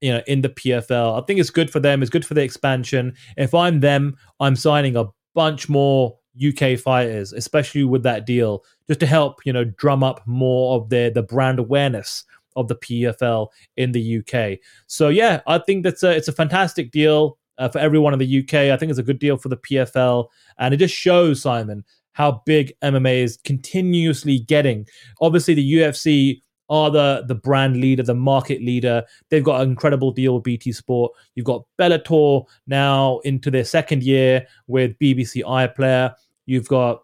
you 0.00 0.12
know 0.12 0.22
in 0.26 0.40
the 0.40 0.48
PFL. 0.48 1.22
I 1.22 1.24
think 1.26 1.38
it's 1.38 1.50
good 1.50 1.70
for 1.70 1.78
them. 1.78 2.02
It's 2.02 2.10
good 2.10 2.26
for 2.26 2.34
the 2.34 2.42
expansion. 2.42 3.14
If 3.36 3.54
I'm 3.54 3.80
them, 3.80 4.16
I'm 4.40 4.56
signing 4.56 4.96
a 4.96 5.06
bunch 5.34 5.68
more 5.68 6.18
UK 6.36 6.78
fighters, 6.78 7.32
especially 7.32 7.84
with 7.84 8.02
that 8.04 8.26
deal, 8.26 8.64
just 8.86 9.00
to 9.00 9.06
help 9.06 9.44
you 9.44 9.52
know 9.52 9.64
drum 9.64 10.02
up 10.02 10.22
more 10.26 10.76
of 10.76 10.88
the 10.88 11.10
the 11.14 11.22
brand 11.22 11.58
awareness 11.58 12.24
of 12.56 12.68
the 12.68 12.76
PFL 12.76 13.48
in 13.76 13.92
the 13.92 14.18
UK. 14.18 14.58
So 14.86 15.08
yeah, 15.08 15.40
I 15.46 15.58
think 15.58 15.84
that's 15.84 16.02
a 16.02 16.10
it's 16.10 16.28
a 16.28 16.32
fantastic 16.32 16.90
deal 16.90 17.38
uh, 17.58 17.68
for 17.68 17.78
everyone 17.78 18.12
in 18.12 18.18
the 18.18 18.40
UK. 18.40 18.54
I 18.54 18.76
think 18.76 18.90
it's 18.90 18.98
a 18.98 19.04
good 19.04 19.18
deal 19.18 19.36
for 19.36 19.48
the 19.48 19.56
PFL, 19.58 20.26
and 20.58 20.74
it 20.74 20.78
just 20.78 20.94
shows 20.94 21.42
Simon 21.42 21.84
how 22.12 22.42
big 22.44 22.72
MMA 22.82 23.22
is 23.22 23.38
continuously 23.44 24.40
getting. 24.40 24.86
Obviously, 25.20 25.54
the 25.54 25.74
UFC 25.74 26.42
are 26.70 26.90
the 26.90 27.24
the 27.26 27.34
brand 27.34 27.76
leader, 27.76 28.02
the 28.02 28.14
market 28.14 28.62
leader. 28.62 29.04
They've 29.28 29.44
got 29.44 29.60
an 29.60 29.68
incredible 29.68 30.12
deal 30.12 30.36
with 30.36 30.44
BT 30.44 30.72
Sport. 30.72 31.12
You've 31.34 31.46
got 31.46 31.64
Bellator 31.78 32.46
now 32.66 33.18
into 33.24 33.50
their 33.50 33.64
second 33.64 34.02
year 34.04 34.46
with 34.68 34.98
BBC 34.98 35.42
iPlayer. 35.42 36.14
You've 36.46 36.68
got 36.68 37.02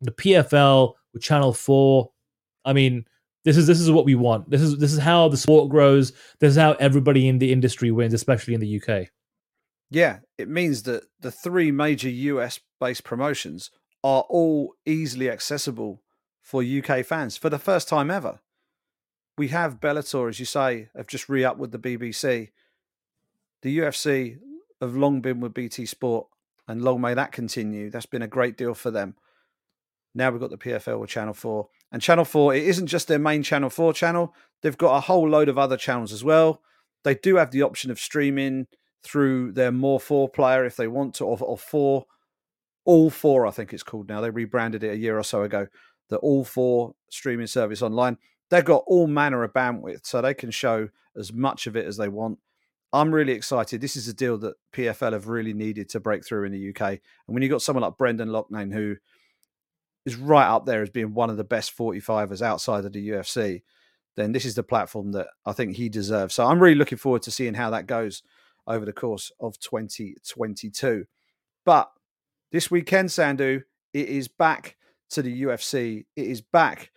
the 0.00 0.10
PFL 0.10 0.94
with 1.12 1.22
Channel 1.22 1.52
Four. 1.52 2.10
I 2.64 2.72
mean, 2.72 3.06
this 3.44 3.56
is 3.56 3.66
this 3.66 3.80
is 3.80 3.90
what 3.90 4.04
we 4.04 4.16
want. 4.16 4.50
This 4.50 4.60
is 4.60 4.78
this 4.78 4.92
is 4.92 4.98
how 4.98 5.28
the 5.28 5.36
sport 5.36 5.70
grows. 5.70 6.12
This 6.40 6.50
is 6.50 6.56
how 6.56 6.72
everybody 6.72 7.28
in 7.28 7.38
the 7.38 7.52
industry 7.52 7.92
wins, 7.92 8.14
especially 8.14 8.54
in 8.54 8.60
the 8.60 8.82
UK. 8.82 9.08
Yeah, 9.90 10.18
it 10.38 10.48
means 10.48 10.82
that 10.84 11.04
the 11.20 11.30
three 11.30 11.70
major 11.70 12.08
US 12.08 12.58
based 12.80 13.04
promotions 13.04 13.70
are 14.02 14.24
all 14.28 14.74
easily 14.84 15.30
accessible 15.30 16.02
for 16.42 16.62
UK 16.62 17.06
fans 17.06 17.36
for 17.36 17.48
the 17.48 17.58
first 17.58 17.88
time 17.88 18.10
ever 18.10 18.40
we 19.36 19.48
have 19.48 19.80
Bellator, 19.80 20.28
as 20.28 20.38
you 20.38 20.46
say, 20.46 20.88
have 20.96 21.06
just 21.06 21.28
re 21.28 21.44
up 21.44 21.58
with 21.58 21.72
the 21.72 21.78
BBC. 21.78 22.50
The 23.62 23.78
UFC 23.78 24.38
have 24.80 24.96
long 24.96 25.20
been 25.20 25.40
with 25.40 25.54
BT 25.54 25.86
Sport, 25.86 26.28
and 26.68 26.82
long 26.82 27.00
may 27.00 27.14
that 27.14 27.32
continue. 27.32 27.90
That's 27.90 28.06
been 28.06 28.22
a 28.22 28.28
great 28.28 28.56
deal 28.56 28.74
for 28.74 28.90
them. 28.90 29.16
Now 30.14 30.30
we've 30.30 30.40
got 30.40 30.50
the 30.50 30.58
PFL 30.58 31.00
with 31.00 31.10
Channel 31.10 31.34
4. 31.34 31.68
And 31.90 32.00
Channel 32.00 32.24
4, 32.24 32.54
it 32.54 32.64
isn't 32.64 32.86
just 32.86 33.08
their 33.08 33.18
main 33.18 33.42
Channel 33.42 33.70
4 33.70 33.92
channel, 33.92 34.34
they've 34.62 34.78
got 34.78 34.96
a 34.96 35.00
whole 35.00 35.28
load 35.28 35.48
of 35.48 35.58
other 35.58 35.76
channels 35.76 36.12
as 36.12 36.22
well. 36.22 36.60
They 37.02 37.14
do 37.14 37.36
have 37.36 37.50
the 37.50 37.62
option 37.62 37.90
of 37.90 37.98
streaming 37.98 38.66
through 39.02 39.52
their 39.52 39.72
More 39.72 40.00
4 40.00 40.28
player 40.28 40.64
if 40.64 40.76
they 40.76 40.88
want 40.88 41.14
to, 41.14 41.24
or, 41.24 41.38
or 41.40 41.58
4. 41.58 42.06
All 42.84 43.10
4, 43.10 43.46
I 43.46 43.50
think 43.50 43.72
it's 43.72 43.82
called 43.82 44.08
now. 44.08 44.20
They 44.20 44.30
rebranded 44.30 44.84
it 44.84 44.92
a 44.92 44.96
year 44.96 45.18
or 45.18 45.24
so 45.24 45.42
ago. 45.42 45.66
The 46.10 46.18
All 46.18 46.44
4 46.44 46.94
streaming 47.10 47.46
service 47.46 47.82
online 47.82 48.18
they've 48.50 48.64
got 48.64 48.84
all 48.86 49.06
manner 49.06 49.42
of 49.42 49.52
bandwidth, 49.52 50.06
so 50.06 50.20
they 50.20 50.34
can 50.34 50.50
show 50.50 50.88
as 51.16 51.32
much 51.32 51.66
of 51.66 51.76
it 51.76 51.86
as 51.86 51.96
they 51.96 52.08
want. 52.08 52.38
I'm 52.92 53.12
really 53.12 53.32
excited. 53.32 53.80
This 53.80 53.96
is 53.96 54.06
a 54.06 54.14
deal 54.14 54.38
that 54.38 54.54
PFL 54.72 55.12
have 55.12 55.26
really 55.26 55.52
needed 55.52 55.88
to 55.90 56.00
break 56.00 56.24
through 56.24 56.44
in 56.44 56.52
the 56.52 56.70
UK. 56.70 56.90
And 56.90 57.00
when 57.26 57.42
you've 57.42 57.50
got 57.50 57.62
someone 57.62 57.82
like 57.82 57.96
Brendan 57.96 58.28
Loughnane, 58.28 58.72
who 58.72 58.96
is 60.06 60.16
right 60.16 60.46
up 60.46 60.64
there 60.64 60.82
as 60.82 60.90
being 60.90 61.12
one 61.12 61.30
of 61.30 61.36
the 61.36 61.44
best 61.44 61.76
45ers 61.76 62.42
outside 62.42 62.84
of 62.84 62.92
the 62.92 63.08
UFC, 63.08 63.62
then 64.16 64.30
this 64.30 64.44
is 64.44 64.54
the 64.54 64.62
platform 64.62 65.10
that 65.12 65.26
I 65.44 65.52
think 65.52 65.74
he 65.74 65.88
deserves. 65.88 66.34
So 66.34 66.46
I'm 66.46 66.60
really 66.60 66.76
looking 66.76 66.98
forward 66.98 67.22
to 67.22 67.32
seeing 67.32 67.54
how 67.54 67.70
that 67.70 67.88
goes 67.88 68.22
over 68.66 68.84
the 68.84 68.92
course 68.92 69.32
of 69.40 69.58
2022. 69.58 71.04
But 71.64 71.90
this 72.52 72.70
weekend, 72.70 73.08
Sandhu, 73.08 73.62
it 73.92 74.08
is 74.08 74.28
back 74.28 74.76
to 75.10 75.22
the 75.22 75.42
UFC. 75.42 76.04
It 76.14 76.26
is 76.26 76.40
back 76.40 76.92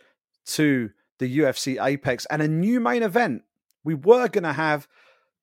to 0.47 0.91
the 1.19 1.39
UFC 1.39 1.83
Apex 1.83 2.25
and 2.27 2.41
a 2.41 2.47
new 2.47 2.79
main 2.79 3.03
event. 3.03 3.43
We 3.83 3.95
were 3.95 4.27
going 4.27 4.43
to 4.43 4.53
have 4.53 4.87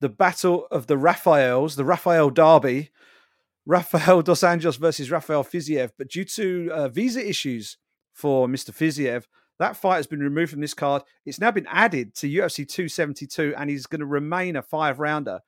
the 0.00 0.08
Battle 0.08 0.66
of 0.70 0.86
the 0.86 0.98
Rafaels, 0.98 1.76
the 1.76 1.84
Rafael 1.84 2.30
Derby, 2.30 2.90
Rafael 3.66 4.22
Dos 4.22 4.40
Anjos 4.40 4.78
versus 4.78 5.10
Rafael 5.10 5.44
Fiziev. 5.44 5.92
But 5.96 6.10
due 6.10 6.24
to 6.24 6.70
uh, 6.72 6.88
visa 6.88 7.26
issues 7.26 7.78
for 8.12 8.46
Mr. 8.46 8.70
Fiziev, 8.70 9.24
that 9.58 9.76
fight 9.76 9.96
has 9.96 10.06
been 10.06 10.20
removed 10.20 10.50
from 10.50 10.60
this 10.60 10.74
card. 10.74 11.02
It's 11.24 11.40
now 11.40 11.50
been 11.50 11.66
added 11.70 12.14
to 12.16 12.28
UFC 12.28 12.68
272, 12.68 13.54
and 13.56 13.70
he's 13.70 13.86
going 13.86 14.00
to 14.00 14.06
remain 14.06 14.56
a 14.56 14.62
five 14.62 14.98
rounder. 14.98 15.40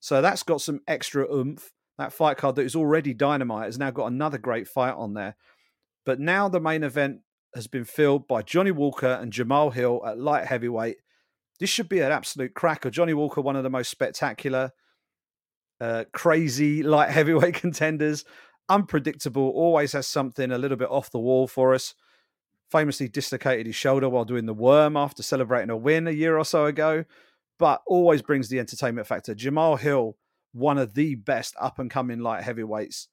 So 0.00 0.22
that's 0.22 0.42
got 0.42 0.62
some 0.62 0.80
extra 0.88 1.30
oomph. 1.32 1.72
that 1.98 2.12
fight 2.12 2.38
card 2.38 2.56
that 2.56 2.64
is 2.64 2.74
already 2.74 3.12
dynamite 3.12 3.66
has 3.66 3.78
now 3.78 3.90
got 3.90 4.06
another 4.06 4.38
great 4.38 4.66
fight 4.66 4.94
on 4.94 5.14
there. 5.14 5.36
But 6.06 6.18
now 6.18 6.48
the 6.48 6.60
main 6.60 6.82
event 6.82 7.20
has 7.54 7.66
been 7.66 7.84
filled 7.84 8.28
by 8.28 8.42
Johnny 8.42 8.70
Walker 8.70 9.18
and 9.20 9.32
Jamahal 9.32 9.72
Hill 9.72 10.02
at 10.06 10.18
light 10.18 10.46
heavyweight. 10.46 10.96
This 11.58 11.70
should 11.70 11.88
be 11.88 12.00
an 12.00 12.12
absolute 12.12 12.54
cracker. 12.54 12.90
Johnny 12.90 13.14
Walker, 13.14 13.40
one 13.40 13.56
of 13.56 13.64
the 13.64 13.70
most 13.70 13.90
spectacular, 13.90 14.70
uh, 15.80 16.04
crazy 16.12 16.82
light 16.82 17.10
heavyweight 17.10 17.54
contenders, 17.54 18.24
unpredictable, 18.68 19.50
always 19.50 19.92
has 19.92 20.06
something 20.06 20.52
a 20.52 20.58
little 20.58 20.76
bit 20.76 20.90
off 20.90 21.10
the 21.10 21.18
wall 21.18 21.46
for 21.46 21.74
us. 21.74 21.94
Famously 22.70 23.08
dislocated 23.08 23.66
his 23.66 23.74
shoulder 23.74 24.08
while 24.08 24.24
doing 24.24 24.46
the 24.46 24.54
worm 24.54 24.96
after 24.96 25.22
celebrating 25.22 25.70
a 25.70 25.76
win 25.76 26.06
a 26.06 26.12
year 26.12 26.38
or 26.38 26.44
so 26.44 26.66
ago, 26.66 27.04
but 27.58 27.82
always 27.86 28.22
brings 28.22 28.48
the 28.48 28.60
entertainment 28.60 29.08
factor. 29.08 29.34
Jamahal 29.34 29.80
Hill, 29.80 30.16
one 30.52 30.78
of 30.78 30.94
the 30.94 31.16
best 31.16 31.54
up 31.60 31.80
and 31.80 31.90
coming 31.90 32.20
light 32.20 32.44
heavyweights, 32.44 33.08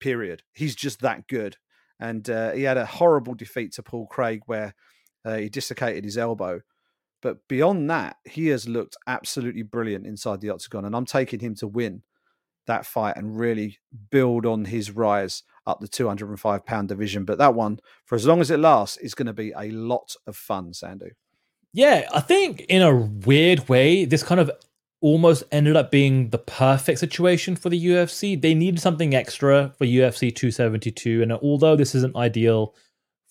period. 0.00 0.42
He's 0.52 0.74
just 0.74 1.00
that 1.02 1.28
good. 1.28 1.58
And 2.00 2.28
uh, 2.28 2.52
he 2.52 2.62
had 2.62 2.78
a 2.78 2.86
horrible 2.86 3.34
defeat 3.34 3.72
to 3.74 3.82
Paul 3.82 4.06
Craig 4.06 4.42
where 4.46 4.74
uh, 5.24 5.36
he 5.36 5.48
dislocated 5.48 6.04
his 6.04 6.18
elbow. 6.18 6.60
But 7.22 7.46
beyond 7.48 7.90
that, 7.90 8.16
he 8.24 8.48
has 8.48 8.66
looked 8.66 8.96
absolutely 9.06 9.62
brilliant 9.62 10.06
inside 10.06 10.40
the 10.40 10.50
octagon. 10.50 10.86
And 10.86 10.96
I'm 10.96 11.04
taking 11.04 11.40
him 11.40 11.54
to 11.56 11.68
win 11.68 12.02
that 12.66 12.86
fight 12.86 13.16
and 13.16 13.38
really 13.38 13.78
build 14.10 14.46
on 14.46 14.64
his 14.64 14.90
rise 14.90 15.42
up 15.66 15.80
the 15.80 15.88
205 15.88 16.64
pound 16.64 16.88
division. 16.88 17.24
But 17.24 17.38
that 17.38 17.54
one, 17.54 17.80
for 18.06 18.14
as 18.14 18.26
long 18.26 18.40
as 18.40 18.50
it 18.50 18.58
lasts, 18.58 18.96
is 18.96 19.14
going 19.14 19.26
to 19.26 19.32
be 19.32 19.52
a 19.56 19.70
lot 19.70 20.14
of 20.26 20.36
fun, 20.36 20.72
Sandhu. 20.72 21.10
Yeah, 21.72 22.08
I 22.12 22.20
think 22.20 22.62
in 22.62 22.82
a 22.82 22.94
weird 22.94 23.68
way, 23.68 24.04
this 24.04 24.22
kind 24.22 24.40
of 24.40 24.50
almost 25.00 25.42
ended 25.50 25.76
up 25.76 25.90
being 25.90 26.28
the 26.30 26.38
perfect 26.38 26.98
situation 26.98 27.56
for 27.56 27.70
the 27.70 27.86
UFC. 27.86 28.40
They 28.40 28.54
needed 28.54 28.80
something 28.80 29.14
extra 29.14 29.72
for 29.78 29.86
UFC 29.86 30.34
272. 30.34 31.22
And 31.22 31.32
although 31.32 31.76
this 31.76 31.94
isn't 31.94 32.16
ideal 32.16 32.74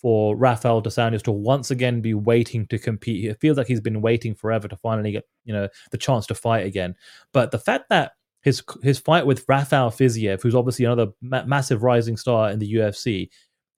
for 0.01 0.35
Rafael 0.35 0.81
dos 0.81 0.95
Anjos 0.95 1.21
to 1.23 1.31
once 1.31 1.71
again 1.71 2.01
be 2.01 2.13
waiting 2.13 2.65
to 2.67 2.79
compete, 2.79 3.29
it 3.29 3.39
feels 3.39 3.57
like 3.57 3.67
he's 3.67 3.81
been 3.81 4.01
waiting 4.01 4.33
forever 4.33 4.67
to 4.67 4.77
finally 4.77 5.11
get, 5.11 5.25
you 5.43 5.53
know, 5.53 5.67
the 5.91 5.97
chance 5.97 6.25
to 6.27 6.35
fight 6.35 6.65
again. 6.65 6.95
But 7.33 7.51
the 7.51 7.59
fact 7.59 7.89
that 7.89 8.13
his 8.41 8.63
his 8.81 8.99
fight 8.99 9.25
with 9.25 9.45
Rafael 9.47 9.91
Fiziev, 9.91 10.41
who's 10.41 10.55
obviously 10.55 10.85
another 10.85 11.07
ma- 11.21 11.45
massive 11.45 11.83
rising 11.83 12.17
star 12.17 12.49
in 12.49 12.59
the 12.59 12.73
UFC, 12.73 13.29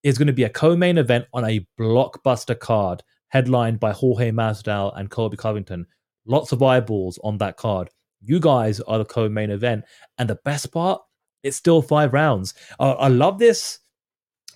is 0.04 0.18
going 0.18 0.28
to 0.28 0.34
be 0.34 0.44
a 0.44 0.50
co-main 0.50 0.98
event 0.98 1.26
on 1.34 1.44
a 1.46 1.66
blockbuster 1.80 2.58
card 2.58 3.04
headlined 3.30 3.80
by 3.80 3.92
Jorge 3.92 4.32
Masvidal 4.32 4.98
and 4.98 5.10
Colby 5.10 5.38
Covington. 5.38 5.88
Lots 6.26 6.52
of 6.52 6.62
eyeballs 6.62 7.20
on 7.24 7.38
that 7.40 7.58
card. 7.58 7.90
You 8.22 8.40
guys 8.40 8.80
are 8.82 9.00
the 9.00 9.06
co-main 9.06 9.50
event, 9.50 9.84
and 10.18 10.30
the 10.30 10.40
best 10.46 10.72
part, 10.72 11.02
it's 11.44 11.58
still 11.58 11.82
five 11.82 12.14
rounds. 12.14 12.54
Uh, 12.80 12.92
I 12.94 13.08
love 13.08 13.40
this 13.40 13.80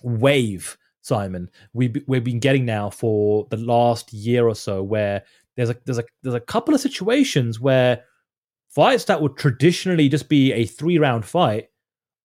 wave, 0.02 0.76
Simon. 1.02 1.50
We 1.72 1.92
we've 2.06 2.24
been 2.24 2.38
getting 2.38 2.64
now 2.64 2.90
for 2.90 3.46
the 3.50 3.56
last 3.56 4.12
year 4.12 4.46
or 4.46 4.54
so, 4.54 4.82
where 4.82 5.24
there's 5.56 5.70
a 5.70 5.76
there's 5.84 5.98
a 5.98 6.04
there's 6.22 6.34
a 6.34 6.40
couple 6.40 6.74
of 6.74 6.80
situations 6.80 7.58
where 7.58 8.04
fights 8.68 9.04
that 9.06 9.20
would 9.20 9.36
traditionally 9.36 10.08
just 10.08 10.28
be 10.28 10.52
a 10.52 10.66
three 10.66 10.98
round 10.98 11.24
fight 11.24 11.68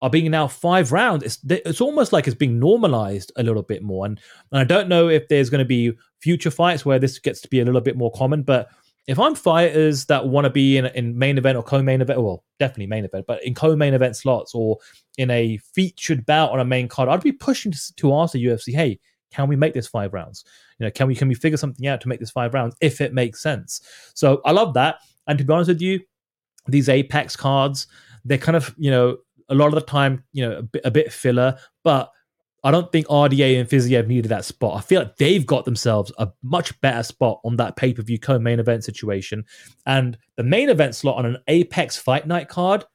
are 0.02 0.10
being 0.10 0.30
now 0.32 0.48
five 0.48 0.92
rounds. 0.92 1.24
It's 1.24 1.40
it's 1.50 1.82
almost 1.82 2.12
like 2.12 2.28
it's 2.28 2.36
being 2.36 2.60
normalized 2.60 3.32
a 3.36 3.44
little 3.44 3.62
bit 3.62 3.84
more. 3.84 4.06
And, 4.06 4.20
and 4.52 4.60
I 4.60 4.64
don't 4.64 4.90
know 4.90 5.10
if 5.10 5.28
there's 5.28 5.50
going 5.50 5.60
to 5.60 5.66
be 5.66 5.94
future 6.20 6.52
fights 6.52 6.86
where 6.86 7.00
this 7.00 7.20
gets 7.20 7.42
to 7.42 7.48
be 7.48 7.60
a 7.60 7.66
little 7.66 7.82
bit 7.82 7.98
more 7.98 8.12
common. 8.12 8.44
But 8.44 8.70
if 9.12 9.20
I'm 9.20 9.36
fighters 9.36 10.06
that 10.06 10.28
want 10.28 10.46
to 10.46 10.50
be 10.50 10.78
in 10.78 10.86
in 10.88 11.18
main 11.18 11.38
event 11.38 11.58
or 11.58 11.64
co-main 11.64 12.02
event, 12.02 12.22
well, 12.22 12.46
definitely 12.60 12.88
main 12.88 13.04
event, 13.04 13.26
but 13.28 13.44
in 13.44 13.54
co-main 13.54 13.94
event 13.94 14.16
slots 14.16 14.56
or 14.56 14.78
in 15.18 15.30
a 15.30 15.58
featured 15.58 16.26
bout 16.26 16.52
on 16.52 16.62
a 16.62 16.66
main 16.66 16.88
card, 16.88 17.10
I'd 17.10 17.22
be 17.22 17.34
pushing 17.34 17.74
to, 17.74 17.96
to 17.98 18.16
ask 18.16 18.34
the 18.34 18.44
UFC, 18.44 18.74
hey, 18.74 19.00
can 19.30 19.50
we 19.50 19.58
make 19.58 19.74
this 19.74 19.88
five 19.88 20.14
rounds? 20.14 20.46
You 20.80 20.86
know, 20.86 20.92
can 20.92 21.08
we 21.08 21.16
can 21.16 21.28
we 21.28 21.36
figure 21.36 21.58
something 21.58 21.88
out 21.88 22.00
to 22.02 22.08
make 22.08 22.22
this 22.22 22.32
five 22.32 22.54
rounds 22.54 22.76
if 22.80 23.02
it 23.02 23.14
makes 23.14 23.42
sense? 23.42 23.82
So 24.14 24.42
I 24.46 24.52
love 24.52 24.74
that. 24.76 25.00
And 25.28 25.38
to 25.38 25.44
be 25.44 25.54
honest 25.54 25.68
with 25.68 25.82
you, 25.82 26.00
these 26.68 26.88
apex 26.88 27.36
cards 27.36 27.88
they're 28.24 28.38
kind 28.38 28.56
of 28.56 28.74
you 28.78 28.92
know 28.92 29.18
a 29.50 29.56
lot 29.56 29.68
of 29.68 29.74
the 29.74 29.82
time 29.82 30.24
you 30.32 30.48
know 30.48 30.58
a 30.58 30.62
bit, 30.62 30.82
a 30.86 30.92
bit 30.92 31.12
filler 31.12 31.58
but 31.84 32.12
I 32.64 32.72
don't 32.72 32.92
think 32.92 33.08
RDA 33.08 33.60
and 33.60 33.68
Fiziev 33.68 34.08
needed 34.08 34.30
that 34.30 34.46
spot. 34.46 34.78
I 34.78 34.82
feel 34.82 35.02
like 35.02 35.18
they've 35.18 35.46
got 35.46 35.66
themselves 35.66 36.12
a 36.18 36.30
much 36.44 36.80
better 36.82 37.02
spot 37.04 37.40
on 37.44 37.56
that 37.58 37.76
pay 37.76 37.94
per 37.94 38.04
view 38.04 38.20
co 38.20 38.38
main 38.38 38.60
event 38.60 38.84
situation. 38.84 39.46
And 39.86 40.18
the 40.36 40.44
main 40.44 40.70
event 40.70 40.96
slot 40.96 41.18
on 41.18 41.26
an 41.26 41.38
Apex 41.48 41.98
Fight 41.98 42.28
Night 42.28 42.50
card 42.50 42.86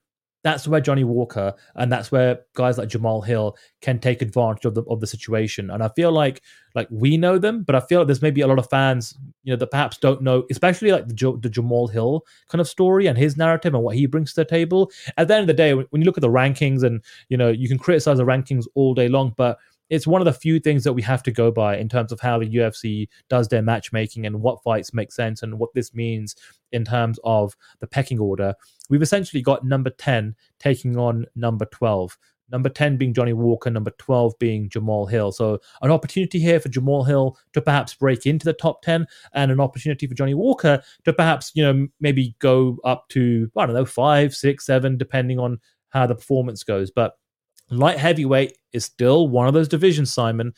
that's 0.47 0.68
where 0.68 0.80
Johnny 0.80 1.03
Walker 1.03 1.53
and 1.74 1.90
that's 1.90 2.12
where 2.12 2.38
guys 2.55 2.78
like 2.78 2.88
Jamahal 2.88 3.26
Hill 3.26 3.57
can 3.80 3.99
take 3.99 4.22
advantage 4.22 4.64
of 4.64 4.74
the 4.74 4.82
of 4.82 5.01
the 5.01 5.07
situation. 5.07 5.70
And 5.70 5.82
I 5.82 5.88
feel 5.88 6.12
like 6.12 6.40
like 6.76 6.86
we 6.88 7.16
know 7.16 7.36
them, 7.36 7.64
but 7.64 7.74
I 7.74 7.80
feel 7.80 8.01
like 8.01 8.07
there's 8.07 8.22
maybe 8.22 8.42
a 8.42 8.47
lot 8.47 8.61
of 8.61 8.70
fans, 8.70 9.12
you 9.42 9.53
know, 9.53 9.57
that 9.57 9.72
perhaps 9.72 9.99
don't 9.99 10.22
know, 10.22 10.44
especially 10.49 10.92
like 10.92 11.09
the, 11.09 11.14
the 11.42 11.51
Jamahal 11.51 11.90
Hill 11.90 12.24
kind 12.49 12.61
of 12.61 12.68
story 12.68 13.09
and 13.09 13.18
his 13.18 13.36
narrative 13.36 13.74
and 13.74 13.82
what 13.82 13.97
he 13.97 14.07
brings 14.07 14.34
to 14.34 14.42
the 14.42 14.44
table. 14.44 14.92
At 15.16 15.26
the 15.26 15.34
end 15.34 15.42
of 15.42 15.49
the 15.49 15.55
day, 15.55 15.74
when, 15.74 15.86
when 15.90 16.01
you 16.01 16.07
look 16.07 16.16
at 16.16 16.22
the 16.22 16.28
rankings 16.28 16.84
and 16.84 17.03
you 17.28 17.36
know 17.36 17.49
you 17.49 17.66
can 17.66 17.78
criticize 17.78 18.18
the 18.18 18.24
rankings 18.24 18.66
all 18.76 18.94
day 18.94 19.09
long, 19.09 19.34
but 19.36 19.59
it's 19.91 20.07
one 20.07 20.20
of 20.20 20.24
the 20.24 20.32
few 20.32 20.59
things 20.59 20.84
that 20.84 20.93
we 20.93 21.03
have 21.03 21.22
to 21.24 21.30
go 21.30 21.51
by 21.51 21.76
in 21.76 21.89
terms 21.89 22.12
of 22.12 22.20
how 22.20 22.39
the 22.39 22.49
UFC 22.49 23.09
does 23.28 23.49
their 23.49 23.62
matchmaking 23.62 24.26
and 24.26 24.41
what 24.41 24.62
fights 24.62 24.95
make 24.95 25.12
sense 25.12 25.43
and 25.43 25.59
what 25.59 25.72
this 25.74 25.95
means 25.95 26.34
in 26.72 26.84
terms 26.84 27.18
of 27.24 27.57
the 27.80 27.87
pecking 27.87 28.18
order. 28.18 28.55
We've 28.91 29.03
essentially 29.03 29.43
got 29.43 29.64
number 29.64 29.91
10 29.91 30.34
taking 30.59 30.97
on 30.97 31.26
number 31.34 31.66
12. 31.66 32.18
Number 32.51 32.68
10 32.68 32.97
being 32.97 33.12
Johnny 33.12 33.32
Walker, 33.32 33.70
number 33.70 33.91
12 33.99 34.39
being 34.39 34.68
Jamahal 34.68 35.11
Hill. 35.11 35.32
So, 35.32 35.59
an 35.82 35.91
opportunity 35.91 36.39
here 36.39 36.61
for 36.61 36.68
Jamahal 36.68 37.05
Hill 37.05 37.37
to 37.55 37.61
perhaps 37.61 37.95
break 37.95 38.24
into 38.24 38.45
the 38.45 38.53
top 38.53 38.82
10, 38.82 39.05
and 39.32 39.51
an 39.51 39.59
opportunity 39.59 40.07
for 40.07 40.14
Johnny 40.14 40.34
Walker 40.34 40.80
to 41.05 41.12
perhaps, 41.12 41.51
you 41.55 41.64
know, 41.64 41.89
maybe 41.99 42.37
go 42.39 42.78
up 42.84 43.09
to, 43.11 43.51
I 43.57 43.66
don't 43.66 43.74
know, 43.74 43.84
five, 43.84 44.32
six, 44.32 44.64
seven, 44.64 44.97
depending 44.97 45.41
on 45.41 45.59
how 45.89 46.07
the 46.07 46.14
performance 46.14 46.62
goes. 46.62 46.93
But 46.93 47.14
light 47.70 47.98
heavyweight 47.98 48.56
is 48.72 48.84
still 48.84 49.28
one 49.28 49.48
of 49.48 49.54
those 49.54 49.68
divisions, 49.68 50.12
Simon, 50.12 50.52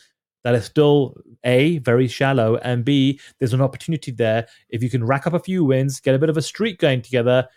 that 0.44 0.54
is 0.54 0.64
still 0.64 1.14
A, 1.44 1.78
very 1.78 2.08
shallow, 2.08 2.56
and 2.56 2.84
B, 2.84 3.20
there's 3.38 3.54
an 3.54 3.60
opportunity 3.60 4.12
there. 4.12 4.46
If 4.68 4.82
you 4.82 4.90
can 4.90 5.04
rack 5.04 5.26
up 5.26 5.34
a 5.34 5.40
few 5.40 5.64
wins, 5.64 6.00
get 6.00 6.14
a 6.14 6.18
bit 6.18 6.30
of 6.30 6.36
a 6.36 6.42
streak 6.42 6.78
going 6.78 7.02
together, 7.02 7.48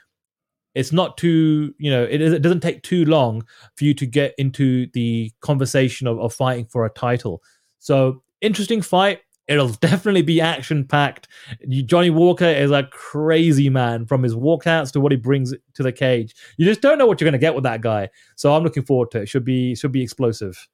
it's 0.73 0.91
not 0.91 1.17
too, 1.17 1.73
you 1.77 1.91
know, 1.91 2.03
it, 2.03 2.21
it 2.21 2.41
doesn't 2.41 2.61
take 2.61 2.81
too 2.83 3.05
long 3.05 3.45
for 3.75 3.83
you 3.83 3.93
to 3.93 4.05
get 4.05 4.33
into 4.37 4.87
the 4.93 5.31
conversation 5.41 6.07
of, 6.07 6.19
of 6.19 6.33
fighting 6.33 6.65
for 6.65 6.85
a 6.85 6.89
title. 6.89 7.43
So, 7.79 8.23
interesting 8.39 8.81
fight. 8.81 9.19
It'll 9.51 9.69
definitely 9.81 10.21
be 10.21 10.41
action 10.41 10.85
packed. 10.85 11.27
Johnny 11.69 12.09
Walker 12.09 12.45
is 12.45 12.71
a 12.71 12.83
crazy 12.83 13.69
man 13.69 14.05
from 14.05 14.23
his 14.23 14.35
walkouts 14.35 14.91
to 14.93 14.99
what 14.99 15.11
he 15.11 15.17
brings 15.17 15.53
to 15.73 15.83
the 15.83 15.91
cage. 15.91 16.35
You 16.57 16.65
just 16.65 16.81
don't 16.81 16.97
know 16.97 17.05
what 17.05 17.19
you're 17.19 17.29
going 17.29 17.39
to 17.39 17.45
get 17.45 17.55
with 17.55 17.63
that 17.63 17.81
guy. 17.81 18.09
So 18.35 18.53
I'm 18.53 18.63
looking 18.63 18.83
forward 18.83 19.11
to 19.11 19.21
it. 19.21 19.29
Should 19.29 19.45
be 19.45 19.75
should 19.75 19.91
be 19.91 20.01
explosive. 20.01 20.67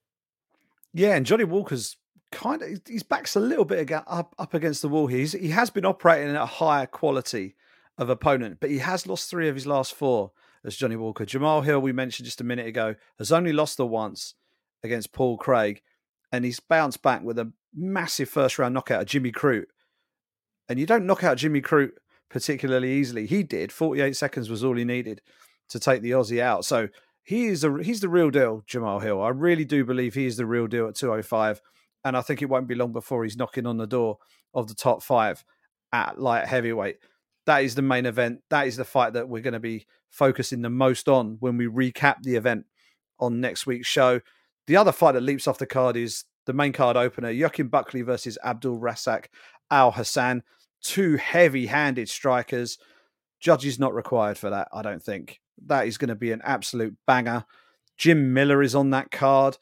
Yeah, 0.94 1.16
and 1.16 1.26
Johnny 1.26 1.44
Walker's 1.44 1.98
kind 2.32 2.62
of 2.62 2.82
his 2.88 3.04
back's 3.04 3.36
a 3.36 3.40
little 3.40 3.66
bit 3.66 3.92
up 3.92 4.36
up 4.38 4.54
against 4.54 4.82
the 4.82 4.90
wall 4.90 5.08
here. 5.08 5.20
He's, 5.20 5.34
he 5.34 5.50
has 5.50 5.70
been 5.70 5.86
operating 5.86 6.30
at 6.30 6.42
a 6.42 6.46
higher 6.46 6.86
quality 6.86 7.56
of 7.98 8.10
opponent, 8.10 8.58
but 8.60 8.70
he 8.70 8.80
has 8.80 9.08
lost 9.08 9.30
three 9.30 9.50
of 9.50 9.56
his 9.56 9.68
last 9.68 9.94
four 9.94 10.32
as 10.64 10.76
Johnny 10.76 10.96
Walker. 10.96 11.26
Jamahal 11.26 11.64
Hill, 11.64 11.80
we 11.80 11.92
mentioned 11.92 12.26
just 12.26 12.42
a 12.42 12.44
minute 12.44 12.68
ago, 12.68 12.96
has 13.18 13.32
only 13.32 13.54
lost 13.54 13.78
the 13.78 13.86
once 13.86 14.36
against 14.84 15.14
Paul 15.14 15.38
Craig, 15.38 15.82
and 16.32 16.46
he's 16.46 16.60
bounced 16.60 17.02
back 17.02 17.24
with 17.24 17.40
a 17.40 17.52
massive 17.74 18.30
first 18.30 18.60
round 18.60 18.74
knockout 18.74 19.02
of 19.02 19.08
Jimmy 19.08 19.32
Crute. 19.32 19.66
And 20.70 20.80
you 20.80 20.86
don't 20.86 21.06
knock 21.06 21.24
out 21.24 21.38
Jimmy 21.38 21.62
Crute 21.62 21.92
particularly 22.30 22.94
easily. 22.94 23.26
He 23.26 23.44
did. 23.44 23.72
48 23.72 24.16
seconds 24.16 24.50
was 24.50 24.64
all 24.64 24.76
he 24.76 24.84
needed 24.84 25.22
to 25.70 25.80
take 25.80 26.02
the 26.02 26.12
Aussie 26.12 26.42
out. 26.42 26.66
So 26.66 26.90
he 27.24 27.48
is 27.48 27.64
a 27.64 27.84
he's 27.84 28.02
the 28.02 28.10
real 28.10 28.30
deal, 28.30 28.64
Jamahal 28.68 29.02
Hill. 29.02 29.22
I 29.22 29.30
really 29.30 29.66
do 29.66 29.86
believe 29.86 30.14
he 30.14 30.26
is 30.26 30.38
the 30.38 30.46
real 30.46 30.68
deal 30.68 30.88
at 30.88 30.96
205. 30.96 31.62
And 32.04 32.16
I 32.16 32.22
think 32.22 32.42
it 32.42 32.50
won't 32.50 32.68
be 32.68 32.76
long 32.76 32.94
before 32.94 33.24
he's 33.24 33.38
knocking 33.38 33.66
on 33.66 33.78
the 33.78 33.88
door 33.88 34.18
of 34.54 34.68
the 34.68 34.76
top 34.76 35.04
five 35.04 35.44
at 35.92 36.20
light 36.20 36.48
heavyweight. 36.48 36.98
That 37.46 37.64
is 37.64 37.76
the 37.76 37.82
main 37.82 38.06
event. 38.06 38.42
That 38.50 38.68
is 38.68 38.78
the 38.78 38.86
fight 38.86 39.14
that 39.14 39.30
we're 39.30 39.42
going 39.42 39.54
to 39.54 39.60
be 39.60 39.88
focusing 40.10 40.62
the 40.62 40.70
most 40.70 41.08
on 41.08 41.38
when 41.40 41.58
we 41.58 41.66
recap 41.66 42.22
the 42.22 42.36
event 42.36 42.66
on 43.20 43.42
next 43.42 43.66
week's 43.66 43.88
show. 43.88 44.22
The 44.68 44.76
other 44.76 44.92
fight 44.92 45.14
that 45.14 45.24
leaps 45.24 45.48
off 45.48 45.58
the 45.58 45.66
card 45.66 45.98
is 45.98 46.26
the 46.46 46.54
main 46.54 46.74
card 46.74 46.98
opener 46.98 47.34
Joaquin 47.34 47.68
Buckley 47.68 48.02
versus 48.02 48.38
Abdul 48.44 48.80
Razak 48.80 49.26
Alhassan. 49.72 50.42
Two 50.82 51.18
heavy 51.18 51.66
handed 51.66 52.10
strikers. 52.10 52.78
Judges 53.40 53.80
not 53.80 53.94
required 53.94 54.38
for 54.38 54.50
that, 54.50 54.68
I 54.74 54.82
don't 54.82 55.02
think. 55.02 55.42
That 55.66 55.88
is 55.88 55.98
going 55.98 56.10
to 56.10 56.16
be 56.16 56.32
an 56.32 56.42
absolute 56.44 56.96
banger. 57.06 57.46
Jim 57.98 58.34
Miller 58.34 58.62
is 58.62 58.76
on 58.76 58.92
that 58.92 59.12
card. 59.12 59.58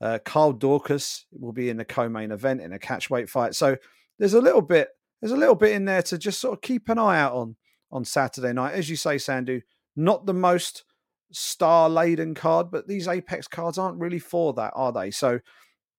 Uh, 0.00 0.18
Kyle 0.24 0.54
Daukaus 0.54 1.24
will 1.32 1.52
be 1.52 1.70
in 1.70 1.76
the 1.76 1.84
co-main 1.84 2.30
event 2.30 2.60
in 2.60 2.72
a 2.72 2.78
catchweight 2.78 3.28
fight. 3.28 3.54
So 3.54 3.76
there's 4.18 4.34
a 4.34 4.40
little 4.40 4.62
bit, 4.62 4.88
there's 5.20 5.32
a 5.32 5.36
little 5.36 5.54
bit 5.54 5.72
in 5.72 5.84
there 5.84 6.02
to 6.02 6.18
just 6.18 6.40
sort 6.40 6.54
of 6.54 6.60
keep 6.60 6.88
an 6.88 6.98
eye 6.98 7.20
out 7.20 7.34
on 7.34 7.56
on 7.90 8.04
Saturday 8.04 8.52
night. 8.52 8.74
As 8.74 8.90
you 8.90 8.96
say, 8.96 9.16
Sandhu, 9.16 9.62
not 9.96 10.26
the 10.26 10.34
most 10.34 10.84
star 11.32 11.88
laden 11.88 12.34
card, 12.34 12.70
but 12.70 12.88
these 12.88 13.08
Apex 13.08 13.48
cards 13.48 13.78
aren't 13.78 14.00
really 14.00 14.18
for 14.18 14.52
that, 14.54 14.72
are 14.74 14.92
they? 14.92 15.10
So 15.10 15.40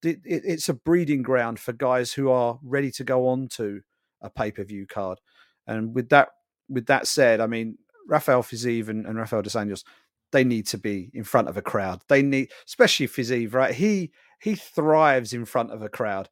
it, 0.04 0.20
it, 0.26 0.44
it's 0.46 0.70
a 0.70 0.74
breeding 0.74 1.22
ground 1.22 1.60
for 1.60 1.74
guys 1.74 2.14
who 2.14 2.30
are 2.30 2.60
ready 2.64 2.92
to 2.92 3.04
go 3.04 3.28
on 3.28 3.48
to 3.50 3.82
a 4.22 4.30
pay 4.30 4.52
per 4.52 4.64
view 4.64 4.88
card. 4.88 5.20
And 5.68 5.94
with 5.94 6.10
that, 6.10 6.30
with 6.68 6.88
that 6.88 7.08
said, 7.08 7.42
I 7.42 7.48
mean, 7.48 7.78
Rafael 8.08 8.44
Fiziev 8.44 8.90
and, 8.90 9.06
and 9.06 9.18
Rafael 9.18 9.42
dos 9.42 9.54
Anjos, 9.54 9.84
they 10.32 10.44
need 10.44 10.68
to 10.68 10.78
be 10.78 11.12
in 11.14 11.24
front 11.24 11.48
of 11.48 11.58
a 11.58 11.62
crowd. 11.62 12.02
They 12.08 12.22
need, 12.22 12.52
especially 12.68 13.08
Fiziev, 13.08 13.54
right? 13.54 13.74
He 13.74 14.12
he 14.42 14.56
thrives 14.56 15.34
in 15.34 15.46
front 15.46 15.72
of 15.72 15.82
a 15.82 15.90
crowd. 15.90 16.30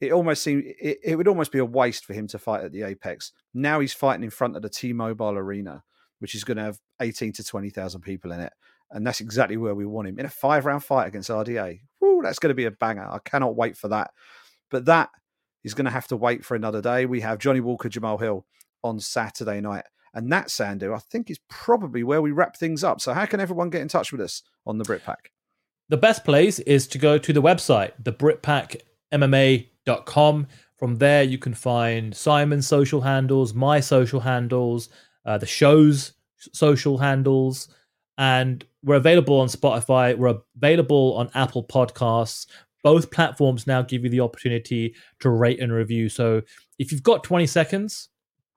It 0.00 0.12
almost 0.12 0.42
seems 0.42 0.64
it, 0.80 0.98
it 1.02 1.16
would 1.16 1.28
almost 1.28 1.52
be 1.52 1.58
a 1.58 1.64
waste 1.64 2.04
for 2.04 2.12
him 2.12 2.26
to 2.28 2.38
fight 2.38 2.64
at 2.64 2.72
the 2.72 2.82
Apex. 2.82 3.32
Now 3.54 3.80
he's 3.80 3.94
fighting 3.94 4.24
in 4.24 4.30
front 4.30 4.56
of 4.56 4.62
the 4.62 4.68
T-Mobile 4.68 5.38
Arena, 5.38 5.84
which 6.18 6.34
is 6.34 6.44
going 6.44 6.56
to 6.56 6.64
have 6.64 6.78
eighteen 7.00 7.32
to 7.32 7.44
twenty 7.44 7.70
thousand 7.70 8.02
people 8.02 8.32
in 8.32 8.40
it, 8.40 8.52
and 8.90 9.06
that's 9.06 9.20
exactly 9.20 9.56
where 9.56 9.74
we 9.74 9.86
want 9.86 10.08
him 10.08 10.18
in 10.18 10.26
a 10.26 10.30
five-round 10.30 10.84
fight 10.84 11.08
against 11.08 11.30
RDA. 11.30 11.80
Woo, 12.00 12.20
that's 12.22 12.38
going 12.38 12.50
to 12.50 12.54
be 12.54 12.64
a 12.64 12.70
banger. 12.70 13.08
I 13.10 13.18
cannot 13.24 13.56
wait 13.56 13.76
for 13.76 13.88
that. 13.88 14.10
But 14.70 14.84
that 14.86 15.10
is 15.64 15.74
going 15.74 15.84
to 15.84 15.90
have 15.90 16.08
to 16.08 16.16
wait 16.16 16.44
for 16.44 16.54
another 16.54 16.80
day. 16.80 17.06
We 17.06 17.20
have 17.20 17.38
Johnny 17.38 17.60
Walker, 17.60 17.88
Jamahal 17.88 18.20
Hill 18.20 18.46
on 18.82 19.00
Saturday 19.00 19.60
night. 19.60 19.84
And 20.14 20.32
that, 20.32 20.48
Sandhu, 20.48 20.94
I 20.94 20.98
think 20.98 21.30
is 21.30 21.40
probably 21.50 22.02
where 22.02 22.22
we 22.22 22.30
wrap 22.30 22.56
things 22.56 22.82
up. 22.82 23.02
So, 23.02 23.12
how 23.12 23.26
can 23.26 23.40
everyone 23.40 23.68
get 23.68 23.82
in 23.82 23.88
touch 23.88 24.12
with 24.12 24.22
us 24.22 24.42
on 24.64 24.78
the 24.78 24.84
Britpack? 24.84 25.26
The 25.88 25.96
best 25.96 26.24
place 26.24 26.58
is 26.60 26.86
to 26.88 26.98
go 26.98 27.16
to 27.18 27.32
the 27.32 27.42
website, 27.42 27.92
thebritpackmma.com. 28.02 30.46
From 30.78 30.96
there, 30.96 31.22
you 31.22 31.38
can 31.38 31.54
find 31.54 32.14
Simon's 32.16 32.66
social 32.66 33.02
handles, 33.02 33.54
my 33.54 33.78
social 33.80 34.20
handles, 34.20 34.88
uh, 35.26 35.38
the 35.38 35.46
show's 35.46 36.12
social 36.52 36.96
handles, 36.96 37.68
and 38.18 38.64
we're 38.82 38.96
available 38.96 39.40
on 39.40 39.48
Spotify. 39.48 40.16
We're 40.16 40.38
available 40.56 41.14
on 41.16 41.30
Apple 41.34 41.64
Podcasts. 41.64 42.46
Both 42.82 43.10
platforms 43.10 43.66
now 43.66 43.82
give 43.82 44.04
you 44.04 44.10
the 44.10 44.20
opportunity 44.20 44.94
to 45.20 45.30
rate 45.30 45.60
and 45.60 45.72
review. 45.72 46.08
So 46.08 46.42
if 46.78 46.92
you've 46.92 47.02
got 47.02 47.24
20 47.24 47.46
seconds 47.46 48.08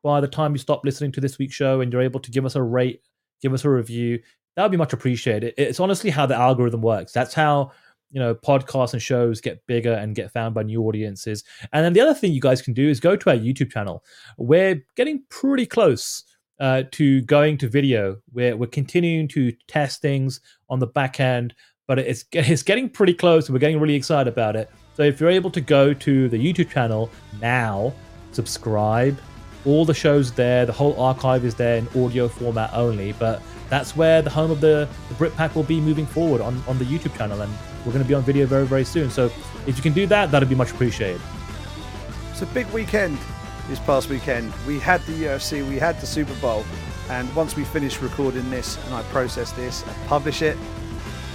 by 0.04 0.22
the 0.22 0.28
time 0.28 0.54
you 0.54 0.60
stop 0.60 0.86
listening 0.86 1.12
to 1.14 1.22
this 1.22 1.40
week's 1.40 1.56
show 1.56 1.82
and 1.82 1.92
you're 1.92 2.02
able 2.02 2.20
to 2.20 2.32
give 2.32 2.46
us 2.46 2.56
a 2.56 2.62
rate, 2.62 3.02
give 3.42 3.54
us 3.54 3.66
a 3.66 3.70
review, 3.70 4.20
that 4.56 4.64
would 4.64 4.72
be 4.72 4.78
much 4.78 4.94
appreciated. 4.94 5.54
It's 5.58 5.80
honestly 5.80 6.10
how 6.10 6.26
the 6.26 6.36
algorithm 6.36 6.82
works. 6.82 7.12
That's 7.12 7.34
how 7.34 7.72
you 8.12 8.20
know 8.20 8.36
podcasts 8.36 8.94
and 8.94 9.02
shows 9.02 9.40
get 9.40 9.66
bigger 9.68 9.94
and 9.94 10.16
get 10.16 10.32
found 10.32 10.54
by 10.54 10.64
new 10.64 10.84
audiences. 10.84 11.44
And 11.74 11.84
then 11.84 11.94
the 11.94 12.02
other 12.02 12.14
thing 12.14 12.32
you 12.32 12.42
guys 12.42 12.62
can 12.62 12.74
do 12.74 12.88
is 12.88 13.00
go 13.00 13.16
to 13.16 13.30
our 13.30 13.36
YouTube 13.36 13.72
channel. 13.72 14.04
We're 14.38 14.84
getting 14.96 15.24
pretty 15.30 15.66
close 15.66 16.24
uh, 16.60 16.84
to 16.92 17.22
going 17.22 17.58
to 17.58 17.68
video. 17.68 18.18
We're 18.34 18.56
we're 18.56 18.68
continuing 18.68 19.28
to 19.30 19.52
test 19.68 20.02
things 20.02 20.42
on 20.70 20.80
the 20.80 20.88
back 20.88 21.20
end, 21.20 21.54
but 21.88 22.00
it's 22.00 22.26
it's 22.32 22.64
getting 22.64 22.90
pretty 22.90 23.14
close, 23.14 23.48
and 23.48 23.54
we're 23.54 23.60
getting 23.60 23.80
really 23.80 23.96
excited 23.96 24.32
about 24.32 24.56
it. 24.56 24.70
So 24.96 25.04
if 25.04 25.20
you're 25.20 25.30
able 25.30 25.52
to 25.52 25.62
go 25.62 25.94
to 25.94 26.30
the 26.30 26.38
YouTube 26.38 26.70
channel 26.70 27.10
now, 27.42 27.94
subscribe. 28.32 29.20
All 29.66 29.84
the 29.84 29.94
shows 29.94 30.32
there, 30.32 30.66
the 30.66 30.72
whole 30.72 31.00
archive 31.00 31.44
is 31.44 31.54
there 31.54 31.78
in 31.78 31.88
audio 31.90 32.30
format 32.30 32.72
only, 32.74 33.12
but 33.14 33.42
that's 33.70 33.96
where 33.96 34.22
the 34.22 34.30
home 34.30 34.52
of 34.52 34.62
the, 34.62 34.88
the 35.10 35.16
Britpack 35.16 35.54
will 35.54 35.64
be 35.64 35.82
moving 35.82 36.06
forward 36.06 36.42
on, 36.42 36.62
on 36.66 36.78
the 36.80 36.86
YouTube 36.86 37.16
channel, 37.18 37.42
and 37.42 37.52
we're 37.86 37.92
going 37.92 38.04
to 38.04 38.08
be 38.08 38.14
on 38.14 38.24
video 38.24 38.46
very, 38.46 38.66
very 38.66 38.86
soon. 38.86 39.10
So 39.10 39.26
if 39.68 39.76
you 39.76 39.84
can 39.84 39.94
do 39.94 40.08
that, 40.08 40.32
that'd 40.32 40.48
be 40.48 40.56
much 40.56 40.72
appreciated. 40.72 41.22
It's 42.32 42.42
a 42.42 42.46
big 42.48 42.68
weekend 42.68 43.18
this 43.70 43.80
past 43.80 44.10
weekend. 44.10 44.52
We 44.68 44.80
had 44.80 45.02
the 45.02 45.14
UFC, 45.14 45.68
we 45.68 45.78
had 45.78 46.02
the 46.02 46.08
Super 46.08 46.34
Bowl, 46.36 46.66
and 47.10 47.34
once 47.36 47.56
we 47.56 47.64
finish 47.64 48.02
recording 48.02 48.50
this 48.50 48.84
and 48.86 48.96
I 48.96 49.04
process 49.04 49.52
this 49.54 49.86
and 49.88 49.96
publish 50.08 50.42
it, 50.42 50.58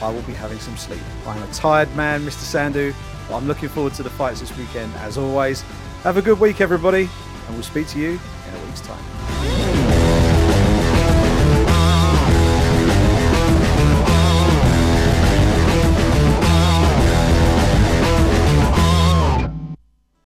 I 0.03 0.11
will 0.11 0.23
be 0.23 0.33
having 0.33 0.59
some 0.59 0.77
sleep. 0.77 1.01
I'm 1.27 1.43
a 1.43 1.53
tired 1.53 1.95
man, 1.97 2.23
Mr. 2.23 2.45
Sandhu, 2.45 2.95
but 3.29 3.37
I'm 3.37 3.47
looking 3.47 3.69
forward 3.69 3.95
to 3.95 4.03
the 4.03 4.11
fights 4.11 4.41
this 4.41 4.55
weekend 4.59 4.93
as 4.97 5.17
always. 5.17 5.63
Have 6.03 6.17
a 6.17 6.23
good 6.23 6.41
week, 6.41 6.61
everybody, 6.61 7.09
and 7.47 7.55
we'll 7.55 7.63
speak 7.63 7.87
to 7.89 8.01
you 8.01 8.11
in 8.11 8.55
a 8.55 8.67
week's 8.67 8.81
time. 8.83 10.04